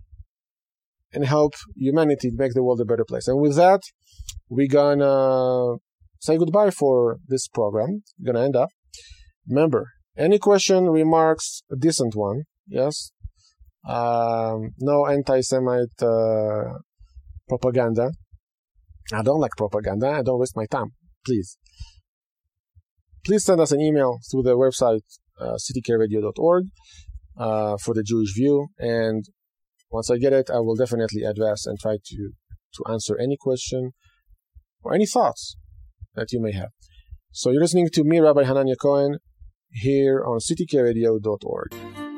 and 1.14 1.26
help 1.26 1.54
humanity 1.76 2.32
make 2.34 2.54
the 2.54 2.64
world 2.64 2.82
a 2.82 2.86
better 2.86 3.06
place. 3.06 3.28
And 3.28 3.40
with 3.40 3.56
that, 3.56 3.82
we're 4.50 4.68
gonna 4.68 5.78
say 6.20 6.38
goodbye 6.38 6.72
for 6.72 7.18
this 7.28 7.48
program. 7.48 8.04
We're 8.20 8.34
gonna 8.34 8.46
end 8.46 8.56
up. 8.56 8.70
Remember, 9.48 9.88
any 10.18 10.40
question, 10.40 10.90
remarks, 10.90 11.64
a 11.72 11.76
decent 11.76 12.16
one, 12.16 12.44
yes. 12.68 13.12
Um, 13.88 14.72
no 14.80 15.08
anti-Semite 15.08 16.02
uh, 16.02 16.80
propaganda. 17.48 18.12
I 19.14 19.22
don't 19.24 19.40
like 19.40 19.52
propaganda. 19.58 20.10
I 20.10 20.22
don't 20.22 20.40
waste 20.40 20.56
my 20.56 20.66
time. 20.66 20.92
Please 21.26 21.58
please 23.26 23.44
send 23.44 23.62
us 23.62 23.72
an 23.72 23.82
email 23.82 24.20
through 24.30 24.44
the 24.44 24.58
website 24.58 25.02
uh, 25.40 25.56
ctkradio.org 25.56 26.66
uh, 27.38 27.78
for 27.78 27.94
the 27.94 28.04
Jewish 28.04 28.34
View. 28.36 28.68
And 28.78 29.26
once 29.90 30.10
I 30.10 30.18
get 30.18 30.34
it, 30.34 30.50
I 30.50 30.60
will 30.60 30.76
definitely 30.76 31.24
address 31.24 31.66
and 31.66 31.80
try 31.80 31.98
to, 32.04 32.32
to 32.74 32.92
answer 32.92 33.18
any 33.18 33.38
question 33.40 33.92
or 34.84 34.94
any 34.94 35.06
thoughts 35.06 35.56
that 36.16 36.32
you 36.32 36.42
may 36.42 36.52
have. 36.52 36.70
So 37.32 37.52
you're 37.52 37.62
listening 37.62 37.90
to 37.94 38.04
me, 38.04 38.20
Rabbi 38.20 38.44
Hanania 38.44 38.76
Cohen, 38.80 39.20
here 39.72 40.24
on 40.26 40.40
ctkradio.org. 40.40 42.09